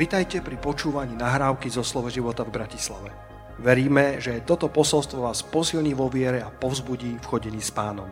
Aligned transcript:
Vitajte 0.00 0.40
pri 0.40 0.56
počúvaní 0.56 1.12
nahrávky 1.12 1.68
zo 1.68 1.84
Slovo 1.84 2.08
života 2.08 2.40
v 2.40 2.56
Bratislave. 2.56 3.12
Veríme, 3.60 4.16
že 4.16 4.40
toto 4.48 4.72
posolstvo 4.72 5.28
vás 5.28 5.44
posilní 5.44 5.92
vo 5.92 6.08
viere 6.08 6.40
a 6.40 6.48
povzbudí 6.48 7.20
v 7.20 7.28
chodení 7.28 7.60
s 7.60 7.68
pánom. 7.68 8.08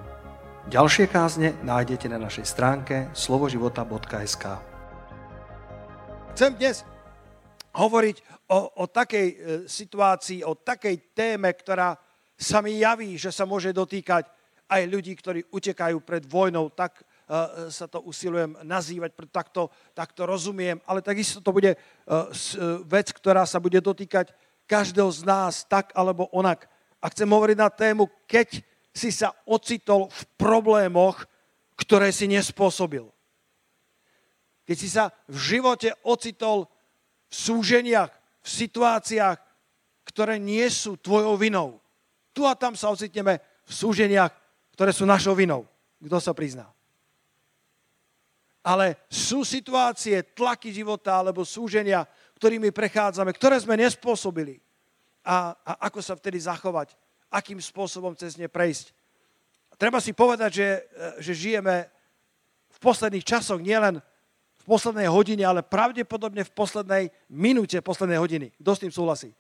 Ďalšie 0.69 1.09
kázne 1.09 1.57
nájdete 1.65 2.13
na 2.13 2.21
našej 2.21 2.45
stránke 2.45 3.09
slovoživota.sk 3.17 4.45
Chcem 6.37 6.53
dnes 6.61 6.85
hovoriť 7.73 8.17
o, 8.53 8.85
o 8.85 8.85
takej 8.85 9.27
e, 9.33 9.37
situácii, 9.65 10.45
o 10.45 10.61
takej 10.61 11.17
téme, 11.17 11.49
ktorá 11.57 11.97
sa 12.37 12.61
mi 12.61 12.85
javí, 12.85 13.17
že 13.17 13.33
sa 13.33 13.49
môže 13.49 13.73
dotýkať 13.73 14.29
aj 14.69 14.83
ľudí, 14.93 15.17
ktorí 15.17 15.41
utekajú 15.49 16.05
pred 16.05 16.29
vojnou, 16.29 16.69
tak 16.69 17.01
sa 17.69 17.85
to 17.85 18.01
usilujem 18.09 18.57
nazývať, 18.65 19.13
takto, 19.29 19.69
takto 19.93 20.25
rozumiem, 20.25 20.81
ale 20.89 21.05
takisto 21.05 21.45
to 21.45 21.53
bude 21.53 21.77
uh, 21.77 22.33
vec, 22.89 23.13
ktorá 23.13 23.45
sa 23.45 23.61
bude 23.61 23.77
dotýkať 23.85 24.33
každého 24.65 25.13
z 25.13 25.29
nás 25.29 25.65
tak 25.69 25.93
alebo 25.93 26.33
onak. 26.33 26.65
A 27.05 27.13
chcem 27.13 27.29
hovoriť 27.29 27.57
na 27.61 27.69
tému, 27.69 28.09
keď 28.25 28.65
si 28.97 29.13
sa 29.13 29.37
ocitol 29.45 30.09
v 30.09 30.23
problémoch, 30.41 31.29
ktoré 31.79 32.11
si 32.11 32.27
nespôsobil. 32.27 33.07
Keď 34.67 34.77
si 34.77 34.89
sa 34.89 35.13
v 35.31 35.37
živote 35.37 35.95
ocitol 36.05 36.67
v 37.29 37.35
súženiach, 37.37 38.11
v 38.41 38.49
situáciách, 38.49 39.39
ktoré 40.09 40.41
nie 40.41 40.65
sú 40.73 40.97
tvojou 40.97 41.37
vinou. 41.37 41.79
Tu 42.33 42.41
a 42.45 42.57
tam 42.57 42.73
sa 42.73 42.89
ocitneme 42.89 43.41
v 43.69 43.73
súženiach, 43.73 44.33
ktoré 44.73 44.97
sú 44.97 45.05
našou 45.05 45.37
vinou. 45.37 45.69
Kto 46.01 46.19
sa 46.19 46.33
prizná? 46.33 46.69
Ale 48.69 49.01
sú 49.09 49.49
situácie, 49.49 50.21
tlaky 50.37 50.69
života 50.69 51.17
alebo 51.17 51.41
súženia, 51.41 52.05
ktorými 52.37 52.69
prechádzame, 52.69 53.33
ktoré 53.33 53.57
sme 53.57 53.81
nespôsobili. 53.81 54.61
A, 55.25 55.57
a 55.65 55.89
ako 55.89 56.05
sa 56.05 56.13
vtedy 56.13 56.37
zachovať, 56.37 56.93
akým 57.33 57.57
spôsobom 57.57 58.13
cez 58.13 58.37
ne 58.37 58.45
prejsť. 58.45 58.93
Treba 59.81 60.05
si 60.05 60.13
povedať, 60.13 60.51
že, 60.53 60.69
že 61.17 61.33
žijeme 61.33 61.89
v 62.69 62.79
posledných 62.83 63.25
časoch, 63.25 63.63
nielen 63.63 64.05
v 64.61 64.65
poslednej 64.69 65.09
hodine, 65.09 65.49
ale 65.49 65.65
pravdepodobne 65.65 66.45
v 66.45 66.53
poslednej 66.53 67.05
minúte 67.33 67.81
poslednej 67.81 68.21
hodiny. 68.21 68.53
Kto 68.61 68.71
s 68.77 68.83
tým 68.85 68.93
súhlasí? 68.93 69.31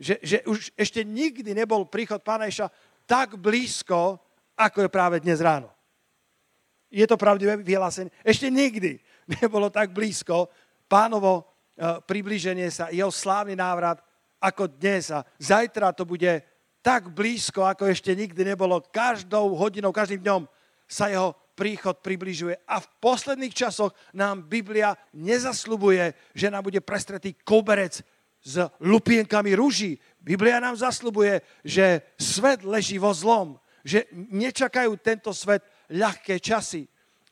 Že, 0.00 0.14
že 0.24 0.36
už 0.48 0.72
ešte 0.80 1.04
nikdy 1.04 1.52
nebol 1.52 1.84
príchod 1.84 2.24
Pána 2.24 2.48
Iša 2.48 2.72
tak 3.04 3.36
blízko, 3.36 4.16
ako 4.56 4.86
je 4.86 4.88
práve 4.88 5.20
dnes 5.20 5.44
ráno. 5.44 5.68
Je 6.92 7.08
to 7.08 7.16
pravdivé 7.16 7.56
vyhlásenie? 7.56 8.12
Ešte 8.20 8.52
nikdy 8.52 9.00
nebolo 9.40 9.72
tak 9.72 9.96
blízko 9.96 10.52
pánovo 10.84 11.40
e, 11.40 11.42
približenie 12.04 12.68
sa, 12.68 12.92
jeho 12.92 13.08
slávny 13.08 13.56
návrat, 13.56 14.04
ako 14.36 14.68
dnes. 14.68 15.08
A 15.08 15.24
zajtra 15.40 15.96
to 15.96 16.04
bude 16.04 16.44
tak 16.84 17.08
blízko, 17.08 17.64
ako 17.64 17.88
ešte 17.88 18.12
nikdy 18.12 18.44
nebolo. 18.44 18.84
Každou 18.84 19.56
hodinou, 19.56 19.88
každým 19.88 20.20
dňom 20.20 20.42
sa 20.84 21.08
jeho 21.08 21.32
príchod 21.56 21.96
približuje. 22.04 22.60
A 22.68 22.76
v 22.76 22.90
posledných 23.00 23.56
časoch 23.56 23.96
nám 24.12 24.44
Biblia 24.44 24.92
nezaslubuje, 25.16 26.12
že 26.36 26.52
nám 26.52 26.68
bude 26.68 26.84
prestretý 26.84 27.32
koberec 27.40 28.04
s 28.42 28.54
lupienkami 28.84 29.56
rúží. 29.56 29.96
Biblia 30.20 30.60
nám 30.60 30.76
zaslubuje, 30.76 31.40
že 31.64 32.04
svet 32.20 32.66
leží 32.68 33.00
vo 33.00 33.16
zlom 33.16 33.56
že 33.82 34.06
nečakajú 34.14 34.94
tento 35.02 35.34
svet 35.34 35.66
ľahké 35.90 36.38
časy. 36.38 36.86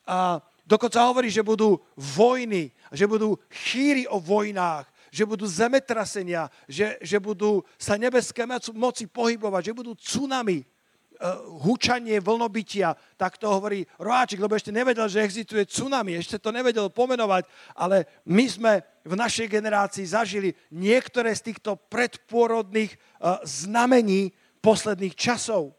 A 0.07 0.41
dokonca 0.65 1.07
hovorí, 1.07 1.29
že 1.29 1.45
budú 1.45 1.79
vojny, 1.95 2.71
že 2.91 3.07
budú 3.07 3.37
chýry 3.47 4.09
o 4.09 4.19
vojnách, 4.19 4.87
že 5.11 5.27
budú 5.27 5.43
zemetrasenia, 5.43 6.47
že, 6.71 6.95
že 7.03 7.19
budú 7.19 7.67
sa 7.75 7.99
nebeské 7.99 8.47
moci 8.71 9.05
pohybovať, 9.11 9.61
že 9.71 9.77
budú 9.77 9.91
tsunami, 9.99 10.63
uh, 10.63 11.43
hučanie 11.67 12.17
vlnobytia, 12.23 12.95
tak 13.19 13.35
to 13.35 13.51
hovorí 13.51 13.83
Roáčik, 13.99 14.39
lebo 14.39 14.55
ešte 14.55 14.71
nevedel, 14.71 15.11
že 15.11 15.21
existuje 15.21 15.67
tsunami, 15.67 16.15
ešte 16.15 16.39
to 16.39 16.55
nevedel 16.55 16.87
pomenovať, 16.87 17.43
ale 17.75 18.23
my 18.23 18.45
sme 18.47 18.73
v 19.03 19.13
našej 19.19 19.51
generácii 19.51 20.07
zažili 20.07 20.55
niektoré 20.71 21.35
z 21.35 21.51
týchto 21.51 21.75
predpôrodných 21.91 22.95
uh, 22.95 23.43
znamení 23.43 24.31
posledných 24.63 25.13
časov. 25.13 25.75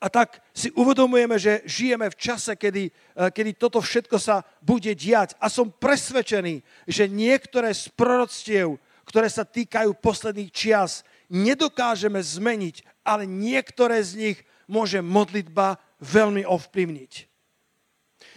A 0.00 0.08
tak 0.08 0.40
si 0.56 0.72
uvedomujeme, 0.72 1.36
že 1.36 1.60
žijeme 1.68 2.08
v 2.08 2.16
čase, 2.16 2.56
kedy, 2.56 2.88
eh, 2.88 3.28
kedy 3.28 3.52
toto 3.60 3.84
všetko 3.84 4.16
sa 4.16 4.40
bude 4.64 4.96
diať. 4.96 5.36
A 5.36 5.52
som 5.52 5.68
presvedčený, 5.68 6.64
že 6.88 7.04
niektoré 7.04 7.76
z 7.76 7.92
proroctiev, 7.92 8.80
ktoré 9.04 9.28
sa 9.28 9.44
týkajú 9.44 9.92
posledných 10.00 10.48
čias, 10.48 11.04
nedokážeme 11.28 12.16
zmeniť, 12.16 13.04
ale 13.04 13.28
niektoré 13.28 14.00
z 14.00 14.12
nich 14.16 14.38
môže 14.64 15.04
modlitba 15.04 15.76
veľmi 16.00 16.48
ovplyvniť. 16.48 17.12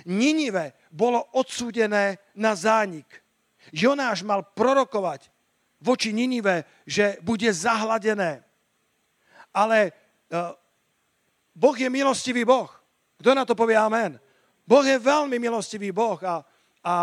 Ninive 0.04 0.76
bolo 0.92 1.24
odsúdené 1.32 2.20
na 2.36 2.60
zánik. 2.60 3.08
Jonáš 3.72 4.28
mal 4.28 4.44
prorokovať 4.52 5.32
voči 5.80 6.12
Ninive, 6.12 6.68
že 6.84 7.24
bude 7.24 7.48
zahladené. 7.56 8.44
Ale 9.56 9.78
eh, 9.88 10.63
Boh 11.54 11.78
je 11.78 11.90
milostivý 11.90 12.44
Boh. 12.44 12.70
Kto 13.22 13.38
na 13.38 13.46
to 13.46 13.54
povie 13.54 13.78
amen? 13.78 14.18
Boh 14.66 14.84
je 14.84 14.98
veľmi 14.98 15.38
milostivý 15.38 15.94
Boh 15.94 16.18
a, 16.26 16.42
a 16.84 16.94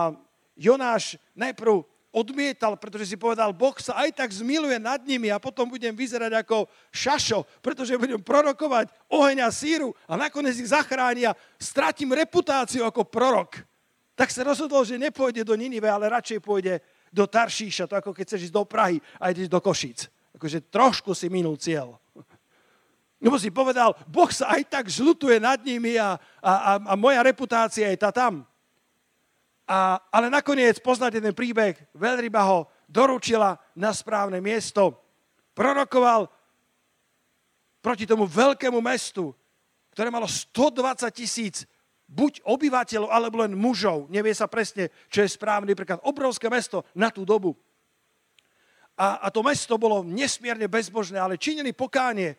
Jonáš 0.58 1.16
najprv 1.32 1.86
odmietal, 2.10 2.74
pretože 2.74 3.14
si 3.14 3.16
povedal, 3.16 3.54
Boh 3.54 3.74
sa 3.78 4.02
aj 4.02 4.18
tak 4.18 4.30
zmiluje 4.34 4.82
nad 4.82 4.98
nimi 5.06 5.30
a 5.30 5.38
potom 5.38 5.70
budem 5.70 5.94
vyzerať 5.94 6.42
ako 6.42 6.66
šašo, 6.90 7.46
pretože 7.62 7.94
budem 7.94 8.18
prorokovať 8.18 8.90
oheň 9.06 9.46
a 9.46 9.50
síru 9.54 9.94
a 10.10 10.18
nakoniec 10.18 10.58
ich 10.58 10.74
zachránia, 10.74 11.38
stratím 11.54 12.10
reputáciu 12.12 12.82
ako 12.82 13.06
prorok. 13.06 13.62
Tak 14.18 14.28
sa 14.34 14.42
rozhodol, 14.44 14.82
že 14.84 15.00
nepôjde 15.00 15.46
do 15.46 15.54
Ninive, 15.54 15.88
ale 15.88 16.10
radšej 16.12 16.44
pôjde 16.44 16.82
do 17.08 17.24
Taršíša, 17.24 17.88
to 17.88 17.96
ako 17.96 18.10
keď 18.12 18.24
chceš 18.26 18.50
ísť 18.50 18.56
do 18.58 18.66
Prahy 18.66 18.98
a 19.16 19.30
ideš 19.32 19.48
do 19.48 19.62
Košíc. 19.62 20.10
Akože 20.36 20.66
trošku 20.66 21.14
si 21.14 21.30
minul 21.32 21.56
cieľ. 21.56 21.96
Lebo 23.20 23.36
si 23.36 23.52
povedal, 23.52 23.92
Boh 24.08 24.32
sa 24.32 24.56
aj 24.56 24.64
tak 24.72 24.84
zlutuje 24.88 25.36
nad 25.36 25.60
nimi 25.60 26.00
a, 26.00 26.16
a, 26.40 26.80
a 26.80 26.94
moja 26.96 27.20
reputácia 27.20 27.92
je 27.92 27.98
tá 28.00 28.08
tam. 28.08 28.48
A, 29.68 30.00
ale 30.08 30.32
nakoniec 30.32 30.80
poznáte 30.80 31.20
ten 31.20 31.36
príbeh, 31.36 31.76
veľryba 31.92 32.42
ho 32.48 32.66
doručila 32.88 33.60
na 33.76 33.92
správne 33.92 34.40
miesto. 34.40 34.98
Prorokoval 35.52 36.26
proti 37.84 38.08
tomu 38.08 38.24
veľkému 38.24 38.80
mestu, 38.80 39.36
ktoré 39.92 40.08
malo 40.08 40.26
120 40.26 41.06
tisíc 41.12 41.68
buď 42.10 42.42
obyvateľov, 42.42 43.06
alebo 43.14 43.46
len 43.46 43.54
mužov. 43.54 44.10
Nevie 44.10 44.34
sa 44.34 44.50
presne, 44.50 44.90
čo 45.06 45.22
je 45.22 45.30
správny 45.30 45.78
príklad. 45.78 46.02
Obrovské 46.02 46.50
mesto 46.50 46.82
na 46.98 47.12
tú 47.14 47.22
dobu. 47.22 47.54
A, 48.98 49.22
a 49.22 49.26
to 49.30 49.40
mesto 49.46 49.78
bolo 49.78 50.02
nesmierne 50.02 50.66
bezbožné, 50.66 51.16
ale 51.16 51.38
činili 51.40 51.70
pokánie 51.70 52.34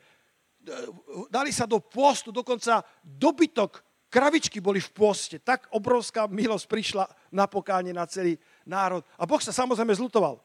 dali 1.29 1.49
sa 1.49 1.65
do 1.65 1.81
pôstu, 1.81 2.29
dokonca 2.29 2.85
dobytok, 3.01 3.81
kravičky 4.11 4.59
boli 4.59 4.83
v 4.83 4.91
pôste. 4.91 5.39
Tak 5.39 5.71
obrovská 5.71 6.27
milosť 6.27 6.65
prišla 6.67 7.05
na 7.31 7.47
pokánie 7.47 7.95
na 7.95 8.05
celý 8.05 8.37
národ. 8.67 9.01
A 9.15 9.23
Boh 9.23 9.39
sa 9.39 9.55
samozrejme 9.55 9.95
zlutoval. 9.95 10.37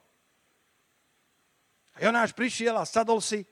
A 1.97 2.05
Jonáš 2.05 2.37
prišiel 2.37 2.76
a 2.76 2.87
sadol 2.87 3.19
si. 3.19 3.43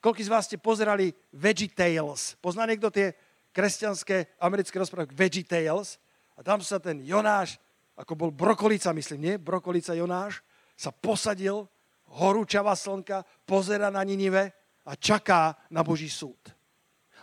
Koľko 0.00 0.20
z 0.20 0.32
vás 0.32 0.44
ste 0.44 0.60
pozerali 0.60 1.12
VeggieTales? 1.32 2.36
Pozná 2.40 2.68
niekto 2.68 2.92
tie 2.92 3.16
kresťanské 3.56 4.36
americké 4.36 4.76
rozprávky 4.76 5.16
VeggieTales? 5.16 5.96
A 6.36 6.44
tam 6.44 6.60
sa 6.60 6.76
ten 6.82 7.00
Jonáš, 7.00 7.56
ako 7.94 8.12
bol 8.18 8.30
brokolica, 8.34 8.92
myslím, 8.92 9.20
nie? 9.22 9.34
Brokolica 9.40 9.96
Jonáš, 9.96 10.42
sa 10.74 10.90
posadil, 10.90 11.64
horúčava 12.10 12.74
slnka, 12.74 13.22
pozera 13.46 13.88
na 13.88 14.02
Ninive 14.02 14.63
a 14.84 14.96
čaká 14.96 15.56
na 15.70 15.82
Boží 15.82 16.10
súd. 16.10 16.38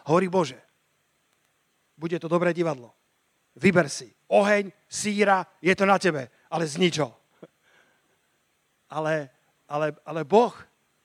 Hovorí 0.10 0.28
Bože, 0.30 0.58
bude 1.98 2.18
to 2.18 2.26
dobré 2.26 2.54
divadlo. 2.54 2.94
Vyber 3.56 3.90
si 3.90 4.10
oheň, 4.32 4.72
síra, 4.88 5.44
je 5.60 5.76
to 5.76 5.84
na 5.84 6.00
tebe, 6.00 6.32
ale 6.48 6.64
z 6.64 6.80
ničo. 6.80 7.12
Ale, 8.92 9.32
ale, 9.72 9.96
ale 10.04 10.28
Boh 10.28 10.52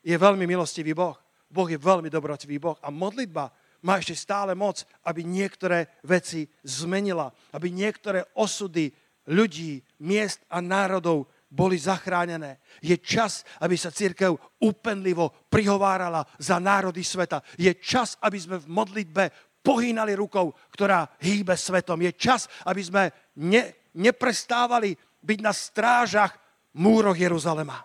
je 0.03 0.19
veľmi 0.19 0.43
milostivý 0.43 0.91
Boh. 0.91 1.15
Boh 1.47 1.71
je 1.71 1.79
veľmi 1.79 2.11
dobrotivý 2.11 2.59
Boh 2.59 2.75
a 2.83 2.91
modlitba 2.91 3.55
má 3.79 4.03
ešte 4.03 4.19
stále 4.19 4.59
moc, 4.59 4.83
aby 5.07 5.23
niektoré 5.23 5.87
veci 6.03 6.51
zmenila, 6.67 7.31
aby 7.55 7.71
niektoré 7.71 8.27
osudy 8.35 8.91
ľudí, 9.31 9.87
miest 10.03 10.43
a 10.51 10.59
národov 10.59 11.31
boli 11.47 11.79
zachránené. 11.79 12.59
Je 12.83 12.99
čas, 12.99 13.47
aby 13.63 13.79
sa 13.79 13.95
církev 13.95 14.35
úpenlivo 14.61 15.31
prihovárala 15.47 16.27
za 16.39 16.59
národy 16.59 17.07
sveta. 17.07 17.43
Je 17.57 17.71
čas, 17.79 18.19
aby 18.21 18.39
sme 18.39 18.57
v 18.59 18.67
modlitbe 18.67 19.25
pohýnali 19.63 20.15
rukou, 20.15 20.55
ktorá 20.71 21.07
hýbe 21.23 21.55
svetom. 21.59 21.99
Je 22.03 22.13
čas, 22.15 22.47
aby 22.67 22.83
sme 22.83 23.03
ne, 23.39 23.91
neprestávali 23.95 24.95
byť 25.23 25.39
na 25.43 25.53
strážach 25.55 26.35
múroch 26.79 27.19
Jeruzalema. 27.19 27.83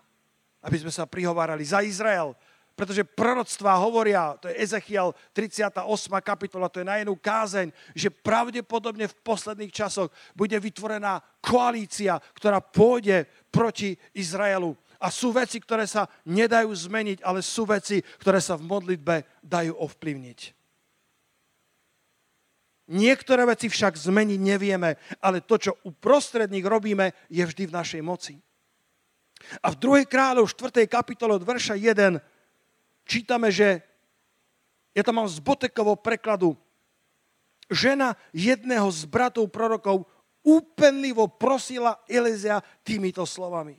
Aby 0.61 0.77
sme 0.77 0.93
sa 0.93 1.09
prihovárali 1.09 1.65
za 1.65 1.81
Izrael, 1.81 2.37
pretože 2.75 3.03
proroctvá 3.03 3.77
hovoria, 3.77 4.39
to 4.39 4.47
je 4.47 4.57
Ezechiel 4.57 5.13
38. 5.35 5.83
kapitola, 6.23 6.71
to 6.71 6.81
je 6.81 6.87
na 6.87 6.97
jednu 6.97 7.15
kázeň, 7.19 7.69
že 7.93 8.09
pravdepodobne 8.09 9.05
v 9.11 9.19
posledných 9.21 9.75
časoch 9.75 10.09
bude 10.33 10.55
vytvorená 10.57 11.19
koalícia, 11.43 12.17
ktorá 12.33 12.63
pôjde 12.63 13.27
proti 13.53 13.99
Izraelu. 14.15 14.73
A 15.01 15.09
sú 15.09 15.33
veci, 15.33 15.57
ktoré 15.57 15.89
sa 15.89 16.05
nedajú 16.29 16.69
zmeniť, 16.69 17.25
ale 17.25 17.41
sú 17.41 17.65
veci, 17.65 17.99
ktoré 18.21 18.37
sa 18.37 18.53
v 18.55 18.69
modlitbe 18.69 19.41
dajú 19.41 19.73
ovplyvniť. 19.77 20.39
Niektoré 22.91 23.47
veci 23.47 23.71
však 23.71 23.95
zmeniť 23.95 24.39
nevieme, 24.41 24.99
ale 25.23 25.39
to, 25.39 25.55
čo 25.55 25.79
uprostred 25.87 26.51
nich 26.51 26.67
robíme, 26.67 27.15
je 27.31 27.39
vždy 27.39 27.71
v 27.71 27.75
našej 27.75 28.01
moci. 28.03 28.35
A 29.63 29.73
v 29.73 29.79
2. 29.79 30.05
kráľov 30.05 30.53
4. 30.53 30.85
kapitole 30.85 31.33
od 31.33 31.41
verša 31.41 31.73
1 31.73 32.19
čítame, 33.11 33.51
že 33.51 33.83
ja 34.95 35.03
tam 35.03 35.19
mám 35.19 35.27
z 35.27 35.43
Botekovo 35.43 35.99
prekladu, 35.99 36.55
žena 37.67 38.15
jedného 38.31 38.87
z 38.87 39.03
bratov 39.03 39.51
prorokov 39.51 40.07
úpenlivo 40.39 41.27
prosila 41.27 41.99
Elizea 42.07 42.63
týmito 42.87 43.27
slovami. 43.27 43.75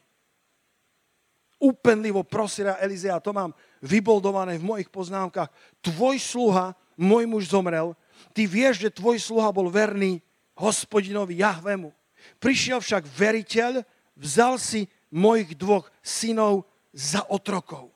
Úpenlivo 1.62 2.26
prosila 2.26 2.76
Elizea, 2.76 3.22
to 3.22 3.32
mám 3.32 3.56
vyboldované 3.80 4.58
v 4.60 4.66
mojich 4.66 4.90
poznámkach. 4.92 5.48
Tvoj 5.80 6.18
sluha, 6.18 6.74
môj 6.98 7.24
muž 7.24 7.54
zomrel, 7.54 7.94
ty 8.34 8.44
vieš, 8.50 8.84
že 8.84 8.96
tvoj 8.98 9.16
sluha 9.16 9.48
bol 9.54 9.70
verný 9.70 10.18
hospodinovi 10.58 11.38
Jahvemu. 11.38 11.94
Prišiel 12.42 12.82
však 12.82 13.06
veriteľ, 13.06 13.86
vzal 14.18 14.58
si 14.58 14.90
mojich 15.12 15.54
dvoch 15.54 15.86
synov 16.02 16.66
za 16.90 17.22
otrokov 17.30 17.91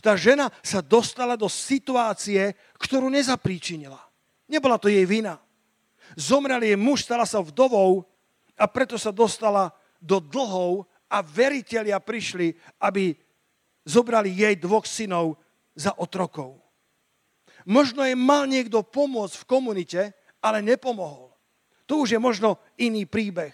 tá 0.00 0.16
žena 0.16 0.48
sa 0.64 0.80
dostala 0.80 1.36
do 1.36 1.46
situácie, 1.46 2.56
ktorú 2.80 3.12
nezapríčinila. 3.12 4.00
Nebola 4.50 4.80
to 4.80 4.90
jej 4.90 5.06
vina. 5.06 5.38
Zomrel 6.18 6.66
jej 6.66 6.74
muž, 6.74 7.06
stala 7.06 7.22
sa 7.28 7.38
vdovou 7.38 8.02
a 8.58 8.66
preto 8.66 8.98
sa 8.98 9.14
dostala 9.14 9.70
do 10.02 10.18
dlhov 10.18 10.88
a 11.06 11.22
veriteľia 11.22 12.02
prišli, 12.02 12.56
aby 12.82 13.14
zobrali 13.86 14.34
jej 14.34 14.54
dvoch 14.58 14.88
synov 14.88 15.38
za 15.76 15.94
otrokov. 15.94 16.58
Možno 17.68 18.02
jej 18.02 18.16
mal 18.16 18.48
niekto 18.48 18.82
pomôcť 18.82 19.44
v 19.44 19.48
komunite, 19.48 20.02
ale 20.40 20.64
nepomohol. 20.64 21.30
To 21.86 22.02
už 22.06 22.16
je 22.16 22.20
možno 22.22 22.56
iný 22.80 23.04
príbeh. 23.04 23.52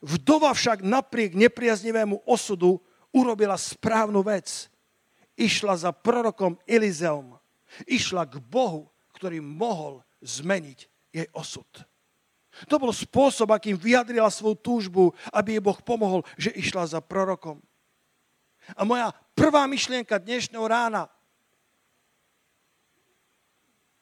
Vdova 0.00 0.52
však 0.56 0.82
napriek 0.82 1.36
nepriaznivému 1.36 2.24
osudu 2.26 2.80
urobila 3.12 3.56
správnu 3.56 4.20
vec 4.24 4.68
išla 5.36 5.76
za 5.76 5.90
prorokom 5.92 6.56
Elizeom. 6.64 7.36
Išla 7.84 8.24
k 8.26 8.40
Bohu, 8.40 8.88
ktorý 9.12 9.44
mohol 9.44 10.00
zmeniť 10.24 10.78
jej 11.12 11.28
osud. 11.36 11.68
To 12.72 12.80
bol 12.80 12.88
spôsob, 12.88 13.52
akým 13.52 13.76
vyjadrila 13.76 14.32
svoju 14.32 14.56
túžbu, 14.56 15.12
aby 15.28 15.60
jej 15.60 15.64
Boh 15.64 15.76
pomohol, 15.84 16.24
že 16.40 16.56
išla 16.56 16.88
za 16.88 17.00
prorokom. 17.04 17.60
A 18.72 18.82
moja 18.82 19.12
prvá 19.36 19.68
myšlienka 19.68 20.16
dnešného 20.16 20.64
rána, 20.64 21.12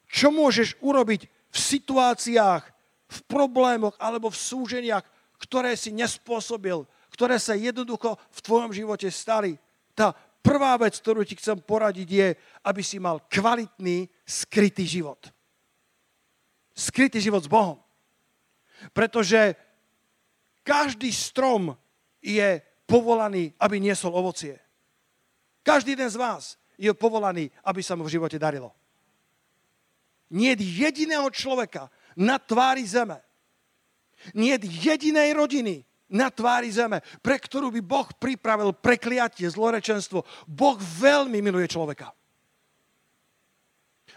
čo 0.07 0.31
môžeš 0.31 0.79
urobiť 0.79 1.27
v 1.27 1.59
situáciách, 1.59 2.63
v 3.11 3.19
problémoch 3.27 3.99
alebo 3.99 4.31
v 4.31 4.39
súženiach, 4.39 5.03
ktoré 5.43 5.75
si 5.75 5.91
nespôsobil, 5.91 6.87
ktoré 7.11 7.37
sa 7.43 7.59
jednoducho 7.59 8.15
v 8.31 8.39
tvojom 8.43 8.71
živote 8.71 9.11
stali. 9.11 9.59
Tá 9.95 10.15
prvá 10.45 10.77
vec, 10.77 11.01
ktorú 11.01 11.25
ti 11.25 11.41
chcem 11.41 11.57
poradiť, 11.57 12.09
je, 12.13 12.29
aby 12.69 12.83
si 12.85 13.01
mal 13.01 13.25
kvalitný, 13.33 14.13
skrytý 14.29 14.85
život. 14.85 15.33
Skrytý 16.77 17.25
život 17.25 17.41
s 17.41 17.49
Bohom. 17.49 17.81
Pretože 18.93 19.57
každý 20.61 21.09
strom 21.09 21.73
je 22.21 22.61
povolaný, 22.85 23.57
aby 23.57 23.81
niesol 23.81 24.13
ovocie. 24.13 24.61
Každý 25.65 25.97
jeden 25.97 26.13
z 26.13 26.21
vás 26.21 26.61
je 26.77 26.93
povolaný, 26.93 27.49
aby 27.65 27.81
sa 27.81 27.97
mu 27.97 28.05
v 28.05 28.13
živote 28.21 28.37
darilo. 28.37 28.77
Nie 30.29 30.53
jediného 30.59 31.31
človeka 31.33 31.89
na 32.19 32.37
tvári 32.37 32.85
zeme, 32.85 33.23
nie 34.37 34.57
jedinej 34.61 35.33
rodiny, 35.37 35.85
na 36.09 36.29
tvári 36.29 36.69
zeme, 36.69 37.01
pre 37.25 37.41
ktorú 37.41 37.73
by 37.73 37.81
Boh 37.81 38.09
pripravil 38.17 38.77
prekliatie, 38.77 39.49
zlorečenstvo. 39.49 40.23
Boh 40.45 40.77
veľmi 40.79 41.41
miluje 41.41 41.69
človeka. 41.71 42.13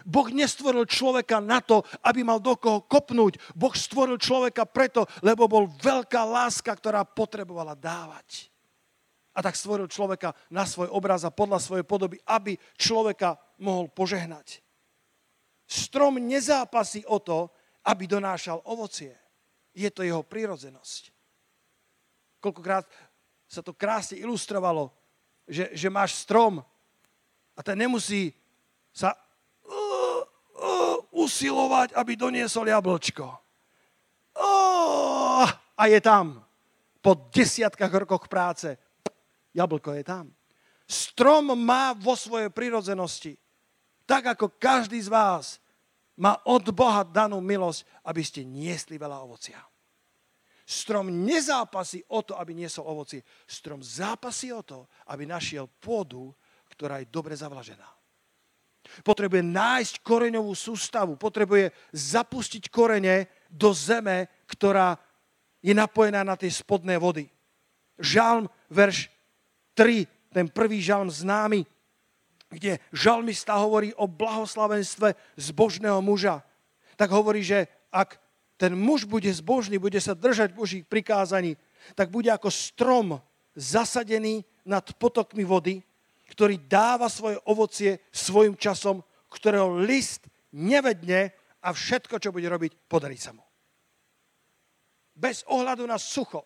Boh 0.06 0.30
nestvoril 0.30 0.86
človeka 0.86 1.42
na 1.42 1.58
to, 1.58 1.82
aby 2.06 2.22
mal 2.22 2.38
do 2.38 2.54
koho 2.54 2.86
kopnúť. 2.86 3.40
Boh 3.58 3.74
stvoril 3.74 4.20
človeka 4.20 4.68
preto, 4.68 5.08
lebo 5.26 5.50
bol 5.50 5.66
veľká 5.66 6.22
láska, 6.22 6.70
ktorá 6.70 7.02
potrebovala 7.02 7.74
dávať. 7.74 8.52
A 9.34 9.42
tak 9.42 9.54
stvoril 9.54 9.86
človeka 9.90 10.34
na 10.50 10.66
svoj 10.66 10.90
obraz 10.90 11.22
a 11.22 11.34
podľa 11.34 11.62
svojej 11.62 11.86
podoby, 11.86 12.18
aby 12.26 12.58
človeka 12.74 13.38
mohol 13.58 13.90
požehnať. 13.90 14.62
Strom 15.68 16.18
nezápasí 16.18 17.06
o 17.06 17.20
to, 17.20 17.50
aby 17.86 18.08
donášal 18.08 18.64
ovocie. 18.66 19.14
Je 19.76 19.86
to 19.92 20.02
jeho 20.02 20.26
prírodzenosť. 20.26 21.17
Koľkokrát 22.38 22.86
sa 23.48 23.64
to 23.64 23.74
krásne 23.74 24.20
ilustrovalo, 24.20 24.92
že, 25.48 25.72
že 25.72 25.88
máš 25.88 26.20
strom 26.20 26.60
a 27.56 27.60
ten 27.64 27.74
nemusí 27.74 28.30
sa 28.92 29.14
uh, 29.14 30.20
uh, 30.22 30.96
usilovať, 31.10 31.96
aby 31.96 32.12
doniesol 32.14 32.68
jablčko. 32.68 33.26
Uh, 34.38 35.48
a 35.74 35.82
je 35.90 35.98
tam. 35.98 36.44
Po 36.98 37.14
desiatkách 37.30 38.06
rokoch 38.06 38.26
práce. 38.26 38.74
Jablko 39.54 39.94
je 39.96 40.04
tam. 40.04 40.30
Strom 40.88 41.52
má 41.52 41.92
vo 41.92 42.16
svojej 42.16 42.48
prirodzenosti, 42.48 43.36
tak 44.08 44.32
ako 44.36 44.56
každý 44.56 44.96
z 45.04 45.12
vás 45.12 45.60
má 46.16 46.40
od 46.48 46.64
Boha 46.72 47.04
danú 47.04 47.38
milosť, 47.44 47.84
aby 48.02 48.22
ste 48.24 48.40
niesli 48.42 48.96
veľa 48.96 49.20
ovocia. 49.20 49.60
Strom 50.68 51.08
nezápasí 51.24 52.04
o 52.12 52.20
to, 52.20 52.36
aby 52.36 52.52
niesol 52.52 52.84
ovoci. 52.92 53.24
Strom 53.48 53.80
zápasí 53.80 54.52
o 54.52 54.60
to, 54.60 54.84
aby 55.08 55.24
našiel 55.24 55.64
pôdu, 55.80 56.28
ktorá 56.68 57.00
je 57.00 57.08
dobre 57.08 57.32
zavlažená. 57.32 57.88
Potrebuje 59.00 59.40
nájsť 59.48 60.04
koreňovú 60.04 60.52
sústavu, 60.52 61.16
potrebuje 61.16 61.72
zapustiť 61.96 62.68
korene 62.68 63.32
do 63.48 63.72
zeme, 63.72 64.28
ktorá 64.44 65.00
je 65.64 65.72
napojená 65.72 66.20
na 66.20 66.36
tie 66.36 66.52
spodné 66.52 67.00
vody. 67.00 67.32
Žalm, 67.96 68.44
verš 68.68 69.08
3, 69.72 70.04
ten 70.36 70.52
prvý 70.52 70.84
žalm 70.84 71.08
známy, 71.08 71.64
kde 72.52 72.76
žalmista 72.92 73.56
hovorí 73.56 73.96
o 73.96 74.04
blahoslavenstve 74.04 75.16
zbožného 75.40 76.04
muža. 76.04 76.44
Tak 77.00 77.08
hovorí, 77.08 77.40
že 77.40 77.72
ak 77.88 78.20
ten 78.58 78.74
muž 78.74 79.06
bude 79.06 79.30
zbožný, 79.30 79.78
bude 79.78 80.02
sa 80.02 80.18
držať 80.18 80.50
Božích 80.50 80.82
prikázaní, 80.82 81.54
tak 81.94 82.10
bude 82.10 82.26
ako 82.28 82.50
strom 82.50 83.22
zasadený 83.54 84.42
nad 84.66 84.82
potokmi 84.98 85.46
vody, 85.46 85.78
ktorý 86.34 86.58
dáva 86.66 87.06
svoje 87.06 87.38
ovocie 87.46 88.02
svojim 88.10 88.58
časom, 88.58 89.00
ktorého 89.30 89.78
list 89.78 90.26
nevedne 90.52 91.32
a 91.62 91.70
všetko, 91.70 92.18
čo 92.18 92.34
bude 92.34 92.50
robiť, 92.50 92.90
podarí 92.90 93.16
sa 93.16 93.30
mu. 93.30 93.46
Bez 95.14 95.46
ohľadu 95.46 95.86
na 95.86 95.98
sucho, 95.98 96.42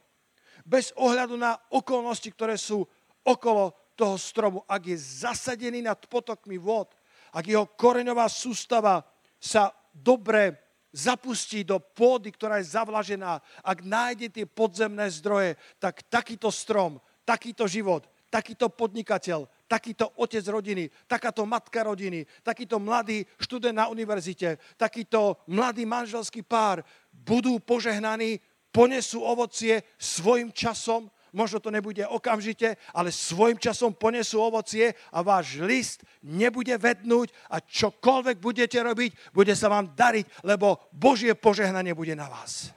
bez 0.62 0.92
ohľadu 1.00 1.35
na 1.40 1.57
okolnosti, 1.73 2.28
ktoré 2.28 2.61
sú 2.61 2.85
okolo 3.25 3.73
toho 3.97 4.16
stromu, 4.21 4.64
ak 4.69 4.92
je 4.92 4.97
zasadený 4.97 5.85
nad 5.85 5.99
potokmi 6.09 6.57
vod, 6.61 6.92
ak 7.33 7.45
jeho 7.45 7.66
koreňová 7.73 8.28
sústava 8.28 9.00
sa 9.40 9.73
dobre 9.92 10.62
zapustí 10.93 11.65
do 11.65 11.81
pôdy, 11.81 12.29
ktorá 12.29 12.61
je 12.61 12.77
zavlažená, 12.77 13.41
ak 13.65 13.79
nájde 13.81 14.29
tie 14.29 14.47
podzemné 14.47 15.09
zdroje, 15.09 15.57
tak 15.81 16.05
takýto 16.07 16.53
strom, 16.53 17.01
takýto 17.25 17.65
život, 17.65 18.05
takýto 18.29 18.69
podnikateľ, 18.69 19.49
takýto 19.69 20.09
otec 20.21 20.45
rodiny, 20.49 20.89
takáto 21.09 21.49
matka 21.49 21.85
rodiny, 21.85 22.25
takýto 22.45 22.77
mladý 22.77 23.25
študent 23.41 23.77
na 23.77 23.89
univerzite, 23.89 24.61
takýto 24.77 25.41
mladý 25.49 25.89
manželský 25.89 26.45
pár 26.45 26.85
budú 27.13 27.61
požehnaní, 27.61 28.41
ponesú 28.73 29.21
ovocie 29.21 29.85
svojim 30.01 30.49
časom, 30.49 31.13
možno 31.33 31.61
to 31.61 31.73
nebude 31.73 32.05
okamžite, 32.07 32.77
ale 32.93 33.12
svojim 33.12 33.57
časom 33.59 33.97
ponesú 33.97 34.41
ovocie 34.41 34.93
a 35.12 35.25
váš 35.25 35.59
list 35.59 36.05
nebude 36.23 36.77
vednúť 36.77 37.33
a 37.49 37.59
čokoľvek 37.59 38.37
budete 38.39 38.79
robiť, 38.79 39.33
bude 39.33 39.57
sa 39.57 39.73
vám 39.73 39.97
dariť, 39.97 40.45
lebo 40.45 40.79
Božie 40.93 41.33
požehnanie 41.33 41.97
bude 41.97 42.12
na 42.12 42.29
vás. 42.29 42.71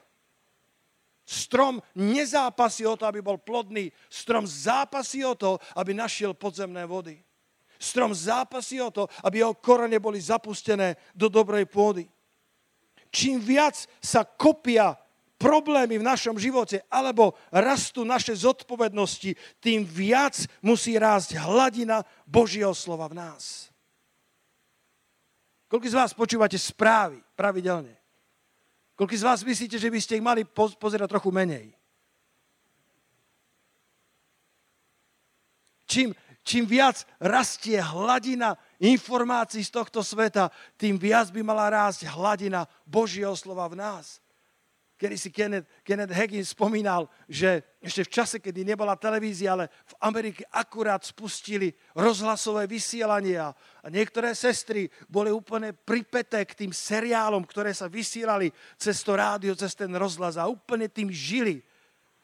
Strom 1.25 1.81
nezápasí 1.97 2.85
o 2.85 2.93
to, 2.93 3.09
aby 3.09 3.19
bol 3.21 3.41
plodný. 3.41 3.89
Strom 4.09 4.45
zápasí 4.45 5.25
o 5.25 5.33
to, 5.33 5.57
aby 5.73 5.97
našiel 5.97 6.37
podzemné 6.37 6.85
vody. 6.85 7.17
Strom 7.81 8.13
zápasí 8.13 8.77
o 8.81 8.93
to, 8.93 9.09
aby 9.25 9.41
jeho 9.41 9.57
korene 9.57 9.99
boli 9.99 10.21
zapustené 10.21 10.95
do 11.17 11.27
dobrej 11.27 11.65
pôdy. 11.65 12.05
Čím 13.09 13.41
viac 13.41 13.89
sa 13.99 14.23
kopia 14.23 14.93
problémy 15.35 15.99
v 15.99 16.07
našom 16.07 16.39
živote 16.39 16.83
alebo 16.87 17.35
rastú 17.51 18.07
naše 18.07 18.35
zodpovednosti, 18.35 19.35
tým 19.59 19.83
viac 19.83 20.47
musí 20.63 20.95
rásť 20.95 21.39
hladina 21.39 22.03
Božieho 22.23 22.71
slova 22.71 23.11
v 23.11 23.19
nás. 23.19 23.69
Koľko 25.67 25.87
z 25.91 25.97
vás 25.97 26.11
počúvate 26.15 26.55
správy 26.55 27.19
pravidelne? 27.35 27.97
Koľko 28.95 29.11
z 29.11 29.27
vás 29.27 29.43
myslíte, 29.43 29.75
že 29.75 29.91
by 29.91 29.99
ste 29.99 30.15
ich 30.21 30.23
mali 30.23 30.47
pozerať 30.53 31.11
trochu 31.11 31.31
menej? 31.35 31.75
Čím, 35.85 36.15
čím 36.47 36.63
viac 36.63 37.03
rastie 37.19 37.77
hladina 37.77 38.55
informácií 38.79 39.61
z 39.61 39.71
tohto 39.73 39.99
sveta, 39.99 40.47
tým 40.79 40.95
viac 40.95 41.29
by 41.29 41.43
mala 41.43 41.67
rásť 41.67 42.07
hladina 42.07 42.65
Božieho 42.87 43.35
slova 43.35 43.67
v 43.67 43.83
nás. 43.83 44.23
Kedy 44.95 45.15
si 45.19 45.27
Kenneth, 45.27 45.67
Kenneth 45.83 46.15
Hagin 46.15 46.47
spomínal, 46.47 47.11
že 47.27 47.67
ešte 47.83 48.07
v 48.07 48.13
čase, 48.15 48.35
kedy 48.39 48.63
nebola 48.63 48.95
televízia, 48.95 49.51
ale 49.51 49.67
v 49.67 49.95
Amerike 49.99 50.47
akurát 50.47 51.03
spustili 51.03 51.75
rozhlasové 51.91 52.63
vysielanie 52.63 53.35
a 53.35 53.51
niektoré 53.91 54.31
sestry 54.31 54.87
boli 55.11 55.35
úplne 55.35 55.75
pripeté 55.75 56.47
k 56.47 56.63
tým 56.63 56.71
seriálom, 56.71 57.43
ktoré 57.43 57.75
sa 57.75 57.91
vysielali 57.91 58.55
cez 58.79 59.03
to 59.03 59.19
rádio, 59.19 59.51
cez 59.59 59.75
ten 59.75 59.91
rozhlas 59.91 60.39
a 60.39 60.47
úplne 60.47 60.87
tým 60.87 61.11
žili. 61.11 61.59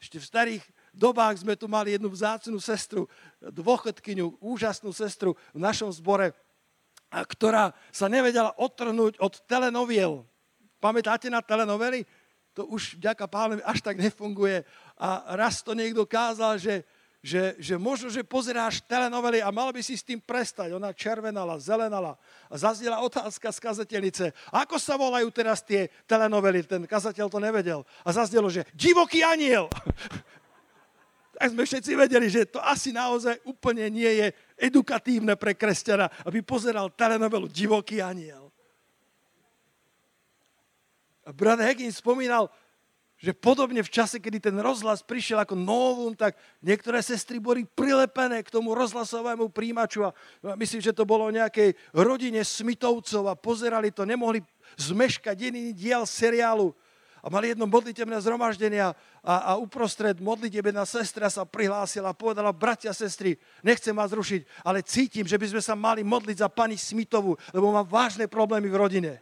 Ešte 0.00 0.16
v 0.16 0.28
starých 0.32 0.64
dobách 0.96 1.44
sme 1.44 1.60
tu 1.60 1.68
mali 1.68 1.92
jednu 1.92 2.08
vzácnú 2.08 2.56
sestru, 2.56 3.04
dôchodkyňu, 3.44 4.40
úžasnú 4.40 4.96
sestru 4.96 5.36
v 5.52 5.60
našom 5.60 5.92
zbore, 5.92 6.32
ktorá 7.12 7.76
sa 7.92 8.08
nevedela 8.08 8.56
odtrhnúť 8.56 9.20
od 9.20 9.44
telenoviel. 9.44 10.24
Pamätáte 10.80 11.28
na 11.28 11.44
telenovely? 11.44 12.02
To 12.52 12.68
už 12.68 13.00
vďaka 13.00 13.24
pánovi 13.28 13.64
až 13.64 13.80
tak 13.80 13.96
nefunguje. 13.96 14.64
A 15.00 15.36
raz 15.36 15.64
to 15.64 15.72
niekto 15.72 16.04
kázal, 16.04 16.60
že, 16.60 16.84
že, 17.24 17.56
že 17.56 17.74
možno, 17.80 18.12
že 18.12 18.26
pozeráš 18.26 18.84
telenovely 18.84 19.40
a 19.40 19.48
mal 19.48 19.72
by 19.72 19.80
si 19.80 19.96
s 19.96 20.04
tým 20.04 20.20
prestať. 20.20 20.76
Ona 20.76 20.92
červenala, 20.92 21.56
zelenala. 21.56 22.20
A 22.52 22.54
zazdela 22.60 23.00
otázka 23.00 23.48
z 23.48 23.58
kazateľnice. 23.62 24.24
Ako 24.52 24.76
sa 24.76 25.00
volajú 25.00 25.32
teraz 25.32 25.64
tie 25.64 25.88
telenovely? 26.04 26.66
Ten 26.66 26.84
kazateľ 26.84 27.26
to 27.32 27.40
nevedel. 27.40 27.86
A 28.04 28.12
zazdelo, 28.12 28.52
že 28.52 28.68
divoký 28.76 29.24
aniel. 29.24 29.66
tak 31.42 31.58
sme 31.58 31.66
všetci 31.66 31.92
vedeli, 31.98 32.30
že 32.30 32.46
to 32.46 32.62
asi 32.62 32.94
naozaj 32.94 33.34
úplne 33.42 33.90
nie 33.90 34.06
je 34.06 34.26
edukatívne 34.62 35.34
pre 35.34 35.58
kresťana, 35.58 36.06
aby 36.22 36.38
pozeral 36.38 36.86
telenovelu 36.94 37.50
Divoký 37.50 37.98
aniel. 37.98 38.41
A 41.22 41.30
brat 41.30 41.62
Hegin 41.62 41.92
spomínal, 41.94 42.50
že 43.22 43.30
podobne 43.30 43.86
v 43.86 43.92
čase, 43.94 44.18
kedy 44.18 44.50
ten 44.50 44.56
rozhlas 44.58 44.98
prišiel 44.98 45.38
ako 45.46 45.54
novum, 45.54 46.10
tak 46.10 46.34
niektoré 46.58 46.98
sestry 46.98 47.38
boli 47.38 47.62
prilepené 47.62 48.42
k 48.42 48.50
tomu 48.50 48.74
rozhlasovému 48.74 49.46
príjimaču 49.54 50.10
a 50.10 50.10
myslím, 50.58 50.82
že 50.82 50.90
to 50.90 51.06
bolo 51.06 51.30
o 51.30 51.34
nejakej 51.34 51.78
rodine 51.94 52.42
Smitovcov 52.42 53.30
a 53.30 53.38
pozerali 53.38 53.94
to, 53.94 54.02
nemohli 54.02 54.42
zmeškať 54.74 55.38
jediný 55.38 55.70
diel 55.70 56.02
seriálu 56.02 56.74
a 57.22 57.30
mali 57.30 57.54
jedno 57.54 57.70
modlitebné 57.70 58.18
zhromaždenie 58.18 58.82
a, 58.82 58.90
a 59.22 59.54
uprostred 59.54 60.18
modlitebe 60.18 60.74
na 60.74 60.82
sestra 60.82 61.30
sa 61.30 61.46
prihlásila 61.46 62.10
a 62.10 62.18
povedala, 62.18 62.50
bratia, 62.50 62.90
sestry, 62.90 63.38
nechcem 63.62 63.94
vás 63.94 64.10
rušiť, 64.10 64.66
ale 64.66 64.82
cítim, 64.82 65.22
že 65.22 65.38
by 65.38 65.46
sme 65.46 65.62
sa 65.62 65.78
mali 65.78 66.02
modliť 66.02 66.42
za 66.42 66.50
pani 66.50 66.74
Smitovu, 66.74 67.38
lebo 67.54 67.70
má 67.70 67.86
vážne 67.86 68.26
problémy 68.26 68.66
v 68.66 68.80
rodine. 68.82 69.12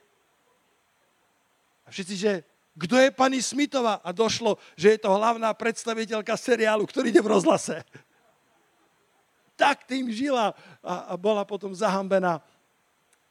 A 1.90 1.94
všetci, 1.94 2.14
že 2.14 2.46
kto 2.78 2.94
je 3.02 3.10
pani 3.10 3.42
Smitová? 3.42 3.98
A 3.98 4.14
došlo, 4.14 4.54
že 4.78 4.94
je 4.94 5.02
to 5.02 5.10
hlavná 5.10 5.50
predstaviteľka 5.58 6.38
seriálu, 6.38 6.86
ktorý 6.86 7.10
ide 7.10 7.18
v 7.18 7.34
rozhlase. 7.34 7.82
Tak 9.58 9.90
tým 9.90 10.06
žila 10.14 10.54
a, 10.78 11.10
a 11.10 11.14
bola 11.18 11.42
potom 11.42 11.74
zahambená. 11.74 12.38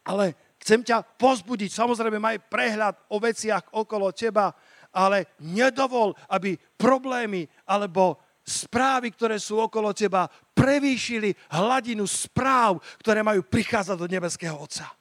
Ale 0.03 0.35
chcem 0.59 0.83
ťa 0.83 1.07
pozbudiť, 1.15 1.71
samozrejme 1.71 2.19
maj 2.19 2.43
prehľad 2.51 2.99
o 3.07 3.15
veciach 3.15 3.71
okolo 3.71 4.11
teba, 4.11 4.51
ale 4.91 5.39
nedovol, 5.39 6.11
aby 6.27 6.59
problémy 6.75 7.47
alebo 7.63 8.19
správy, 8.43 9.15
ktoré 9.15 9.39
sú 9.39 9.55
okolo 9.55 9.95
teba, 9.95 10.27
prevýšili 10.51 11.31
hladinu 11.55 12.03
správ, 12.03 12.83
ktoré 12.99 13.23
majú 13.23 13.39
prichádzať 13.47 13.95
do 13.95 14.11
nebeského 14.11 14.59
Otca. 14.59 14.98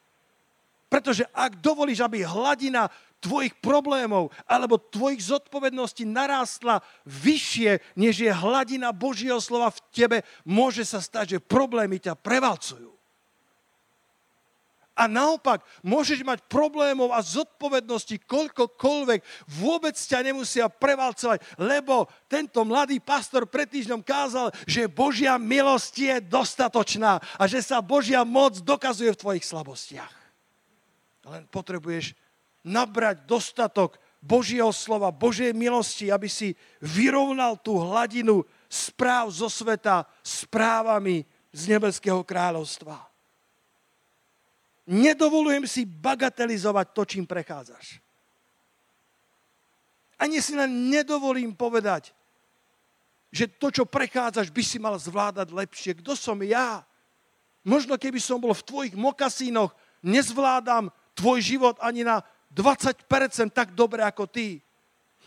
Pretože 0.88 1.28
ak 1.36 1.60
dovolíš, 1.60 2.00
aby 2.00 2.24
hladina 2.24 2.88
tvojich 3.20 3.52
problémov 3.60 4.32
alebo 4.48 4.80
tvojich 4.80 5.20
zodpovedností 5.28 6.08
narástla 6.08 6.80
vyššie, 7.04 7.82
než 7.98 8.24
je 8.24 8.32
hladina 8.32 8.94
Božieho 8.94 9.42
slova 9.42 9.68
v 9.68 9.82
tebe, 9.92 10.18
môže 10.48 10.88
sa 10.88 11.02
stať, 11.04 11.36
že 11.36 11.44
problémy 11.44 12.00
ťa 12.00 12.16
prevalcujú. 12.16 12.98
A 14.98 15.06
naopak, 15.06 15.62
môžeš 15.86 16.26
mať 16.26 16.42
problémov 16.50 17.14
a 17.14 17.22
zodpovednosti 17.22 18.18
koľkokoľvek, 18.26 19.22
vôbec 19.46 19.94
ťa 19.94 20.26
nemusia 20.26 20.66
prevalcovať, 20.66 21.38
lebo 21.54 22.10
tento 22.26 22.66
mladý 22.66 22.98
pastor 22.98 23.46
pred 23.46 23.70
týždňom 23.70 24.02
kázal, 24.02 24.50
že 24.66 24.90
Božia 24.90 25.38
milosť 25.38 25.94
je 25.94 26.14
dostatočná 26.26 27.22
a 27.38 27.42
že 27.46 27.62
sa 27.62 27.78
Božia 27.78 28.26
moc 28.26 28.58
dokazuje 28.58 29.14
v 29.14 29.20
tvojich 29.22 29.46
slabostiach. 29.46 30.10
Len 31.28 31.44
potrebuješ 31.48 32.16
nabrať 32.64 33.24
dostatok 33.28 34.00
Božieho 34.18 34.74
slova, 34.74 35.14
Božej 35.14 35.54
milosti, 35.54 36.10
aby 36.10 36.26
si 36.26 36.58
vyrovnal 36.82 37.54
tú 37.60 37.78
hladinu 37.78 38.42
správ 38.66 39.30
zo 39.30 39.46
sveta 39.46 40.08
správami 40.26 41.22
z 41.54 41.62
nebeského 41.70 42.20
kráľovstva. 42.26 42.98
Nedovolujem 44.88 45.68
si 45.68 45.84
bagatelizovať 45.84 46.86
to, 46.96 47.02
čím 47.04 47.24
prechádzaš. 47.28 48.00
Ani 50.18 50.42
si 50.42 50.56
len 50.58 50.90
nedovolím 50.90 51.54
povedať, 51.54 52.10
že 53.28 53.46
to, 53.46 53.68
čo 53.68 53.84
prechádzaš, 53.84 54.48
by 54.48 54.62
si 54.64 54.80
mal 54.80 54.96
zvládať 54.96 55.52
lepšie. 55.52 56.00
Kto 56.00 56.16
som 56.16 56.40
ja? 56.40 56.82
Možno 57.62 58.00
keby 58.00 58.16
som 58.18 58.40
bol 58.40 58.56
v 58.56 58.64
tvojich 58.64 58.94
mokasínoch, 58.96 59.76
nezvládam 60.00 60.88
tvoj 61.18 61.42
život 61.42 61.74
ani 61.82 62.06
na 62.06 62.22
20% 62.54 63.02
tak 63.50 63.74
dobre 63.74 64.06
ako 64.06 64.30
ty. 64.30 64.62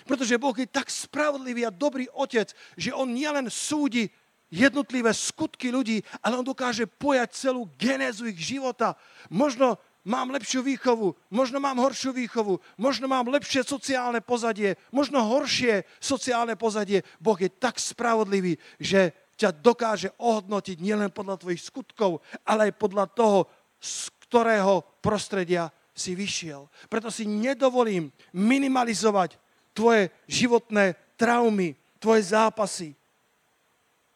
Pretože 0.07 0.39
Boh 0.39 0.55
je 0.55 0.65
tak 0.65 0.89
spravodlivý 0.89 1.67
a 1.67 1.75
dobrý 1.75 2.09
otec, 2.15 2.49
že 2.79 2.95
on 2.95 3.11
nielen 3.11 3.51
súdi 3.51 4.09
jednotlivé 4.51 5.13
skutky 5.13 5.69
ľudí, 5.69 6.01
ale 6.23 6.39
on 6.39 6.47
dokáže 6.47 6.87
pojať 6.87 7.29
celú 7.31 7.69
genézu 7.77 8.27
ich 8.27 8.39
života. 8.41 8.97
Možno 9.29 9.77
mám 10.01 10.33
lepšiu 10.33 10.65
výchovu, 10.65 11.13
možno 11.29 11.61
mám 11.61 11.77
horšiu 11.77 12.11
výchovu, 12.11 12.57
možno 12.75 13.05
mám 13.05 13.29
lepšie 13.29 13.61
sociálne 13.61 14.19
pozadie, 14.19 14.75
možno 14.89 15.21
horšie 15.21 15.85
sociálne 16.01 16.57
pozadie. 16.57 17.05
Boh 17.21 17.37
je 17.37 17.47
tak 17.47 17.77
spravodlivý, 17.77 18.57
že 18.81 19.13
ťa 19.37 19.53
dokáže 19.55 20.09
ohodnotiť 20.17 20.77
nielen 20.81 21.13
podľa 21.13 21.39
tvojich 21.41 21.61
skutkov, 21.61 22.25
ale 22.45 22.69
aj 22.69 22.81
podľa 22.81 23.05
toho, 23.13 23.39
z 23.81 24.09
ktorého 24.27 24.85
prostredia 25.01 25.69
si 25.91 26.15
vyšiel. 26.15 26.67
Preto 26.87 27.11
si 27.11 27.27
nedovolím 27.27 28.11
minimalizovať 28.31 29.35
tvoje 29.75 30.11
životné 30.27 30.95
traumy, 31.15 31.75
tvoje 31.99 32.31
zápasy. 32.31 32.95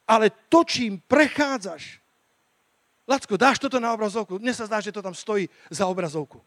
Ale 0.06 0.30
to, 0.50 0.64
čím 0.64 1.02
prechádzaš, 1.06 2.02
Lacko, 3.06 3.38
dáš 3.38 3.62
toto 3.62 3.78
na 3.78 3.94
obrazovku? 3.94 4.42
Mne 4.42 4.50
sa 4.50 4.66
zdá, 4.66 4.82
že 4.82 4.90
to 4.90 5.06
tam 5.06 5.14
stojí 5.14 5.46
za 5.70 5.86
obrazovku. 5.86 6.42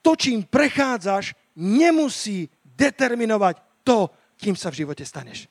To, 0.00 0.16
čím 0.16 0.48
prechádzaš, 0.48 1.36
nemusí 1.60 2.48
determinovať 2.64 3.60
to, 3.84 4.08
kým 4.40 4.56
sa 4.56 4.72
v 4.72 4.84
živote 4.84 5.04
staneš. 5.04 5.44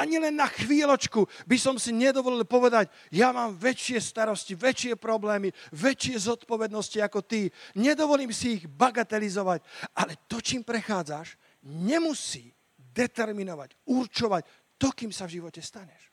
ani 0.00 0.16
len 0.16 0.32
na 0.32 0.48
chvíľočku 0.48 1.28
by 1.44 1.56
som 1.60 1.76
si 1.76 1.92
nedovolil 1.92 2.48
povedať, 2.48 2.88
ja 3.12 3.36
mám 3.36 3.52
väčšie 3.52 4.00
starosti, 4.00 4.56
väčšie 4.56 4.96
problémy, 4.96 5.52
väčšie 5.76 6.16
zodpovednosti 6.24 7.04
ako 7.04 7.20
ty. 7.20 7.52
Nedovolím 7.76 8.32
si 8.32 8.56
ich 8.56 8.64
bagatelizovať. 8.64 9.60
Ale 9.92 10.16
to, 10.24 10.40
čím 10.40 10.64
prechádzaš, 10.64 11.36
nemusí 11.68 12.48
determinovať, 12.80 13.76
určovať 13.84 14.42
to, 14.80 14.88
kým 14.96 15.12
sa 15.12 15.28
v 15.28 15.36
živote 15.36 15.60
staneš. 15.60 16.08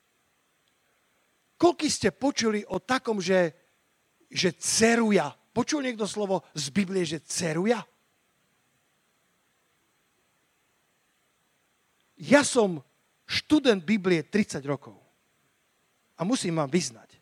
Koľko 1.55 1.87
ste 1.87 2.11
počuli 2.11 2.67
o 2.67 2.83
takom, 2.83 3.23
že, 3.23 3.55
že 4.27 4.51
ceruja? 4.59 5.31
Počul 5.55 5.87
niekto 5.87 6.05
slovo 6.05 6.43
z 6.53 6.69
Biblie, 6.69 7.07
že 7.07 7.23
ceruja? 7.23 7.81
Ja 12.19 12.43
som 12.43 12.83
študent 13.27 13.83
Biblie 13.83 14.23
30 14.23 14.63
rokov. 14.63 14.95
A 16.17 16.25
musím 16.25 16.57
vám 16.57 16.71
vyznať, 16.71 17.19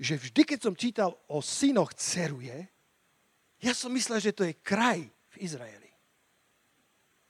že 0.00 0.16
vždy, 0.16 0.42
keď 0.46 0.58
som 0.62 0.74
čítal 0.78 1.10
o 1.28 1.44
synoch 1.44 1.92
Ceruje, 1.92 2.70
ja 3.62 3.72
som 3.76 3.92
myslel, 3.94 4.18
že 4.18 4.34
to 4.34 4.42
je 4.42 4.58
kraj 4.58 4.98
v 5.06 5.36
Izraeli. 5.42 5.90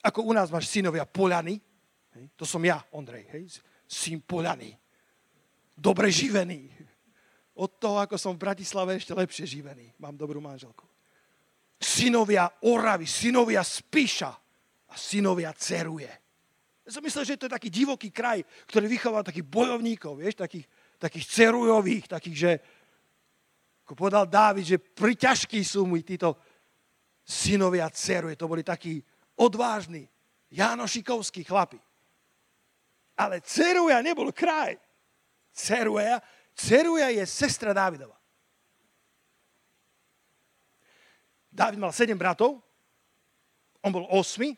Ako 0.01 0.25
u 0.25 0.33
nás 0.33 0.49
máš 0.49 0.73
synovia 0.73 1.05
Polany, 1.05 1.61
to 2.37 2.45
som 2.45 2.61
ja, 2.65 2.81
Ondrej, 2.93 3.29
hej, 3.33 3.45
syn 3.89 4.21
Polany. 4.25 4.73
Dobre 5.77 6.13
živený. 6.13 6.69
Od 7.53 7.69
toho, 7.77 8.01
ako 8.01 8.17
som 8.17 8.33
v 8.33 8.49
Bratislave, 8.49 8.97
ešte 8.97 9.13
lepšie 9.13 9.45
živený. 9.45 9.93
Mám 10.01 10.17
dobrú 10.17 10.41
manželku. 10.41 10.89
Synovia 11.77 12.49
Oravy, 12.65 13.05
synovia 13.05 13.61
Spíša 13.61 14.33
a 14.89 14.95
synovia 14.97 15.53
Ceruje. 15.53 16.22
Ja 16.83 16.99
som 16.99 17.03
myslel, 17.07 17.25
že 17.25 17.39
to 17.39 17.47
je 17.47 17.57
taký 17.57 17.71
divoký 17.71 18.11
kraj, 18.11 18.43
ktorý 18.67 18.91
vychoval 18.91 19.23
takých 19.23 19.47
bojovníkov, 19.47 20.19
vieš, 20.19 20.43
takých, 20.43 20.67
takých 20.99 21.27
cerujových, 21.31 22.05
takých, 22.11 22.37
že, 22.37 22.53
ako 23.87 23.95
povedal 23.95 24.27
Dávid, 24.27 24.67
že 24.67 24.83
priťažkí 24.83 25.63
sú 25.63 25.87
mu 25.87 25.95
títo 26.03 26.35
synovia 27.23 27.87
ceruje. 27.95 28.35
To 28.35 28.51
boli 28.51 28.67
takí 28.67 28.99
odvážni, 29.39 30.11
Jánošikovskí 30.53 31.47
chlapi. 31.49 31.81
Ale 33.17 33.41
Ceruja 33.41 34.03
nebol 34.05 34.29
kraj. 34.35 34.77
Ceruja, 35.53 36.21
Ceruja 36.53 37.09
je 37.09 37.25
sestra 37.25 37.73
Dávidova. 37.73 38.17
Dávid 41.53 41.77
mal 41.77 41.93
sedem 41.93 42.17
bratov, 42.17 42.65
on 43.85 43.93
bol 43.93 44.09
osmi, 44.09 44.57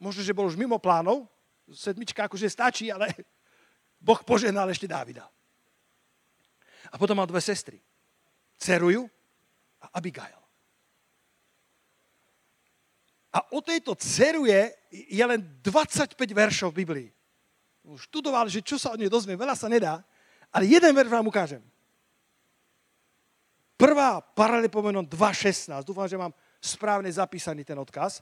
možno, 0.00 0.24
že 0.24 0.34
bol 0.34 0.48
už 0.48 0.56
mimo 0.56 0.80
plánov, 0.80 1.28
sedmička 1.68 2.26
akože 2.26 2.48
stačí, 2.48 2.88
ale 2.88 3.12
Boh 4.00 4.18
požehnal 4.24 4.66
ešte 4.72 4.88
Dávida. 4.88 5.28
A 6.90 6.98
potom 6.98 7.14
mal 7.14 7.28
dve 7.28 7.38
sestry. 7.38 7.78
Ceruju 8.56 9.06
a 9.84 10.00
Abigail. 10.00 10.40
A 13.30 13.38
o 13.54 13.62
tejto 13.62 13.94
ceruje 13.94 14.74
je 14.90 15.22
len 15.22 15.38
25 15.62 16.18
veršov 16.18 16.74
v 16.74 16.78
Biblii. 16.82 17.08
Študoval, 17.86 18.50
že 18.50 18.58
čo 18.58 18.74
sa 18.74 18.90
od 18.90 18.98
nej 18.98 19.06
dozvie, 19.06 19.38
veľa 19.38 19.54
sa 19.54 19.70
nedá, 19.70 20.02
ale 20.50 20.66
jeden 20.66 20.90
verš 20.90 21.10
vám 21.14 21.30
ukážem. 21.30 21.62
Prvá 23.78 24.20
paralepomenon 24.20 25.06
2.16. 25.08 25.72
Dúfam, 25.86 26.04
že 26.04 26.18
mám 26.18 26.34
správne 26.60 27.08
zapísaný 27.08 27.64
ten 27.64 27.78
odkaz. 27.80 28.20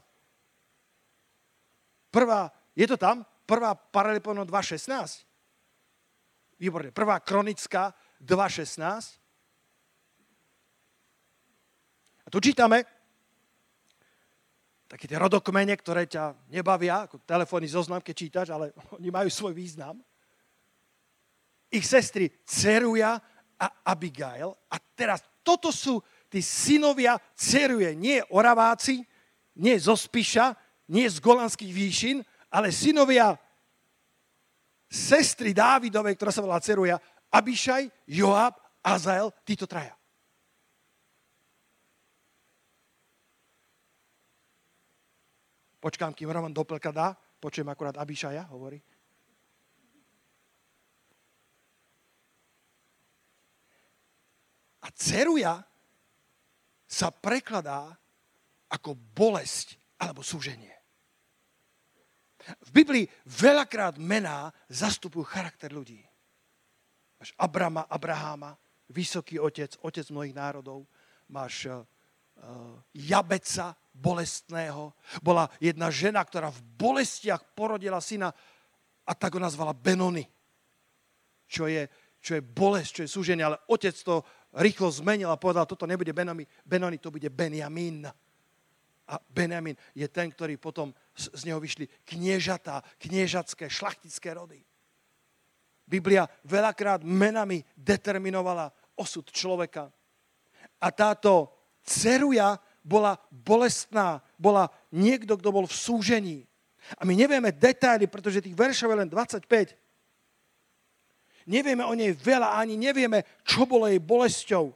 Prvá, 2.09 2.49
je 2.73 2.85
to 2.89 2.97
tam? 2.97 3.25
Prvá 3.45 3.73
paralepomenon 3.73 4.45
2.16? 4.45 5.25
Výborne. 6.59 6.91
Prvá 6.91 7.21
kronická 7.21 7.93
2.16. 8.21 9.17
A 12.25 12.27
tu 12.29 12.37
čítame 12.43 12.85
také 14.89 15.05
tie 15.05 15.21
rodokmene, 15.21 15.77
ktoré 15.77 16.09
ťa 16.09 16.49
nebavia, 16.49 17.05
ako 17.05 17.21
telefónny 17.21 17.69
zoznam, 17.69 18.01
keď 18.01 18.15
čítaš, 18.17 18.47
ale 18.49 18.73
oni 18.97 19.13
majú 19.13 19.29
svoj 19.29 19.53
význam. 19.53 20.01
Ich 21.69 21.85
sestry 21.85 22.33
Ceruja 22.49 23.21
a 23.61 23.67
Abigail. 23.85 24.49
A 24.73 24.81
teraz 24.97 25.21
toto 25.45 25.69
sú 25.69 26.01
tí 26.25 26.41
synovia 26.41 27.21
Ceruje, 27.37 27.93
nie 27.93 28.17
Oraváci, 28.33 29.05
nie 29.61 29.77
zo 29.77 29.93
Spiša, 29.93 30.57
nie 30.89 31.05
z 31.05 31.21
Golanských 31.21 31.69
výšin, 31.69 32.17
ale 32.49 32.73
synovia 32.73 33.37
sestry 34.89 35.53
Dávidovej, 35.53 36.17
ktorá 36.17 36.33
sa 36.33 36.41
volá 36.41 36.57
Ceruja, 36.57 36.97
Abišaj, 37.29 38.09
Joab, 38.09 38.57
Azael, 38.81 39.29
títo 39.45 39.69
traja. 39.69 39.93
Počkám, 45.79 46.11
kým 46.11 46.27
Roman 46.27 46.51
doplka 46.51 46.91
dá. 46.91 47.15
Počujem 47.39 47.69
akurát 47.69 47.95
Abišaja, 47.95 48.49
hovorí. 48.51 48.81
A 54.83 54.87
ceruja 54.91 55.63
sa 56.89 57.13
prekladá 57.13 57.93
ako 58.73 58.97
bolesť 58.97 59.77
alebo 60.01 60.25
súženie. 60.25 60.78
V 62.65 62.69
Biblii 62.71 63.05
veľakrát 63.25 64.01
mená 64.01 64.49
zastupujú 64.69 65.25
charakter 65.25 65.69
ľudí. 65.69 66.01
Máš 67.19 67.35
Abrama, 67.35 67.83
Abraháma, 67.85 68.55
vysoký 68.89 69.37
otec, 69.37 69.75
otec 69.83 70.07
mnohých 70.09 70.35
národov. 70.35 70.87
Máš 71.29 71.67
uh, 71.67 71.83
Jabeca, 72.95 73.75
bolestného. 73.93 74.95
Bola 75.19 75.51
jedna 75.59 75.91
žena, 75.91 76.23
ktorá 76.23 76.47
v 76.49 76.63
bolestiach 76.79 77.53
porodila 77.53 77.99
syna 77.99 78.31
a 79.03 79.11
tak 79.11 79.35
ho 79.35 79.41
nazvala 79.41 79.75
Benony. 79.75 80.23
Čo 81.49 81.67
je, 81.67 81.89
čo 82.21 82.37
je 82.37 82.41
bolesť, 82.45 82.91
čo 82.93 83.01
je 83.03 83.13
súženie, 83.13 83.43
ale 83.43 83.59
otec 83.67 83.93
to 83.99 84.23
rýchlo 84.57 84.89
zmenil 84.89 85.29
a 85.29 85.41
povedal, 85.41 85.65
toto 85.65 85.89
nebude 85.89 86.13
Benony, 86.13 86.45
Benony 86.65 86.97
to 86.97 87.11
bude 87.11 87.27
Benjamin. 87.29 88.05
A 89.09 89.17
Benjamin 89.27 89.73
je 89.97 90.05
ten, 90.07 90.29
ktorý 90.29 90.61
potom 90.61 90.93
z 91.19 91.41
neho 91.43 91.59
vyšli 91.59 91.91
kniežatá, 92.07 92.79
kniežacké, 92.95 93.67
šlachtické 93.67 94.31
rody. 94.31 94.63
Biblia 95.89 96.29
veľakrát 96.45 97.01
menami 97.03 97.65
determinovala 97.75 98.71
osud 98.95 99.27
človeka. 99.33 99.89
A 100.79 100.87
táto 100.93 101.49
ceruja 101.81 102.61
bola 102.85 103.17
bolestná, 103.27 104.21
bola 104.39 104.69
niekto, 104.93 105.35
kto 105.35 105.49
bol 105.51 105.65
v 105.67 105.75
súžení. 105.75 106.37
A 106.95 107.03
my 107.03 107.17
nevieme 107.17 107.51
detaily, 107.51 108.07
pretože 108.07 108.41
tých 108.41 108.55
veršov 108.55 108.93
je 108.93 108.99
len 109.03 109.09
25. 109.09 109.75
Nevieme 111.49 111.81
o 111.83 111.97
nej 111.97 112.13
veľa, 112.13 112.61
ani 112.61 112.77
nevieme, 112.77 113.25
čo 113.41 113.65
bolo 113.65 113.89
jej 113.89 113.97
bolesťou. 113.97 114.69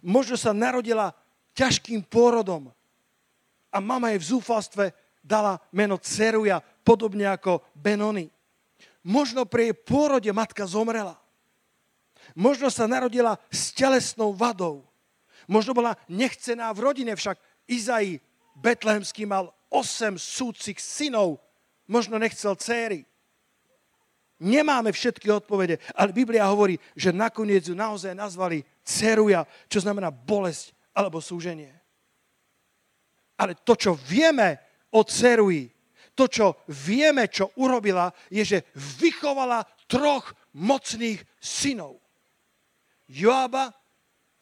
Možno 0.00 0.40
sa 0.40 0.56
narodila 0.56 1.12
ťažkým 1.52 2.04
pôrodom 2.08 2.72
a 3.68 3.78
mama 3.80 4.12
jej 4.12 4.20
v 4.20 4.28
zúfalstve 4.36 4.84
dala 5.28 5.60
meno 5.68 6.00
Ceruja, 6.00 6.64
podobne 6.80 7.28
ako 7.28 7.60
Benony. 7.76 8.32
Možno 9.04 9.44
pri 9.44 9.70
jej 9.70 9.76
pôrode 9.76 10.32
matka 10.32 10.64
zomrela. 10.64 11.20
Možno 12.32 12.72
sa 12.72 12.88
narodila 12.88 13.36
s 13.52 13.72
telesnou 13.76 14.32
vadou. 14.32 14.88
Možno 15.48 15.76
bola 15.76 15.96
nechcená 16.08 16.72
v 16.72 16.82
rodine, 16.84 17.12
však 17.12 17.36
Izai 17.68 18.20
Betlehemský 18.56 19.28
mal 19.28 19.52
8 19.68 20.16
súcich 20.16 20.80
synov. 20.80 21.40
Možno 21.88 22.20
nechcel 22.20 22.56
céry. 22.56 23.08
Nemáme 24.38 24.92
všetky 24.92 25.26
odpovede, 25.34 25.82
ale 25.98 26.14
Biblia 26.14 26.46
hovorí, 26.46 26.78
že 26.94 27.10
nakoniec 27.10 27.66
ju 27.66 27.74
naozaj 27.74 28.14
nazvali 28.14 28.62
ceruja, 28.86 29.42
čo 29.66 29.82
znamená 29.82 30.12
bolesť 30.14 30.76
alebo 30.94 31.18
súženie. 31.18 31.74
Ale 33.34 33.58
to, 33.58 33.74
čo 33.74 33.98
vieme 33.98 34.67
o 34.92 35.00
ceruji, 35.04 35.70
to, 36.18 36.26
čo 36.26 36.46
vieme, 36.66 37.30
čo 37.30 37.54
urobila, 37.62 38.10
je, 38.26 38.42
že 38.42 38.58
vychovala 38.74 39.62
troch 39.86 40.34
mocných 40.50 41.22
synov. 41.38 42.02
Joaba, 43.06 43.70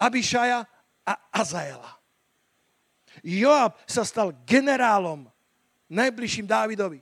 Abišaja 0.00 0.64
a 1.04 1.12
Azaela. 1.30 2.00
Joab 3.20 3.76
sa 3.84 4.04
stal 4.04 4.32
generálom 4.48 5.28
najbližším 5.88 6.48
Dávidovi. 6.48 7.00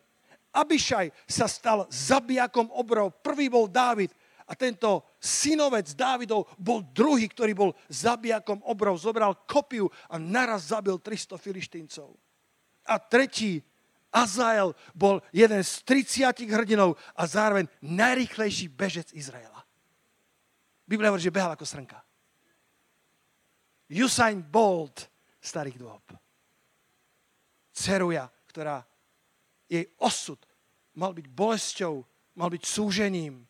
Abišaj 0.54 1.10
sa 1.26 1.50
stal 1.50 1.86
zabijakom 1.90 2.70
obrov. 2.70 3.10
Prvý 3.22 3.50
bol 3.50 3.66
Dávid 3.66 4.14
a 4.46 4.54
tento 4.54 5.02
synovec 5.18 5.90
Dávidov 5.96 6.46
bol 6.60 6.84
druhý, 6.94 7.26
ktorý 7.26 7.52
bol 7.56 7.70
zabijakom 7.90 8.62
obrov. 8.62 9.00
Zobral 9.00 9.34
kopiu 9.48 9.90
a 10.06 10.20
naraz 10.20 10.70
zabil 10.70 10.94
300 11.00 11.34
filištíncov. 11.40 12.14
A 12.84 13.00
tretí 13.00 13.64
Azael 14.14 14.70
bol 14.94 15.18
jeden 15.34 15.58
z 15.66 15.82
30 15.82 16.46
hrdinov 16.46 16.94
a 17.18 17.26
zároveň 17.26 17.66
najrychlejší 17.82 18.70
bežec 18.70 19.10
Izraela. 19.10 19.66
Biblia 20.86 21.10
hovorí, 21.10 21.24
že 21.24 21.34
behal 21.34 21.58
ako 21.58 21.66
srnka. 21.66 21.98
Usain 23.90 24.38
Bolt 24.38 25.10
starých 25.42 25.76
dôb. 25.80 26.04
Ceruja, 27.74 28.30
ktorá 28.46 28.86
jej 29.66 29.90
osud 29.98 30.38
mal 30.94 31.10
byť 31.10 31.26
bolesťou, 31.26 31.94
mal 32.38 32.48
byť 32.54 32.62
súžením. 32.62 33.42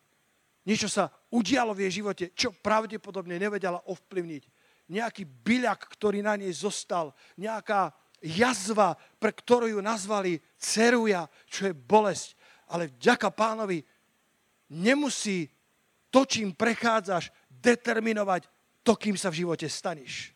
Niečo 0.65 0.89
sa 0.89 1.13
udialo 1.29 1.77
v 1.77 1.85
jej 1.85 2.01
živote, 2.01 2.33
čo 2.33 2.49
pravdepodobne 2.49 3.37
nevedela 3.37 3.85
ovplyvniť. 3.85 4.43
Nejaký 4.89 5.29
byľak, 5.29 5.93
ktorý 5.93 6.25
na 6.25 6.33
nej 6.37 6.49
zostal, 6.53 7.13
nejaká 7.37 7.93
jazva, 8.25 8.97
pre 9.21 9.29
ktorú 9.29 9.69
ju 9.69 9.79
nazvali 9.85 10.41
ceruja, 10.57 11.29
čo 11.45 11.69
je 11.69 11.73
bolesť. 11.77 12.33
Ale 12.65 12.89
vďaka 12.89 13.29
pánovi 13.29 13.85
nemusí 14.73 15.45
to, 16.09 16.25
čím 16.25 16.57
prechádzaš, 16.57 17.29
determinovať 17.49 18.49
to, 18.81 18.97
kým 18.97 19.13
sa 19.13 19.29
v 19.29 19.45
živote 19.45 19.69
staneš. 19.69 20.33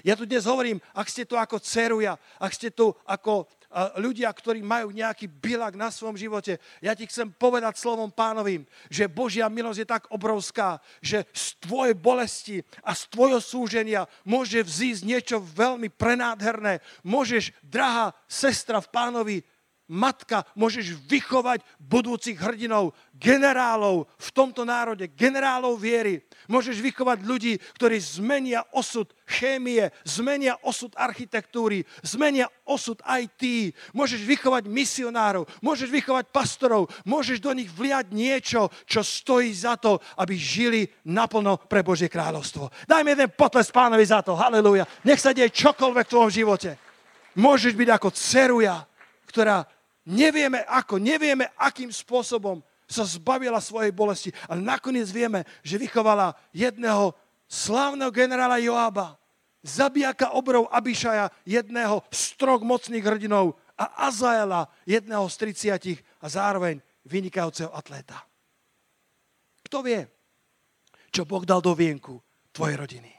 Ja 0.00 0.16
tu 0.16 0.24
dnes 0.24 0.44
hovorím, 0.48 0.80
ak 0.96 1.08
ste 1.08 1.28
tu 1.28 1.36
ako 1.36 1.60
ceruja, 1.60 2.16
ak 2.40 2.52
ste 2.52 2.72
tu 2.72 2.92
ako 3.04 3.44
ľudia, 3.96 4.28
ktorí 4.28 4.60
majú 4.60 4.92
nejaký 4.92 5.28
bilak 5.28 5.74
na 5.76 5.88
svojom 5.88 6.16
živote, 6.16 6.60
ja 6.84 6.92
ti 6.92 7.08
chcem 7.08 7.32
povedať 7.32 7.80
slovom 7.80 8.12
pánovým, 8.12 8.68
že 8.92 9.08
Božia 9.08 9.48
milosť 9.48 9.78
je 9.80 9.88
tak 9.88 10.04
obrovská, 10.12 10.80
že 11.00 11.24
z 11.32 11.46
tvojej 11.64 11.94
bolesti 11.96 12.56
a 12.84 12.92
z 12.92 13.02
tvojho 13.08 13.40
súženia 13.40 14.04
môže 14.28 14.60
vzísť 14.60 15.02
niečo 15.04 15.36
veľmi 15.40 15.88
prenádherné. 15.88 16.84
Môžeš, 17.04 17.52
drahá 17.64 18.12
sestra 18.28 18.80
v 18.80 18.92
pánovi, 18.92 19.36
matka, 19.90 20.46
môžeš 20.54 20.96
vychovať 21.06 21.62
budúcich 21.78 22.38
hrdinov, 22.38 22.94
generálov 23.16 24.08
v 24.18 24.28
tomto 24.32 24.62
národe, 24.66 25.10
generálov 25.12 25.78
viery. 25.78 26.24
Môžeš 26.48 26.80
vychovať 26.82 27.18
ľudí, 27.22 27.54
ktorí 27.78 27.98
zmenia 28.00 28.66
osud 28.72 29.10
chémie, 29.28 29.90
zmenia 30.04 30.58
osud 30.64 30.92
architektúry, 30.98 31.86
zmenia 32.02 32.50
osud 32.66 32.98
IT. 33.04 33.72
Môžeš 33.94 34.22
vychovať 34.24 34.66
misionárov, 34.68 35.46
môžeš 35.60 35.88
vychovať 35.88 36.28
pastorov, 36.32 36.90
môžeš 37.06 37.38
do 37.40 37.52
nich 37.54 37.70
vliať 37.70 38.12
niečo, 38.12 38.68
čo 38.88 39.00
stojí 39.04 39.52
za 39.52 39.76
to, 39.78 40.00
aby 40.18 40.34
žili 40.36 40.82
naplno 41.08 41.56
pre 41.56 41.84
Božie 41.84 42.10
kráľovstvo. 42.10 42.68
Dajme 42.88 43.14
jeden 43.14 43.30
potles 43.32 43.70
pánovi 43.70 44.04
za 44.04 44.20
to. 44.24 44.34
Halelúja. 44.34 44.88
Nech 45.06 45.20
sa 45.20 45.30
deje 45.30 45.52
čokoľvek 45.52 46.06
v 46.08 46.12
tvojom 46.12 46.32
živote. 46.32 46.70
Môžeš 47.32 47.72
byť 47.72 47.88
ako 47.96 48.08
ceruja, 48.12 48.84
ktorá 49.32 49.64
Nevieme 50.02 50.66
ako, 50.66 50.98
nevieme 50.98 51.46
akým 51.54 51.94
spôsobom 51.94 52.58
sa 52.90 53.06
zbavila 53.06 53.62
svojej 53.62 53.94
bolesti, 53.94 54.34
ale 54.50 54.58
nakoniec 54.58 55.06
vieme, 55.14 55.46
že 55.62 55.78
vychovala 55.78 56.34
jedného 56.50 57.14
slávneho 57.46 58.10
generála 58.10 58.58
Joába, 58.58 59.14
zabijaka 59.62 60.34
obrov 60.34 60.66
Abišaja, 60.74 61.30
jedného 61.46 62.02
z 62.10 62.34
troch 62.34 62.60
mocných 62.66 63.06
hrdinov 63.06 63.54
a 63.78 64.10
Azaela, 64.10 64.66
jedného 64.82 65.24
z 65.30 65.34
30 65.62 66.02
a 66.18 66.26
zároveň 66.26 66.82
vynikajúceho 67.06 67.70
atléta. 67.70 68.26
Kto 69.62 69.86
vie, 69.86 70.02
čo 71.14 71.22
Boh 71.22 71.46
dal 71.46 71.62
do 71.62 71.72
vienku 71.78 72.18
tvojej 72.50 72.74
rodiny? 72.74 73.12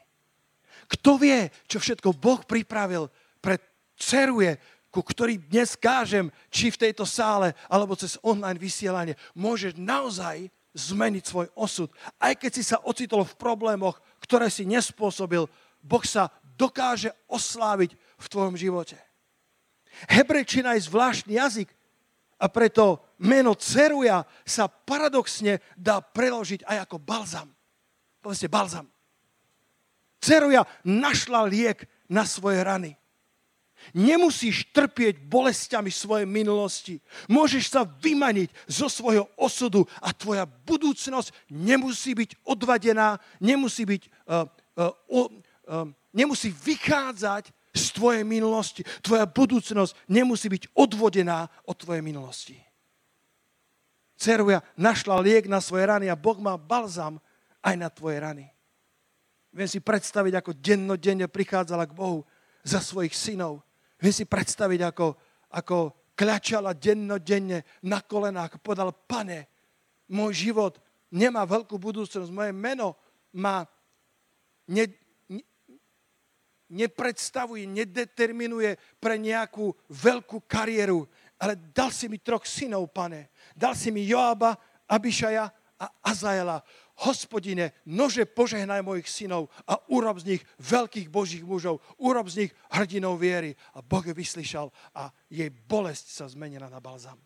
Kto 0.92 1.16
vie, 1.16 1.48
čo 1.66 1.80
všetko 1.80 2.20
Boh 2.20 2.44
pripravil 2.44 3.08
pre 3.40 3.58
ceruje, 3.98 4.60
ku 4.94 5.02
ktorým 5.02 5.42
dnes 5.50 5.74
kážem, 5.74 6.30
či 6.54 6.70
v 6.70 6.78
tejto 6.86 7.02
sále, 7.02 7.58
alebo 7.66 7.98
cez 7.98 8.22
online 8.22 8.62
vysielanie, 8.62 9.18
môžeš 9.34 9.74
naozaj 9.74 10.54
zmeniť 10.78 11.24
svoj 11.26 11.50
osud. 11.58 11.90
Aj 12.22 12.38
keď 12.38 12.52
si 12.54 12.62
sa 12.62 12.78
ocitol 12.86 13.26
v 13.26 13.34
problémoch, 13.42 13.98
ktoré 14.22 14.54
si 14.54 14.70
nespôsobil, 14.70 15.50
Boh 15.82 16.06
sa 16.06 16.30
dokáže 16.54 17.10
osláviť 17.26 17.98
v 17.98 18.26
tvojom 18.30 18.54
živote. 18.54 19.02
Hebrejčina 20.06 20.78
je 20.78 20.86
zvláštny 20.86 21.42
jazyk 21.42 21.70
a 22.38 22.46
preto 22.50 23.02
meno 23.18 23.58
Ceruja 23.58 24.26
sa 24.46 24.70
paradoxne 24.70 25.62
dá 25.74 26.02
preložiť 26.02 26.70
aj 26.70 26.78
ako 26.86 26.98
balzam. 27.02 27.50
Povedzte 28.22 28.46
balzam. 28.46 28.86
Ceruja 30.22 30.64
našla 30.86 31.50
liek 31.50 31.84
na 32.08 32.24
svoje 32.24 32.62
rany. 32.62 32.96
Nemusíš 33.92 34.72
trpieť 34.72 35.20
bolestiami 35.28 35.92
svojej 35.92 36.24
minulosti. 36.24 37.04
Môžeš 37.28 37.68
sa 37.68 37.84
vymaniť 37.84 38.48
zo 38.72 38.88
svojho 38.88 39.28
osudu 39.36 39.84
a 40.00 40.16
tvoja 40.16 40.48
budúcnosť 40.48 41.52
nemusí 41.52 42.16
byť 42.16 42.48
odvadená, 42.48 43.20
nemusí, 43.44 43.84
byť, 43.84 44.04
uh, 44.32 44.48
uh, 44.80 45.28
uh, 45.68 45.88
nemusí 46.16 46.48
vychádzať 46.56 47.52
z 47.74 47.86
tvojej 47.98 48.24
minulosti. 48.24 48.86
Tvoja 49.02 49.26
budúcnosť 49.26 49.98
nemusí 50.08 50.48
byť 50.48 50.72
odvodená 50.78 51.50
od 51.68 51.76
tvojej 51.76 52.06
minulosti. 52.06 52.56
Ceruja 54.14 54.64
našla 54.80 55.20
liek 55.20 55.50
na 55.50 55.60
svoje 55.60 55.90
rany 55.90 56.08
a 56.08 56.16
Boh 56.16 56.38
má 56.40 56.56
balzam 56.56 57.20
aj 57.60 57.76
na 57.76 57.90
tvoje 57.90 58.22
rany. 58.22 58.46
Viem 59.54 59.70
si 59.70 59.78
predstaviť, 59.82 60.34
ako 60.40 60.58
dennodenne 60.58 61.30
prichádzala 61.30 61.86
k 61.86 61.98
Bohu 61.98 62.26
za 62.66 62.82
svojich 62.82 63.14
synov 63.14 63.62
Viem 64.04 64.12
si 64.12 64.28
predstaviť, 64.28 64.84
ako, 64.84 65.08
ako 65.56 65.78
kľačala 66.12 66.76
dennodenne 66.76 67.64
na 67.88 68.04
kolenách 68.04 68.60
a 68.60 68.64
povedal, 68.64 68.92
pane, 68.92 69.48
môj 70.12 70.52
život 70.52 70.76
nemá 71.08 71.48
veľkú 71.48 71.80
budúcnosť, 71.80 72.28
moje 72.28 72.52
meno 72.52 73.00
má 73.32 73.64
ne, 74.68 74.92
ne, 75.32 75.40
nepredstavuje, 76.68 77.64
nedeterminuje 77.64 78.76
pre 79.00 79.16
nejakú 79.16 79.72
veľkú 79.88 80.44
kariéru, 80.52 81.08
ale 81.40 81.56
dal 81.56 81.88
si 81.88 82.12
mi 82.12 82.20
troch 82.20 82.44
synov, 82.44 82.92
pane. 82.92 83.32
Dal 83.56 83.72
si 83.72 83.88
mi 83.88 84.04
Joaba, 84.04 84.60
Abišaja 84.84 85.48
a 85.80 85.86
Azaela 86.04 86.60
hospodine, 87.02 87.74
nože 87.90 88.30
požehnaj 88.30 88.86
mojich 88.86 89.10
synov 89.10 89.50
a 89.66 89.82
urob 89.90 90.22
z 90.22 90.38
nich 90.38 90.44
veľkých 90.62 91.10
božích 91.10 91.42
mužov, 91.42 91.82
urob 91.98 92.30
z 92.30 92.46
nich 92.46 92.52
hrdinou 92.70 93.18
viery. 93.18 93.58
A 93.74 93.82
Boh 93.82 94.06
ju 94.06 94.14
vyslyšal 94.14 94.70
a 94.94 95.10
jej 95.30 95.50
bolesť 95.50 96.06
sa 96.14 96.26
zmenila 96.30 96.70
na 96.70 96.78
balzam. 96.78 97.18